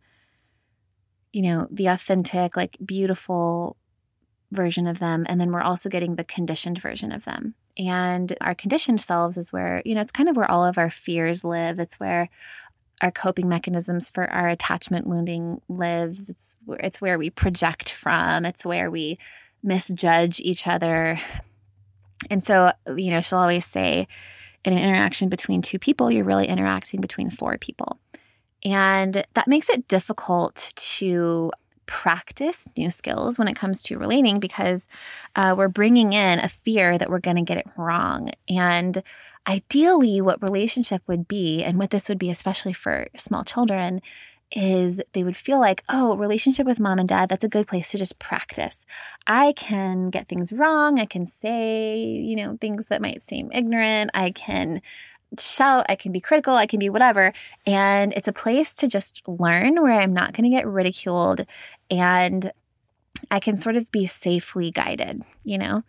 you 1.31 1.41
know, 1.43 1.67
the 1.71 1.87
authentic, 1.87 2.57
like 2.57 2.77
beautiful 2.83 3.77
version 4.51 4.85
of 4.85 4.99
them. 4.99 5.25
And 5.29 5.39
then 5.39 5.51
we're 5.51 5.61
also 5.61 5.89
getting 5.89 6.15
the 6.15 6.25
conditioned 6.25 6.81
version 6.81 7.11
of 7.11 7.23
them. 7.23 7.55
And 7.87 8.35
our 8.41 8.53
conditioned 8.53 9.01
selves 9.01 9.37
is 9.37 9.51
where, 9.51 9.81
you 9.85 9.95
know, 9.95 10.01
it's 10.01 10.11
kind 10.11 10.29
of 10.29 10.35
where 10.35 10.49
all 10.49 10.63
of 10.65 10.77
our 10.77 10.89
fears 10.89 11.43
live. 11.43 11.79
It's 11.79 11.99
where 11.99 12.29
our 13.01 13.11
coping 13.11 13.49
mechanisms 13.49 14.09
for 14.09 14.29
our 14.29 14.47
attachment 14.47 15.07
wounding 15.07 15.61
lives. 15.67 16.29
It's 16.29 16.57
it's 16.67 17.01
where 17.01 17.17
we 17.17 17.29
project 17.29 17.91
from. 17.91 18.45
It's 18.45 18.65
where 18.65 18.91
we 18.91 19.17
misjudge 19.63 20.39
each 20.39 20.67
other 20.67 21.19
and 22.29 22.43
so, 22.43 22.71
you 22.95 23.11
know, 23.11 23.21
she'll 23.21 23.39
always 23.39 23.65
say 23.65 24.07
in 24.63 24.73
an 24.73 24.79
interaction 24.79 25.29
between 25.29 25.61
two 25.61 25.79
people, 25.79 26.11
you're 26.11 26.23
really 26.23 26.47
interacting 26.47 27.01
between 27.01 27.31
four 27.31 27.57
people. 27.57 27.99
And 28.63 29.25
that 29.33 29.47
makes 29.47 29.69
it 29.69 29.87
difficult 29.87 30.71
to 30.75 31.51
practice 31.85 32.67
new 32.77 32.89
skills 32.89 33.37
when 33.37 33.47
it 33.47 33.55
comes 33.55 33.83
to 33.83 33.97
relating 33.97 34.39
because 34.39 34.87
uh, 35.35 35.55
we're 35.57 35.67
bringing 35.67 36.13
in 36.13 36.39
a 36.39 36.47
fear 36.47 36.97
that 36.97 37.09
we're 37.09 37.19
going 37.19 37.37
to 37.37 37.41
get 37.41 37.57
it 37.57 37.67
wrong. 37.75 38.31
And 38.49 39.01
ideally, 39.47 40.21
what 40.21 40.41
relationship 40.41 41.01
would 41.07 41.27
be, 41.27 41.63
and 41.63 41.77
what 41.77 41.89
this 41.89 42.09
would 42.09 42.19
be, 42.19 42.29
especially 42.29 42.73
for 42.73 43.07
small 43.17 43.43
children, 43.43 44.01
is 44.53 45.01
they 45.13 45.23
would 45.23 45.37
feel 45.37 45.59
like, 45.59 45.83
oh, 45.89 46.17
relationship 46.17 46.65
with 46.65 46.79
mom 46.79 46.99
and 46.99 47.07
dad, 47.07 47.29
that's 47.29 47.43
a 47.43 47.49
good 47.49 47.67
place 47.67 47.91
to 47.91 47.97
just 47.97 48.19
practice. 48.19 48.85
I 49.25 49.53
can 49.53 50.09
get 50.09 50.27
things 50.27 50.51
wrong. 50.51 50.99
I 50.99 51.05
can 51.05 51.25
say, 51.25 51.97
you 51.97 52.35
know, 52.35 52.57
things 52.59 52.87
that 52.87 53.01
might 53.01 53.21
seem 53.21 53.49
ignorant. 53.53 54.11
I 54.13 54.31
can 54.31 54.81
shout. 55.39 55.85
I 55.89 55.95
can 55.95 56.11
be 56.11 56.19
critical. 56.19 56.55
I 56.55 56.67
can 56.67 56.79
be 56.79 56.89
whatever. 56.89 57.33
And 57.65 58.13
it's 58.13 58.27
a 58.27 58.33
place 58.33 58.73
to 58.75 58.87
just 58.87 59.27
learn 59.27 59.81
where 59.81 59.99
I'm 59.99 60.13
not 60.13 60.33
going 60.33 60.49
to 60.49 60.55
get 60.55 60.67
ridiculed 60.67 61.45
and 61.89 62.51
I 63.29 63.39
can 63.39 63.55
sort 63.55 63.75
of 63.75 63.91
be 63.91 64.07
safely 64.07 64.71
guided, 64.71 65.23
you 65.43 65.57
know? 65.57 65.83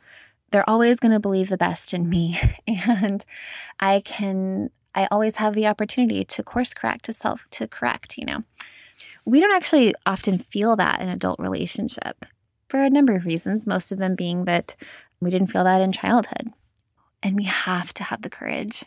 They're 0.50 0.68
always 0.68 1.00
going 1.00 1.12
to 1.12 1.20
believe 1.20 1.48
the 1.48 1.56
best 1.56 1.94
in 1.94 2.08
me. 2.08 2.38
And 2.66 3.24
I 3.80 4.00
can 4.00 4.70
I 4.94 5.08
always 5.10 5.36
have 5.36 5.54
the 5.54 5.66
opportunity 5.66 6.24
to 6.26 6.42
course 6.42 6.74
correct, 6.74 7.06
to 7.06 7.12
self 7.12 7.46
to 7.52 7.66
correct, 7.66 8.18
you 8.18 8.26
know. 8.26 8.44
We 9.24 9.40
don't 9.40 9.54
actually 9.54 9.94
often 10.04 10.38
feel 10.38 10.76
that 10.76 11.00
in 11.00 11.08
adult 11.08 11.40
relationship 11.40 12.26
for 12.68 12.82
a 12.82 12.90
number 12.90 13.14
of 13.14 13.24
reasons, 13.24 13.66
most 13.66 13.92
of 13.92 13.98
them 13.98 14.14
being 14.14 14.44
that 14.44 14.76
we 15.20 15.30
didn't 15.30 15.52
feel 15.52 15.64
that 15.64 15.80
in 15.80 15.92
childhood. 15.92 16.52
And 17.22 17.36
we 17.36 17.44
have 17.44 17.94
to 17.94 18.02
have 18.02 18.22
the 18.22 18.30
courage 18.30 18.84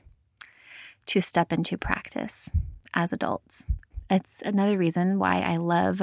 to 1.08 1.22
step 1.22 1.54
into 1.54 1.78
practice 1.78 2.50
as 2.94 3.14
adults. 3.14 3.66
It's 4.10 4.42
another 4.42 4.78
reason 4.78 5.20
why 5.20 5.40
I 5.40 5.58
love 5.58 6.02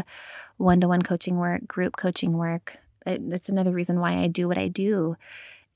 one 0.56 0.80
to 0.80 0.88
one 0.88 1.02
coaching 1.02 1.38
work, 1.38 1.66
group 1.66 1.96
coaching 1.96 2.36
work. 2.36 2.76
It's 3.06 3.48
another 3.48 3.72
reason 3.72 4.00
why 4.00 4.18
I 4.18 4.26
do 4.26 4.48
what 4.48 4.58
I 4.58 4.68
do 4.68 5.16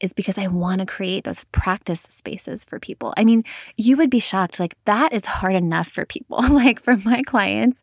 is 0.01 0.13
because 0.13 0.37
I 0.37 0.47
want 0.49 0.81
to 0.81 0.87
create 0.87 1.25
those 1.25 1.45
practice 1.45 2.03
spaces 2.03 2.65
for 2.65 2.79
people. 2.79 3.15
I 3.17 3.25
mean, 3.25 3.45
you 3.77 3.97
would 3.97 4.11
be 4.11 4.19
shocked. 4.19 4.61
Like 4.61 4.75
that 4.85 5.13
is 5.13 5.25
hard 5.25 5.55
enough 5.55 5.89
for 5.89 6.05
people, 6.05 6.43
like 6.51 6.81
for 6.81 6.97
my 6.99 7.23
clients 7.23 7.81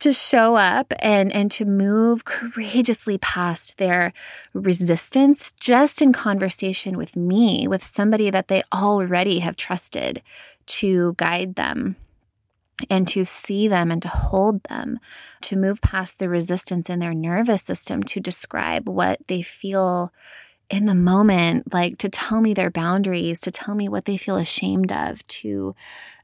to 0.00 0.12
show 0.12 0.54
up 0.54 0.92
and 1.00 1.32
and 1.32 1.50
to 1.52 1.64
move 1.64 2.24
courageously 2.24 3.18
past 3.18 3.78
their 3.78 4.12
resistance 4.54 5.52
just 5.52 6.00
in 6.00 6.12
conversation 6.12 6.96
with 6.96 7.16
me, 7.16 7.66
with 7.66 7.84
somebody 7.84 8.30
that 8.30 8.48
they 8.48 8.62
already 8.72 9.40
have 9.40 9.56
trusted 9.56 10.22
to 10.68 11.14
guide 11.16 11.56
them 11.56 11.96
and 12.88 13.08
to 13.08 13.24
see 13.24 13.66
them 13.68 13.90
and 13.90 14.00
to 14.02 14.08
hold 14.08 14.62
them, 14.64 15.00
to 15.42 15.56
move 15.56 15.80
past 15.80 16.18
the 16.18 16.28
resistance 16.28 16.88
in 16.88 17.00
their 17.00 17.14
nervous 17.14 17.62
system 17.62 18.02
to 18.04 18.20
describe 18.20 18.88
what 18.88 19.18
they 19.26 19.42
feel 19.42 20.12
in 20.70 20.84
the 20.84 20.94
moment, 20.94 21.72
like 21.72 21.98
to 21.98 22.08
tell 22.08 22.40
me 22.40 22.54
their 22.54 22.70
boundaries, 22.70 23.40
to 23.40 23.50
tell 23.50 23.74
me 23.74 23.88
what 23.88 24.04
they 24.04 24.16
feel 24.16 24.36
ashamed 24.36 24.92
of, 24.92 25.26
to 25.26 25.74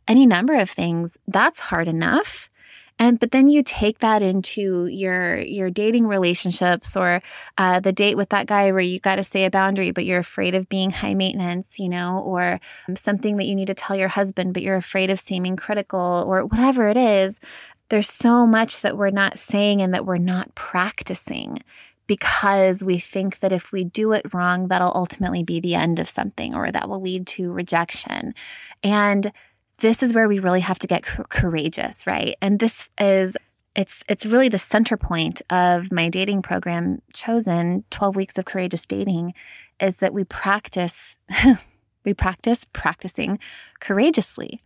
any 0.06 0.26
number 0.26 0.54
of 0.54 0.70
things, 0.70 1.18
that's 1.26 1.58
hard 1.58 1.88
enough. 1.88 2.50
And 2.98 3.18
but 3.18 3.32
then 3.32 3.48
you 3.48 3.62
take 3.62 3.98
that 3.98 4.22
into 4.22 4.86
your 4.86 5.40
your 5.40 5.70
dating 5.70 6.06
relationships 6.06 6.96
or 6.96 7.22
uh, 7.58 7.80
the 7.80 7.92
date 7.92 8.16
with 8.16 8.28
that 8.28 8.46
guy 8.46 8.70
where 8.70 8.80
you 8.80 9.00
got 9.00 9.16
to 9.16 9.24
say 9.24 9.44
a 9.44 9.50
boundary, 9.50 9.90
but 9.90 10.04
you're 10.04 10.18
afraid 10.18 10.54
of 10.54 10.68
being 10.68 10.90
high 10.90 11.14
maintenance, 11.14 11.78
you 11.78 11.88
know, 11.88 12.20
or 12.24 12.60
something 12.94 13.36
that 13.36 13.44
you 13.44 13.54
need 13.54 13.66
to 13.66 13.74
tell 13.74 13.96
your 13.96 14.08
husband, 14.08 14.54
but 14.54 14.62
you're 14.62 14.76
afraid 14.76 15.10
of 15.10 15.18
seeming 15.18 15.56
critical 15.56 16.24
or 16.26 16.46
whatever 16.46 16.88
it 16.88 16.96
is. 16.96 17.40
There's 17.88 18.08
so 18.08 18.46
much 18.46 18.80
that 18.80 18.96
we're 18.96 19.10
not 19.10 19.38
saying 19.38 19.82
and 19.82 19.92
that 19.92 20.06
we're 20.06 20.18
not 20.18 20.54
practicing 20.54 21.62
because 22.06 22.84
we 22.84 22.98
think 22.98 23.40
that 23.40 23.52
if 23.52 23.72
we 23.72 23.84
do 23.84 24.12
it 24.12 24.32
wrong, 24.32 24.68
that'll 24.68 24.92
ultimately 24.94 25.42
be 25.42 25.60
the 25.60 25.74
end 25.74 25.98
of 25.98 26.08
something 26.08 26.54
or 26.54 26.70
that 26.70 26.88
will 26.88 27.00
lead 27.00 27.26
to 27.26 27.50
rejection. 27.50 28.34
And 28.82 29.32
this 29.78 30.02
is 30.02 30.14
where 30.14 30.28
we 30.28 30.38
really 30.38 30.60
have 30.60 30.78
to 30.80 30.86
get 30.86 31.02
courageous, 31.02 32.06
right? 32.06 32.36
And 32.40 32.58
this 32.58 32.88
is 32.98 33.36
it's 33.76 34.04
it's 34.08 34.26
really 34.26 34.48
the 34.48 34.58
center 34.58 34.96
point 34.96 35.42
of 35.50 35.90
my 35.90 36.08
dating 36.08 36.42
program 36.42 37.02
chosen 37.12 37.84
12 37.90 38.16
weeks 38.16 38.38
of 38.38 38.44
courageous 38.44 38.86
dating 38.86 39.34
is 39.80 39.96
that 39.98 40.14
we 40.14 40.24
practice 40.24 41.18
we 42.04 42.14
practice 42.14 42.66
practicing 42.72 43.38
courageously. 43.80 44.60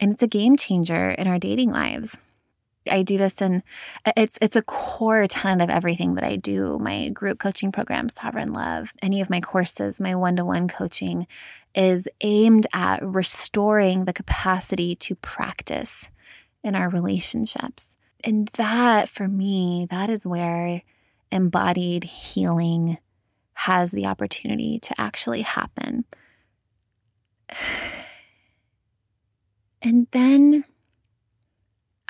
And 0.00 0.12
it's 0.12 0.22
a 0.22 0.28
game 0.28 0.56
changer 0.56 1.10
in 1.10 1.28
our 1.28 1.38
dating 1.38 1.70
lives. 1.70 2.18
I 2.90 3.02
do 3.02 3.16
this 3.18 3.40
and 3.40 3.62
it's 4.16 4.38
it's 4.40 4.56
a 4.56 4.62
core 4.62 5.26
tenet 5.26 5.62
of 5.62 5.70
everything 5.70 6.14
that 6.14 6.24
I 6.24 6.36
do. 6.36 6.78
My 6.78 7.08
group 7.10 7.38
coaching 7.38 7.72
program, 7.72 8.08
Sovereign 8.08 8.52
Love, 8.52 8.92
any 9.02 9.20
of 9.20 9.30
my 9.30 9.40
courses, 9.40 10.00
my 10.00 10.14
one-to-one 10.14 10.68
coaching 10.68 11.26
is 11.74 12.08
aimed 12.20 12.66
at 12.72 13.02
restoring 13.02 14.04
the 14.04 14.12
capacity 14.12 14.96
to 14.96 15.14
practice 15.16 16.10
in 16.62 16.74
our 16.74 16.88
relationships. 16.88 17.96
And 18.24 18.48
that 18.54 19.08
for 19.08 19.26
me, 19.26 19.86
that 19.90 20.10
is 20.10 20.26
where 20.26 20.82
embodied 21.30 22.04
healing 22.04 22.98
has 23.54 23.90
the 23.92 24.06
opportunity 24.06 24.78
to 24.80 25.00
actually 25.00 25.42
happen. 25.42 26.04
And 29.84 30.06
then 30.12 30.64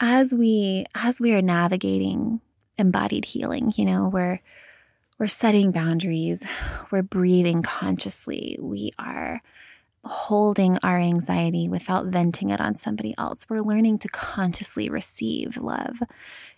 as 0.02 0.34
we 0.34 0.84
as 0.96 1.20
we 1.20 1.32
are 1.32 1.40
navigating 1.40 2.40
embodied 2.76 3.24
healing, 3.24 3.72
you 3.76 3.86
know, 3.86 4.10
we're 4.12 4.40
we're 5.18 5.28
setting 5.28 5.70
boundaries, 5.70 6.44
we're 6.90 7.02
breathing 7.02 7.62
consciously, 7.62 8.58
we 8.60 8.90
are 8.98 9.40
holding 10.04 10.76
our 10.82 10.98
anxiety 10.98 11.68
without 11.68 12.06
venting 12.06 12.50
it 12.50 12.60
on 12.60 12.74
somebody 12.74 13.14
else. 13.16 13.46
We're 13.48 13.60
learning 13.60 14.00
to 14.00 14.08
consciously 14.08 14.88
receive 14.88 15.56
love 15.56 16.02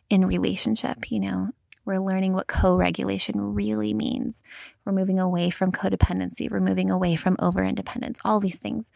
in 0.09 0.25
relationship, 0.27 1.11
you 1.13 1.21
know. 1.21 1.51
We're 1.85 2.01
learning 2.01 2.33
what 2.33 2.47
co 2.47 2.77
regulation 2.77 3.55
really 3.55 3.93
means. 3.93 4.43
We're 4.87 4.95
moving 4.95 5.19
away 5.19 5.51
from 5.51 5.71
codependency. 5.71 6.51
We're 6.51 6.61
moving 6.61 6.89
away 6.89 7.15
from 7.17 7.37
over 7.41 7.63
independence, 7.63 8.21
all 8.25 8.41
these 8.41 8.59
things. 8.59 8.91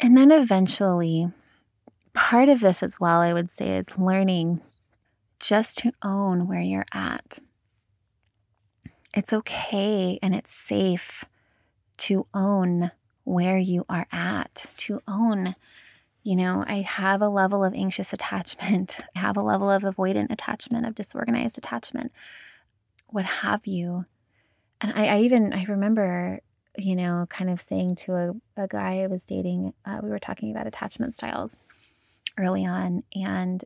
And 0.00 0.16
then 0.16 0.32
eventually, 0.32 1.28
part 2.14 2.48
of 2.48 2.60
this 2.60 2.82
as 2.82 2.98
well, 2.98 3.20
I 3.20 3.32
would 3.32 3.50
say, 3.50 3.76
is 3.76 3.98
learning 3.98 4.60
just 5.40 5.78
to 5.78 5.92
own 6.02 6.46
where 6.46 6.60
you're 6.60 6.86
at. 6.92 7.38
It's 9.12 9.32
okay 9.32 10.18
and 10.22 10.34
it's 10.34 10.52
safe 10.52 11.24
to 11.98 12.26
own 12.32 12.90
where 13.24 13.58
you 13.58 13.84
are 13.88 14.06
at, 14.10 14.66
to 14.76 15.00
own, 15.06 15.54
you 16.22 16.36
know, 16.36 16.64
I 16.66 16.82
have 16.82 17.20
a 17.20 17.28
level 17.28 17.64
of 17.64 17.74
anxious 17.74 18.12
attachment, 18.12 18.98
I 19.16 19.18
have 19.18 19.36
a 19.36 19.42
level 19.42 19.70
of 19.70 19.82
avoidant 19.82 20.30
attachment, 20.30 20.86
of 20.86 20.94
disorganized 20.94 21.58
attachment, 21.58 22.12
what 23.08 23.24
have 23.24 23.66
you. 23.66 24.04
And 24.80 24.92
I, 24.94 25.06
I 25.06 25.20
even, 25.20 25.52
I 25.52 25.64
remember, 25.64 26.40
you 26.76 26.96
know, 26.96 27.26
kind 27.28 27.50
of 27.50 27.60
saying 27.60 27.96
to 27.96 28.14
a, 28.14 28.62
a 28.64 28.68
guy 28.68 29.02
I 29.02 29.06
was 29.06 29.24
dating, 29.24 29.72
uh, 29.86 30.00
we 30.02 30.10
were 30.10 30.18
talking 30.18 30.50
about 30.50 30.66
attachment 30.66 31.14
styles 31.14 31.58
early 32.38 32.64
on. 32.64 33.02
And 33.14 33.64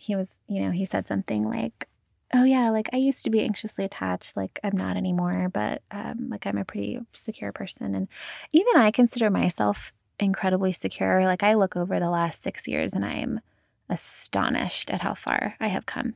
he 0.00 0.16
was, 0.16 0.38
you 0.46 0.62
know, 0.62 0.70
he 0.70 0.84
said 0.84 1.06
something 1.06 1.48
like, 1.48 1.88
oh 2.34 2.44
yeah 2.44 2.70
like 2.70 2.88
i 2.92 2.96
used 2.96 3.24
to 3.24 3.30
be 3.30 3.42
anxiously 3.42 3.84
attached 3.84 4.36
like 4.36 4.58
i'm 4.62 4.76
not 4.76 4.96
anymore 4.96 5.48
but 5.52 5.82
um, 5.90 6.28
like 6.28 6.46
i'm 6.46 6.58
a 6.58 6.64
pretty 6.64 6.98
secure 7.14 7.52
person 7.52 7.94
and 7.94 8.08
even 8.52 8.76
i 8.76 8.90
consider 8.90 9.30
myself 9.30 9.92
incredibly 10.20 10.72
secure 10.72 11.24
like 11.24 11.42
i 11.42 11.54
look 11.54 11.76
over 11.76 11.98
the 11.98 12.10
last 12.10 12.42
six 12.42 12.68
years 12.68 12.92
and 12.94 13.04
i 13.04 13.14
am 13.14 13.40
astonished 13.88 14.90
at 14.90 15.00
how 15.00 15.14
far 15.14 15.54
i 15.60 15.68
have 15.68 15.86
come 15.86 16.14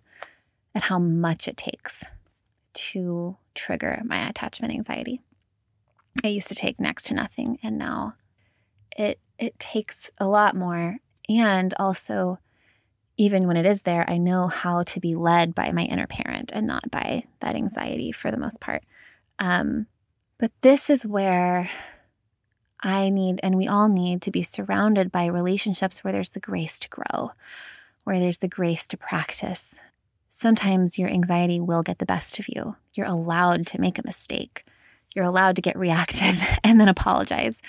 at 0.75 0.83
how 0.83 0.99
much 0.99 1.49
it 1.49 1.57
takes 1.57 2.05
to 2.75 3.37
trigger 3.55 4.01
my 4.05 4.29
attachment 4.29 4.73
anxiety 4.73 5.21
it 6.23 6.29
used 6.29 6.49
to 6.49 6.55
take 6.55 6.79
next 6.79 7.05
to 7.05 7.15
nothing 7.15 7.59
and 7.63 7.79
now 7.79 8.15
it 8.97 9.19
it 9.39 9.59
takes 9.59 10.11
a 10.19 10.27
lot 10.27 10.55
more 10.55 10.99
and 11.29 11.75
also 11.79 12.39
even 13.17 13.47
when 13.47 13.57
it 13.57 13.67
is 13.67 13.83
there, 13.83 14.09
I 14.09 14.19
know 14.19 14.49
how 14.49 14.83
to 14.85 15.01
be 15.01 15.15
led 15.15 15.55
by 15.55 15.71
my 15.73 15.83
inner 15.83 16.07
parent 16.07 16.51
and 16.53 16.67
not 16.67 16.91
by 16.91 17.25
that 17.41 17.55
anxiety 17.55 18.11
for 18.13 18.31
the 18.31 18.39
most 18.39 18.59
part. 18.59 18.83
Um, 19.39 19.87
but 20.39 20.51
this 20.63 20.91
is 20.91 21.07
where 21.07 21.71
I 22.81 23.11
need, 23.11 23.39
and 23.43 23.57
we 23.57 23.69
all 23.69 23.89
need 23.89 24.23
to 24.23 24.31
be 24.31 24.43
surrounded 24.43 25.13
by 25.13 25.27
relationships 25.27 26.03
where 26.03 26.13
there's 26.13 26.31
the 26.31 26.41
grace 26.41 26.81
to 26.81 26.89
grow, 26.89 27.33
where 28.05 28.19
there's 28.19 28.39
the 28.39 28.49
grace 28.49 28.87
to 28.89 28.97
practice. 28.97 29.79
Sometimes 30.31 30.99
your 30.99 31.09
anxiety 31.09 31.61
will 31.61 31.83
get 31.83 31.99
the 31.99 32.07
best 32.07 32.39
of 32.39 32.49
you. 32.49 32.75
You're 32.95 33.07
allowed 33.07 33.67
to 33.69 33.81
make 33.81 33.99
a 33.99 34.07
mistake. 34.07 34.65
You're 35.15 35.27
allowed 35.27 35.57
to 35.57 35.63
get 35.63 35.79
reactive 35.79 36.43
and 36.65 36.81
then 36.81 36.89
apologize. 36.89 37.63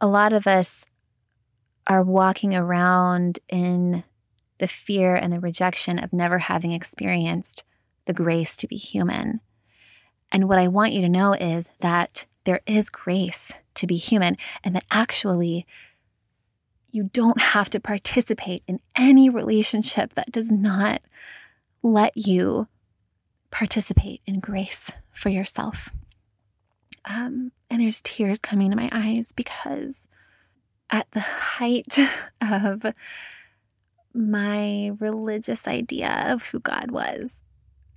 A 0.00 0.06
lot 0.06 0.32
of 0.32 0.46
us 0.46 0.86
are 1.88 2.02
walking 2.02 2.54
around 2.54 3.40
in 3.48 4.04
the 4.58 4.68
fear 4.68 5.14
and 5.14 5.32
the 5.32 5.40
rejection 5.40 5.98
of 5.98 6.12
never 6.12 6.38
having 6.38 6.72
experienced 6.72 7.64
the 8.06 8.12
grace 8.12 8.56
to 8.58 8.66
be 8.66 8.76
human. 8.76 9.40
And 10.30 10.48
what 10.48 10.58
I 10.58 10.68
want 10.68 10.92
you 10.92 11.00
to 11.02 11.08
know 11.08 11.32
is 11.32 11.70
that 11.80 12.26
there 12.44 12.60
is 12.66 12.90
grace 12.90 13.52
to 13.74 13.86
be 13.86 13.96
human, 13.96 14.36
and 14.64 14.74
that 14.74 14.84
actually 14.90 15.66
you 16.90 17.04
don't 17.12 17.40
have 17.40 17.70
to 17.70 17.80
participate 17.80 18.62
in 18.66 18.80
any 18.96 19.28
relationship 19.28 20.14
that 20.14 20.32
does 20.32 20.50
not 20.50 21.02
let 21.82 22.16
you 22.16 22.66
participate 23.50 24.20
in 24.26 24.40
grace 24.40 24.92
for 25.12 25.28
yourself. 25.28 25.90
Um, 27.04 27.52
and 27.70 27.80
there's 27.80 28.02
tears 28.02 28.40
coming 28.40 28.70
to 28.70 28.76
my 28.76 28.88
eyes 28.92 29.32
because 29.32 30.08
at 30.90 31.06
the 31.12 31.20
height 31.20 31.98
of 32.40 32.86
my 34.14 34.92
religious 34.98 35.68
idea 35.68 36.24
of 36.28 36.42
who 36.42 36.60
God 36.60 36.90
was, 36.90 37.42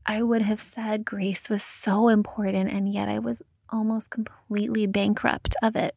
I 0.05 0.21
would 0.21 0.41
have 0.41 0.61
said 0.61 1.05
grace 1.05 1.49
was 1.49 1.63
so 1.63 2.07
important, 2.07 2.71
and 2.71 2.91
yet 2.91 3.07
I 3.07 3.19
was 3.19 3.41
almost 3.69 4.11
completely 4.11 4.87
bankrupt 4.87 5.55
of 5.63 5.75
it. 5.75 5.95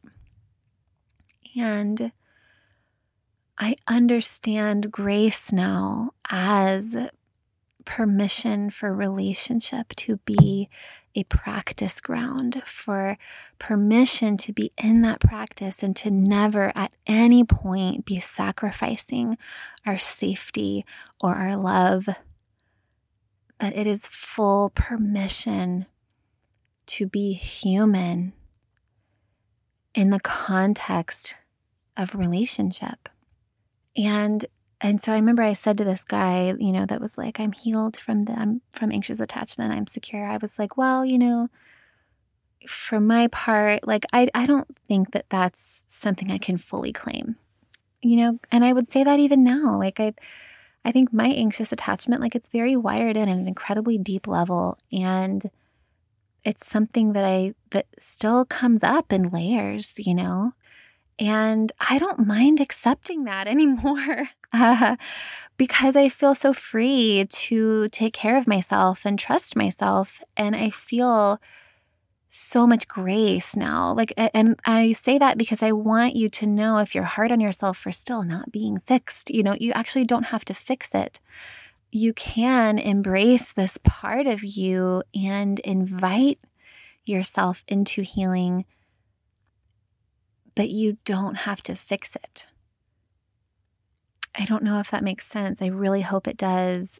And 1.57 2.11
I 3.57 3.75
understand 3.87 4.91
grace 4.91 5.51
now 5.51 6.11
as 6.29 6.95
permission 7.85 8.69
for 8.69 8.93
relationship 8.93 9.89
to 9.95 10.17
be 10.25 10.69
a 11.15 11.23
practice 11.23 12.01
ground, 12.01 12.61
for 12.65 13.17
permission 13.57 14.37
to 14.37 14.53
be 14.53 14.71
in 14.77 15.01
that 15.01 15.21
practice 15.21 15.81
and 15.81 15.95
to 15.95 16.11
never 16.11 16.71
at 16.75 16.91
any 17.07 17.43
point 17.43 18.05
be 18.05 18.19
sacrificing 18.19 19.37
our 19.85 19.97
safety 19.97 20.85
or 21.21 21.35
our 21.35 21.55
love. 21.55 22.05
That 23.59 23.75
it 23.75 23.87
is 23.87 24.07
full 24.07 24.71
permission 24.75 25.85
to 26.87 27.07
be 27.07 27.33
human 27.33 28.33
in 29.93 30.09
the 30.09 30.19
context 30.19 31.35
of 31.95 32.13
relationship. 32.15 33.07
And 33.95 34.45
and 34.81 35.01
so 35.01 35.11
I 35.11 35.15
remember 35.15 35.41
I 35.43 35.53
said 35.53 35.77
to 35.77 35.83
this 35.83 36.03
guy, 36.03 36.53
you 36.59 36.71
know, 36.71 36.85
that 36.85 37.01
was 37.01 37.17
like, 37.17 37.39
I'm 37.39 37.51
healed 37.53 37.97
from 37.97 38.23
the 38.23 38.33
I'm 38.33 38.61
from 38.71 38.91
anxious 38.91 39.19
attachment. 39.19 39.73
I'm 39.73 39.87
secure. 39.87 40.25
I 40.25 40.37
was 40.37 40.59
like, 40.59 40.77
well, 40.77 41.05
you 41.05 41.17
know, 41.17 41.49
for 42.67 42.99
my 42.99 43.27
part, 43.27 43.87
like 43.87 44.05
I 44.13 44.29
I 44.33 44.45
don't 44.45 44.67
think 44.87 45.11
that 45.11 45.25
that's 45.29 45.85
something 45.87 46.31
I 46.31 46.37
can 46.37 46.57
fully 46.57 46.91
claim. 46.91 47.35
You 48.01 48.17
know, 48.17 48.39
and 48.51 48.63
I 48.65 48.73
would 48.73 48.87
say 48.87 49.03
that 49.03 49.19
even 49.19 49.43
now. 49.43 49.77
Like 49.79 49.99
I 49.99 50.13
I 50.83 50.91
think 50.91 51.11
my 51.11 51.27
anxious 51.27 51.71
attachment, 51.71 52.21
like 52.21 52.35
it's 52.35 52.49
very 52.49 52.75
wired 52.75 53.17
in 53.17 53.27
at 53.27 53.37
an 53.37 53.47
incredibly 53.47 53.97
deep 53.97 54.27
level. 54.27 54.77
And 54.91 55.49
it's 56.43 56.67
something 56.67 57.13
that 57.13 57.25
I 57.25 57.55
that 57.71 57.87
still 57.97 58.45
comes 58.45 58.83
up 58.83 59.11
in 59.11 59.29
layers, 59.29 59.97
you 59.97 60.13
know. 60.13 60.53
And 61.19 61.71
I 61.79 61.97
don't 61.97 62.25
mind 62.25 62.59
accepting 62.59 63.23
that 63.25 63.47
anymore 63.55 64.29
uh, 64.53 64.95
because 65.57 65.95
I 65.95 66.09
feel 66.09 66.35
so 66.35 66.53
free 66.53 67.25
to 67.29 67.89
take 67.89 68.13
care 68.13 68.37
of 68.37 68.47
myself 68.47 69.05
and 69.05 69.17
trust 69.17 69.55
myself. 69.55 70.21
And 70.35 70.55
I 70.55 70.69
feel 70.69 71.39
so 72.27 72.67
much 72.67 72.87
grace 72.87 73.55
now. 73.55 73.93
Like, 73.93 74.13
and 74.17 74.59
I 74.65 74.91
say 74.91 75.17
that 75.17 75.37
because 75.37 75.63
I 75.63 75.71
want 75.71 76.15
you 76.15 76.29
to 76.29 76.45
know 76.45 76.79
if 76.79 76.93
you're 76.93 77.03
hard 77.05 77.31
on 77.31 77.39
yourself 77.39 77.77
for 77.77 77.91
still 77.91 78.23
not 78.23 78.51
being 78.51 78.79
fixed, 78.79 79.29
you 79.29 79.41
know, 79.41 79.55
you 79.57 79.71
actually 79.71 80.03
don't 80.03 80.23
have 80.23 80.43
to 80.45 80.53
fix 80.53 80.93
it. 80.93 81.19
You 81.91 82.13
can 82.13 82.77
embrace 82.77 83.53
this 83.53 83.77
part 83.83 84.27
of 84.27 84.43
you 84.43 85.03
and 85.13 85.59
invite 85.59 86.39
yourself 87.05 87.63
into 87.67 88.01
healing, 88.01 88.65
but 90.55 90.69
you 90.69 90.97
don't 91.05 91.35
have 91.35 91.61
to 91.63 91.75
fix 91.75 92.15
it. 92.15 92.47
I 94.37 94.45
don't 94.45 94.63
know 94.63 94.79
if 94.79 94.91
that 94.91 95.03
makes 95.03 95.27
sense. 95.27 95.61
I 95.61 95.67
really 95.67 96.01
hope 96.01 96.27
it 96.27 96.37
does. 96.37 96.99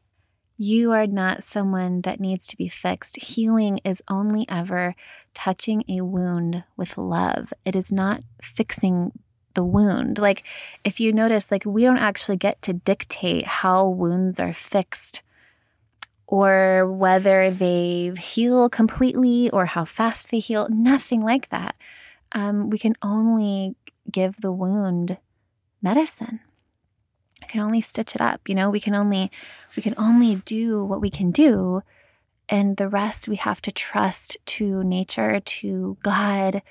You 0.58 0.93
are 0.93 1.08
not 1.08 1.43
someone 1.43 2.01
that 2.01 2.22
needs 2.22 2.47
to 2.47 2.58
be 2.58 2.70
fixed. 2.70 3.22
Healing 3.22 3.80
is 3.84 4.01
only 4.10 4.45
ever 4.47 4.95
touching 5.34 5.84
a 5.89 6.01
wound 6.01 6.64
with 6.78 6.97
love. 6.97 7.51
It 7.66 7.76
is 7.76 7.91
not 7.91 8.22
fixing 8.41 9.12
the 9.53 9.66
wound. 9.66 10.18
Like, 10.18 10.43
if 10.86 10.99
you 11.01 11.12
notice, 11.12 11.51
like, 11.51 11.66
we 11.66 11.84
don't 11.84 11.97
actually 11.97 12.38
get 12.38 12.62
to 12.64 12.74
dictate 12.74 13.45
how 13.45 13.89
wounds 13.89 14.39
are 14.39 14.53
fixed 14.53 15.24
or 16.28 16.89
whether 16.89 17.51
they 17.51 18.14
heal 18.18 18.70
completely 18.70 19.49
or 19.51 19.66
how 19.66 19.84
fast 19.84 20.32
they 20.32 20.39
heal. 20.39 20.68
Nothing 20.70 21.22
like 21.22 21.49
that. 21.49 21.76
Um, 22.36 22.69
we 22.69 22.77
can 22.77 22.93
only 23.01 23.75
give 24.11 24.39
the 24.41 24.51
wound 24.51 25.17
medicine. 25.81 26.41
I 27.41 27.47
can 27.47 27.61
only 27.61 27.81
stitch 27.81 28.13
it 28.13 28.21
up. 28.21 28.47
You 28.47 28.53
know, 28.53 28.69
we 28.69 28.79
can 28.79 28.93
only 28.93 29.31
we 29.75 29.81
can 29.81 29.95
only 29.97 30.36
do 30.45 30.86
what 30.86 31.01
we 31.01 31.09
can 31.09 31.31
do 31.31 31.81
and 32.49 32.77
the 32.77 32.89
rest 32.89 33.27
we 33.27 33.38
have 33.38 33.61
to 33.63 33.71
trust 33.71 34.38
to 34.45 34.83
nature, 34.83 35.39
to 35.39 35.97
God, 36.03 36.61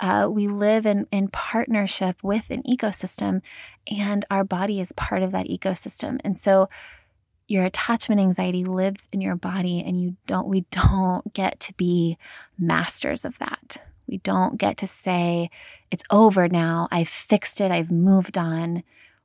Uh, 0.00 0.26
we 0.28 0.48
live 0.48 0.86
in, 0.86 1.06
in 1.12 1.28
partnership 1.28 2.16
with 2.20 2.50
an 2.50 2.64
ecosystem, 2.64 3.40
and 3.86 4.24
our 4.28 4.42
body 4.42 4.80
is 4.80 4.90
part 4.90 5.22
of 5.22 5.30
that 5.30 5.46
ecosystem. 5.46 6.20
And 6.24 6.36
so, 6.36 6.68
your 7.46 7.64
attachment 7.64 8.20
anxiety 8.20 8.64
lives 8.64 9.06
in 9.12 9.20
your 9.20 9.36
body, 9.36 9.84
and 9.86 10.00
you 10.02 10.16
don't. 10.26 10.48
We 10.48 10.62
don't 10.72 11.32
get 11.32 11.60
to 11.60 11.74
be 11.74 12.18
masters 12.58 13.24
of 13.24 13.38
that. 13.38 13.86
We 14.06 14.18
don't 14.18 14.58
get 14.58 14.76
to 14.78 14.86
say, 14.86 15.50
"It's 15.90 16.04
over 16.10 16.48
now. 16.48 16.88
I've 16.90 17.08
fixed 17.08 17.60
it. 17.60 17.70
I've 17.70 17.90
moved 17.90 18.36
on." 18.38 18.82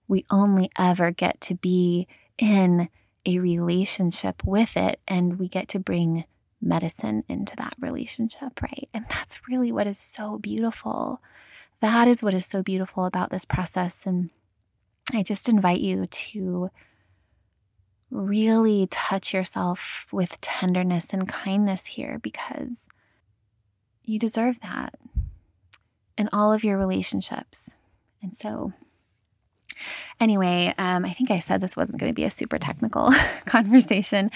We 0.08 0.26
only 0.30 0.72
ever 0.78 1.12
get 1.12 1.40
to 1.42 1.56
be 1.56 2.08
in 2.38 2.90
a 3.26 3.40
relationship 3.40 4.44
with 4.44 4.78
it, 4.78 5.00
and 5.08 5.38
we 5.38 5.48
get 5.48 5.68
to 5.70 5.80
bring 5.80 6.24
medicine 6.62 7.24
into 7.30 7.56
that 7.58 7.76
relationship, 7.80 8.62
right? 8.62 8.90
And 8.94 9.06
that's 9.10 9.48
really 9.48 9.72
what 9.72 9.88
is 9.88 10.00
so 10.00 10.38
beautiful. 10.38 11.22
That 11.82 12.08
is 12.08 12.22
what 12.22 12.34
is 12.34 12.46
so 12.46 12.62
beautiful 12.64 13.06
about 13.06 13.30
this 13.30 13.46
process. 13.46 14.06
And 14.06 14.30
I 15.14 15.24
just 15.24 15.48
invite 15.48 15.80
you 15.80 16.08
to 16.08 16.70
really 18.12 18.88
touch 18.90 19.34
yourself 19.34 20.08
with 20.12 20.42
tenderness 20.42 21.14
and 21.14 21.28
kindness 21.28 21.86
here 21.86 22.20
because 22.22 22.90
you 24.10 24.20
deserve 24.20 24.58
that 24.62 24.96
in 26.18 26.30
all 26.34 26.52
of 26.52 26.64
your 26.64 26.78
relationships. 26.78 27.70
And 28.22 28.34
so, 28.34 28.74
anyway, 30.20 30.74
um, 30.78 31.06
I 31.06 31.14
think 31.14 31.32
I 31.32 31.40
said 31.40 31.62
this 31.62 31.78
wasn't 31.78 32.00
going 32.00 32.12
to 32.12 32.16
be 32.16 32.26
a 32.26 32.32
super 32.32 32.58
technical 32.58 33.12
conversation. 33.46 34.32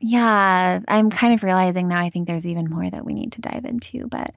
Yeah, 0.00 0.80
I'm 0.86 1.10
kind 1.10 1.32
of 1.32 1.42
realizing 1.42 1.88
now 1.88 2.00
I 2.00 2.10
think 2.10 2.26
there's 2.26 2.46
even 2.46 2.68
more 2.68 2.90
that 2.90 3.04
we 3.04 3.14
need 3.14 3.32
to 3.32 3.40
dive 3.40 3.64
into, 3.64 4.06
but 4.08 4.34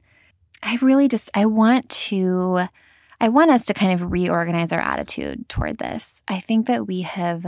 I 0.63 0.77
really 0.81 1.07
just 1.07 1.29
I 1.33 1.45
want 1.45 1.89
to 1.89 2.67
I 3.19 3.29
want 3.29 3.51
us 3.51 3.65
to 3.65 3.73
kind 3.73 3.93
of 3.93 4.11
reorganize 4.11 4.71
our 4.71 4.79
attitude 4.79 5.49
toward 5.49 5.79
this. 5.79 6.21
I 6.27 6.39
think 6.39 6.67
that 6.67 6.87
we 6.87 7.01
have 7.01 7.45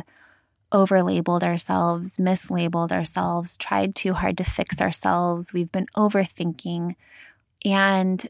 overlabeled 0.72 1.44
ourselves, 1.44 2.18
mislabeled 2.18 2.92
ourselves, 2.92 3.58
tried 3.58 3.96
too 3.96 4.14
hard 4.14 4.38
to 4.38 4.44
fix 4.44 4.82
ourselves. 4.82 5.54
We've 5.54 5.72
been 5.72 5.88
overthinking. 5.96 6.96
And 7.66 8.28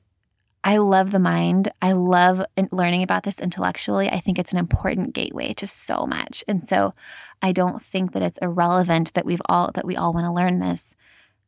I 0.63 0.77
love 0.77 1.11
the 1.11 1.19
mind. 1.19 1.71
I 1.81 1.93
love 1.93 2.45
learning 2.71 3.03
about 3.03 3.23
this 3.23 3.39
intellectually. 3.39 4.09
I 4.09 4.19
think 4.19 4.37
it's 4.37 4.51
an 4.51 4.57
important 4.57 5.13
gateway 5.13 5.53
to 5.55 5.67
so 5.67 6.05
much. 6.05 6.43
And 6.47 6.63
so 6.63 6.93
I 7.41 7.51
don't 7.51 7.81
think 7.81 8.11
that 8.13 8.21
it's 8.21 8.39
irrelevant 8.39 9.13
that 9.13 9.25
we've 9.25 9.41
all 9.45 9.71
that 9.75 9.85
we 9.85 9.95
all 9.95 10.13
want 10.13 10.25
to 10.25 10.33
learn 10.33 10.59
this. 10.59 10.95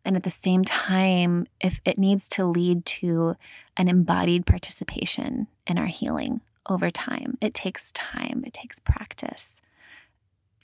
And 0.06 0.16
at 0.16 0.24
the 0.24 0.32
same 0.32 0.64
time, 0.64 1.46
if 1.60 1.80
it 1.86 1.98
needs 1.98 2.28
to 2.30 2.46
lead 2.46 2.86
to 2.86 3.36
an 3.78 3.88
embodied 3.88 4.46
participation 4.46 5.48
in 5.68 5.78
our 5.78 5.86
healing 5.86 6.42
over 6.70 6.90
time, 6.90 7.38
it 7.42 7.54
takes 7.54 7.92
time, 7.92 8.44
it 8.46 8.54
takes 8.54 8.80
practice. 8.80 9.62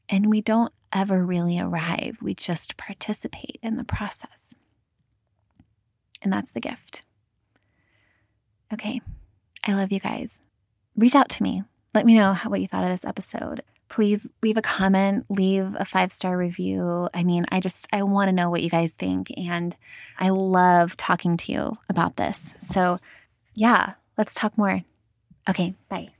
And 0.09 0.29
we 0.29 0.41
don't 0.41 0.73
ever 0.93 1.25
really 1.25 1.59
arrive, 1.59 2.17
we 2.21 2.33
just 2.33 2.77
participate 2.77 3.59
in 3.61 3.75
the 3.75 3.83
process. 3.83 4.55
And 6.21 6.31
that's 6.31 6.51
the 6.51 6.61
gift. 6.61 7.03
Okay, 8.73 9.01
I 9.65 9.73
love 9.73 9.91
you 9.91 9.99
guys. 9.99 10.41
Reach 10.95 11.15
out 11.15 11.29
to 11.29 11.43
me. 11.43 11.63
Let 11.93 12.05
me 12.05 12.15
know 12.15 12.33
how, 12.33 12.49
what 12.49 12.61
you 12.61 12.67
thought 12.67 12.83
of 12.83 12.89
this 12.89 13.05
episode 13.05 13.63
please 13.89 14.29
leave 14.43 14.57
a 14.57 14.61
comment, 14.61 15.25
leave 15.29 15.75
a 15.79 15.85
five 15.85 16.11
star 16.11 16.37
review. 16.37 17.09
I 17.13 17.23
mean, 17.23 17.45
I 17.51 17.59
just, 17.59 17.87
I 17.91 18.03
want 18.03 18.27
to 18.27 18.33
know 18.33 18.49
what 18.49 18.61
you 18.61 18.69
guys 18.69 18.93
think. 18.93 19.31
And 19.37 19.75
I 20.19 20.29
love 20.29 20.97
talking 20.97 21.37
to 21.37 21.51
you 21.51 21.77
about 21.89 22.17
this. 22.17 22.53
So, 22.59 22.99
yeah, 23.53 23.93
let's 24.17 24.33
talk 24.33 24.57
more. 24.57 24.83
Okay, 25.49 25.75
bye. 25.89 26.16